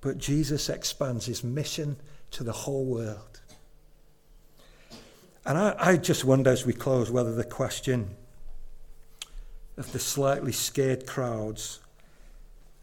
But 0.00 0.18
Jesus 0.18 0.68
expands 0.68 1.26
his 1.26 1.42
mission 1.42 1.96
to 2.30 2.44
the 2.44 2.52
whole 2.52 2.84
world. 2.84 3.40
And 5.44 5.58
I, 5.58 5.74
I 5.76 5.96
just 5.96 6.24
wonder 6.24 6.50
as 6.50 6.64
we 6.64 6.72
close 6.72 7.10
whether 7.10 7.34
the 7.34 7.42
question 7.42 8.14
of 9.76 9.90
the 9.90 9.98
slightly 9.98 10.52
scared 10.52 11.04
crowds 11.04 11.80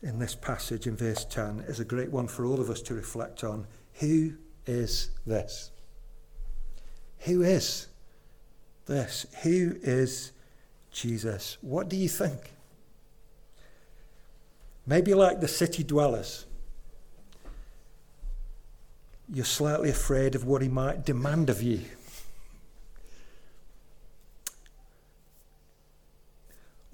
in 0.05 0.19
this 0.19 0.35
passage 0.35 0.85
in 0.85 0.95
verse 0.95 1.25
10 1.25 1.65
is 1.67 1.79
a 1.79 1.85
great 1.85 2.11
one 2.11 2.27
for 2.27 2.45
all 2.45 2.61
of 2.61 2.69
us 2.69 2.79
to 2.83 2.93
reflect 2.93 3.43
on. 3.43 3.65
Who 3.95 4.35
is 4.67 5.09
this? 5.25 5.71
Who 7.21 7.41
is 7.41 7.87
this? 8.85 9.25
Who 9.41 9.75
is 9.81 10.31
Jesus? 10.91 11.57
What 11.61 11.89
do 11.89 11.95
you 11.95 12.07
think? 12.07 12.51
Maybe 14.85 15.15
like 15.15 15.41
the 15.41 15.47
city 15.47 15.83
dwellers, 15.83 16.45
you're 19.33 19.43
slightly 19.43 19.89
afraid 19.89 20.35
of 20.35 20.45
what 20.45 20.61
he 20.61 20.67
might 20.67 21.03
demand 21.03 21.49
of 21.49 21.63
you. 21.63 21.81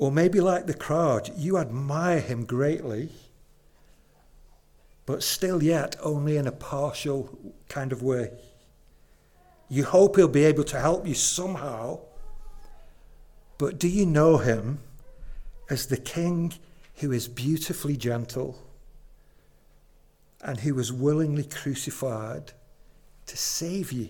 Or 0.02 0.12
maybe 0.12 0.40
like 0.42 0.66
the 0.66 0.74
crowd, 0.74 1.30
you 1.38 1.60
admire 1.60 2.20
him 2.20 2.44
greatly, 2.44 3.10
but 5.06 5.22
still 5.22 5.62
yet 5.62 5.96
only 6.02 6.38
in 6.38 6.48
a 6.48 6.52
partial 6.52 7.38
kind 7.70 7.92
of 7.92 8.02
way. 8.02 8.32
You 9.70 9.84
hope 9.84 10.16
he'll 10.16 10.28
be 10.28 10.44
able 10.44 10.64
to 10.64 10.80
help 10.80 11.06
you 11.06 11.14
somehow, 11.14 12.00
but 13.60 13.78
do 13.78 13.88
you 13.88 14.08
know 14.08 14.38
him 14.38 14.80
as 15.70 15.86
the 15.86 15.98
king 15.98 16.56
who 16.96 17.12
is 17.12 17.28
beautifully 17.28 17.96
gentle 17.96 18.58
and 20.42 20.62
who 20.62 20.74
was 20.74 20.92
willingly 20.92 21.44
crucified 21.44 22.54
to 23.28 23.38
save 23.38 23.92
you? 23.92 24.10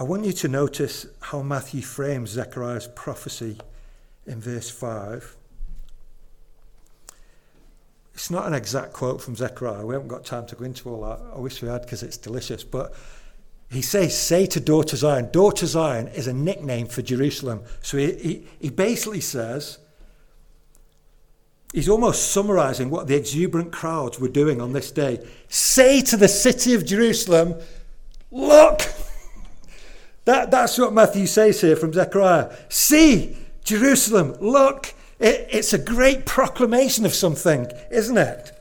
I 0.00 0.02
want 0.02 0.24
you 0.24 0.32
to 0.32 0.48
notice 0.48 1.04
how 1.20 1.42
Matthew 1.42 1.82
frames 1.82 2.30
Zechariah's 2.30 2.88
prophecy 2.88 3.58
in 4.26 4.40
verse 4.40 4.70
5. 4.70 5.36
It's 8.14 8.30
not 8.30 8.46
an 8.46 8.54
exact 8.54 8.94
quote 8.94 9.20
from 9.20 9.36
Zechariah. 9.36 9.84
We 9.84 9.92
haven't 9.92 10.08
got 10.08 10.24
time 10.24 10.46
to 10.46 10.56
go 10.56 10.64
into 10.64 10.88
all 10.88 11.02
that. 11.02 11.20
I 11.36 11.38
wish 11.38 11.60
we 11.60 11.68
had 11.68 11.82
because 11.82 12.02
it's 12.02 12.16
delicious. 12.16 12.64
But 12.64 12.94
he 13.70 13.82
says, 13.82 14.18
Say 14.18 14.46
to 14.46 14.58
daughter 14.58 14.96
Zion. 14.96 15.28
Daughter 15.32 15.66
Zion 15.66 16.08
is 16.08 16.26
a 16.26 16.32
nickname 16.32 16.86
for 16.86 17.02
Jerusalem. 17.02 17.60
So 17.82 17.98
he, 17.98 18.14
he, 18.14 18.46
he 18.58 18.70
basically 18.70 19.20
says, 19.20 19.76
he's 21.74 21.90
almost 21.90 22.30
summarizing 22.30 22.88
what 22.88 23.06
the 23.06 23.16
exuberant 23.16 23.70
crowds 23.70 24.18
were 24.18 24.28
doing 24.28 24.62
on 24.62 24.72
this 24.72 24.90
day. 24.90 25.22
Say 25.48 26.00
to 26.00 26.16
the 26.16 26.28
city 26.28 26.72
of 26.72 26.86
Jerusalem, 26.86 27.56
Look! 28.30 28.80
That, 30.30 30.52
that's 30.52 30.78
what 30.78 30.92
Matthew 30.92 31.26
says 31.26 31.60
here 31.60 31.74
from 31.74 31.92
Zechariah. 31.92 32.54
See, 32.68 33.36
Jerusalem, 33.64 34.36
look, 34.38 34.94
it, 35.18 35.48
it's 35.50 35.72
a 35.72 35.78
great 35.78 36.24
proclamation 36.24 37.04
of 37.04 37.12
something, 37.12 37.68
isn't 37.90 38.16
it? 38.16 38.52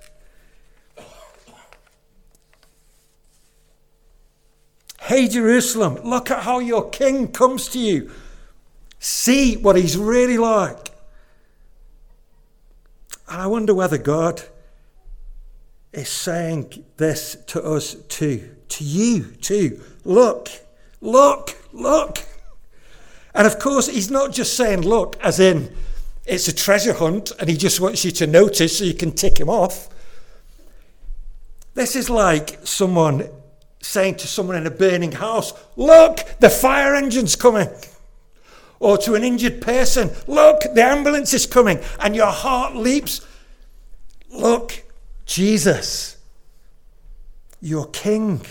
Hey, 5.01 5.27
Jerusalem, 5.27 5.99
look 6.03 6.31
at 6.31 6.41
how 6.41 6.57
your 6.57 6.89
king 6.89 7.27
comes 7.27 7.67
to 7.67 7.77
you. 7.77 8.09
See 8.97 9.55
what 9.55 9.75
he's 9.75 9.95
really 9.95 10.39
like. 10.39 10.89
And 13.27 13.43
I 13.43 13.45
wonder 13.45 13.75
whether 13.75 13.99
God 13.99 14.41
is 15.93 16.09
saying 16.09 16.83
this 16.97 17.37
to 17.45 17.63
us 17.63 17.93
too, 17.93 18.55
to 18.69 18.83
you 18.83 19.25
too. 19.35 19.79
Look. 20.03 20.49
Look, 21.01 21.55
look. 21.71 22.25
And 23.33 23.45
of 23.45 23.59
course, 23.59 23.87
he's 23.87 24.11
not 24.11 24.31
just 24.31 24.57
saying 24.57 24.81
look, 24.81 25.17
as 25.21 25.39
in 25.39 25.75
it's 26.25 26.47
a 26.47 26.53
treasure 26.53 26.93
hunt 26.93 27.31
and 27.39 27.49
he 27.49 27.57
just 27.57 27.79
wants 27.79 28.05
you 28.05 28.11
to 28.11 28.27
notice 28.27 28.77
so 28.77 28.83
you 28.83 28.93
can 28.93 29.11
tick 29.11 29.39
him 29.39 29.49
off. 29.49 29.89
This 31.73 31.95
is 31.95 32.09
like 32.09 32.59
someone 32.63 33.29
saying 33.81 34.15
to 34.15 34.27
someone 34.27 34.55
in 34.55 34.67
a 34.67 34.71
burning 34.71 35.13
house, 35.13 35.53
Look, 35.75 36.19
the 36.39 36.49
fire 36.49 36.95
engine's 36.95 37.35
coming. 37.35 37.69
Or 38.79 38.97
to 38.99 39.15
an 39.15 39.23
injured 39.23 39.61
person, 39.61 40.11
Look, 40.27 40.61
the 40.73 40.83
ambulance 40.83 41.33
is 41.33 41.45
coming. 41.45 41.79
And 41.99 42.15
your 42.15 42.27
heart 42.27 42.75
leaps. 42.75 43.25
Look, 44.29 44.83
Jesus, 45.25 46.17
your 47.61 47.87
King, 47.87 48.41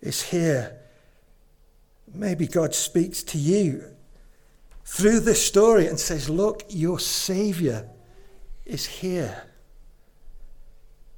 is 0.00 0.22
here. 0.22 0.77
Maybe 2.18 2.48
God 2.48 2.74
speaks 2.74 3.22
to 3.22 3.38
you 3.38 3.84
through 4.84 5.20
this 5.20 5.46
story 5.46 5.86
and 5.86 6.00
says, 6.00 6.28
Look, 6.28 6.64
your 6.68 6.98
Savior 6.98 7.88
is 8.66 8.86
here. 8.86 9.44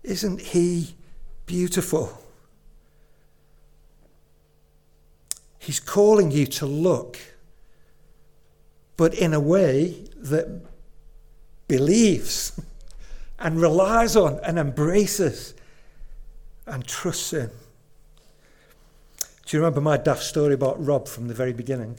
Isn't 0.03 0.43
he 0.43 0.95
beautiful? 1.47 2.23
He's 5.59 5.81
calling 5.81 6.31
you 6.31 6.47
to 6.47 6.67
look, 6.67 7.19
but 8.99 9.15
in 9.15 9.33
a 9.33 9.41
way 9.41 10.05
that 10.17 10.67
believes 11.67 12.61
and 13.39 13.59
relies 13.59 14.17
on 14.17 14.39
and 14.45 14.59
embraces 14.59 15.55
and 16.67 16.87
trusts 16.87 17.33
in. 17.33 17.51
Do 19.51 19.57
you 19.57 19.65
remember 19.65 19.81
my 19.81 19.97
daft 19.97 20.23
story 20.23 20.55
about 20.55 20.87
Rob 20.87 21.09
from 21.09 21.27
the 21.27 21.35
very 21.35 21.53
beginning? 21.53 21.99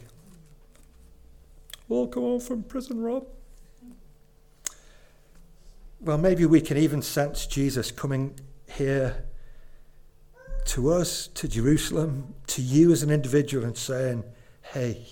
Welcome 1.90 2.24
home 2.24 2.40
from 2.40 2.64
prison, 2.64 3.02
Rob. 3.02 3.28
Well, 6.00 6.18
maybe 6.18 6.46
we 6.46 6.62
can 6.62 6.78
even 6.78 7.02
sense 7.02 7.46
Jesus 7.46 7.92
coming 7.92 8.40
here 8.70 9.26
to 10.68 10.94
us, 10.94 11.28
to 11.28 11.50
Jerusalem, 11.50 12.36
to 12.48 12.62
you 12.62 12.90
as 12.94 13.04
an 13.04 13.10
individual, 13.10 13.66
and 13.66 13.76
saying, 13.76 14.24
Hey, 14.62 15.06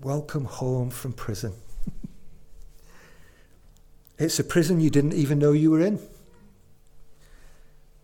welcome 0.00 0.46
home 0.46 0.90
from 0.90 1.12
prison. 1.12 1.52
it's 4.18 4.40
a 4.40 4.44
prison 4.44 4.80
you 4.80 4.90
didn't 4.90 5.14
even 5.14 5.38
know 5.38 5.52
you 5.52 5.70
were 5.70 5.82
in. 5.82 6.00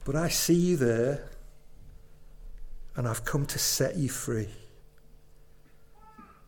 But 0.05 0.15
I 0.15 0.29
see 0.29 0.55
you 0.55 0.77
there 0.77 1.29
and 2.99 3.07
I've 3.07 3.25
come 3.25 3.47
to 3.47 3.61
set 3.61 3.97
you 3.97 4.09
free 4.09 4.49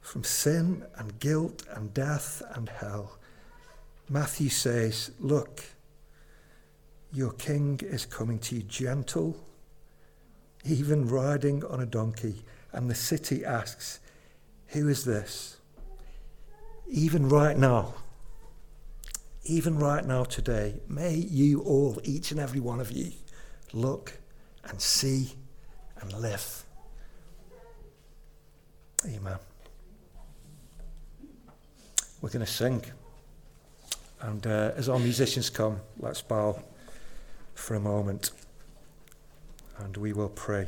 from 0.00 0.24
sin 0.24 0.84
and 0.96 1.20
guilt 1.20 1.62
and 1.70 1.94
death 1.94 2.42
and 2.56 2.68
hell. 2.68 3.20
Matthew 4.08 4.48
says, 4.48 5.12
Look, 5.20 5.62
your 7.12 7.30
king 7.34 7.78
is 7.84 8.04
coming 8.04 8.40
to 8.40 8.56
you 8.56 8.62
gentle, 8.62 9.36
even 10.64 11.06
riding 11.06 11.64
on 11.66 11.82
a 11.82 11.86
donkey. 11.86 12.42
And 12.72 12.90
the 12.90 12.96
city 12.96 13.44
asks, 13.44 14.00
Who 14.70 14.88
is 14.88 15.04
this? 15.04 15.58
Even 16.88 17.28
right 17.28 17.56
now, 17.56 17.94
even 19.44 19.78
right 19.78 20.04
now 20.04 20.24
today, 20.24 20.80
may 20.88 21.14
you 21.14 21.60
all, 21.60 22.00
each 22.02 22.32
and 22.32 22.40
every 22.40 22.58
one 22.58 22.80
of 22.80 22.90
you, 22.90 23.12
look 23.72 24.18
and 24.64 24.80
see 24.80 25.34
and 26.00 26.12
live. 26.14 26.64
Amen. 29.06 29.38
We're 32.20 32.30
going 32.30 32.44
to 32.44 32.50
sing. 32.50 32.84
And 34.20 34.46
uh, 34.46 34.72
as 34.76 34.88
our 34.88 34.98
musicians 34.98 35.48
come, 35.48 35.80
let's 35.98 36.20
bow 36.20 36.62
for 37.54 37.74
a 37.74 37.80
moment 37.80 38.30
and 39.78 39.96
we 39.96 40.12
will 40.12 40.28
pray. 40.28 40.66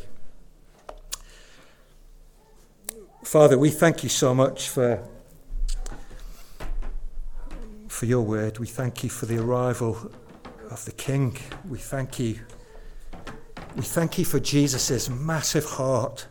Father, 3.23 3.59
we 3.59 3.71
thank 3.71 4.03
you 4.03 4.09
so 4.09 4.35
much 4.35 4.69
for, 4.69 5.03
for 7.89 8.07
your 8.07 8.23
word. 8.23 8.59
We 8.59 8.67
thank 8.67 9.05
you 9.05 9.11
for 9.11 9.27
the 9.27 9.39
arrival 9.39 10.11
of 10.71 10.85
the 10.87 10.93
King. 10.93 11.37
We 11.69 11.79
thank 11.79 12.19
you 12.19 12.41
we 13.75 13.83
thank 13.83 14.19
you 14.19 14.25
for 14.25 14.39
Jesus' 14.39 15.09
massive 15.09 15.65
heart 15.65 16.27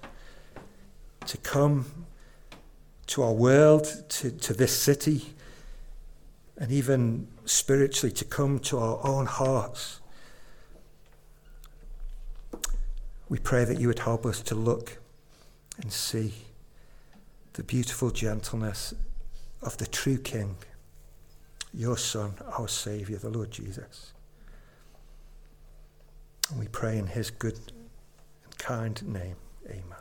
to 1.26 1.38
come 1.38 1.86
to 3.08 3.24
our 3.24 3.34
world, 3.34 3.88
to, 4.10 4.32
to 4.32 4.54
this 4.54 4.78
city, 4.78 5.34
and 6.58 6.72
even 6.72 7.28
spiritually 7.46 8.14
to 8.14 8.26
come 8.26 8.60
to 8.60 8.78
our 8.78 9.00
own 9.04 9.26
hearts. 9.26 10.00
We 13.28 13.39
pray 13.39 13.66
that 13.66 13.80
you 13.80 13.88
would 13.88 14.00
help 14.00 14.26
us 14.26 14.42
to 14.42 14.56
look 14.56 15.00
and 15.82 15.92
see 15.92 16.34
the 17.54 17.64
beautiful 17.64 18.12
gentleness 18.12 18.94
of 19.62 19.78
the 19.78 19.88
true 19.88 20.18
King, 20.18 20.58
your 21.74 21.98
Son, 21.98 22.34
our 22.58 22.68
Saviour, 22.68 23.18
the 23.18 23.30
Lord 23.30 23.50
Jesus. 23.52 24.14
And 26.52 26.60
we 26.60 26.68
pray 26.68 26.97
in 26.97 27.08
his 27.08 27.32
good 27.32 27.58
and 28.43 28.58
kind 28.58 29.02
name. 29.08 29.38
Amen. 29.68 30.01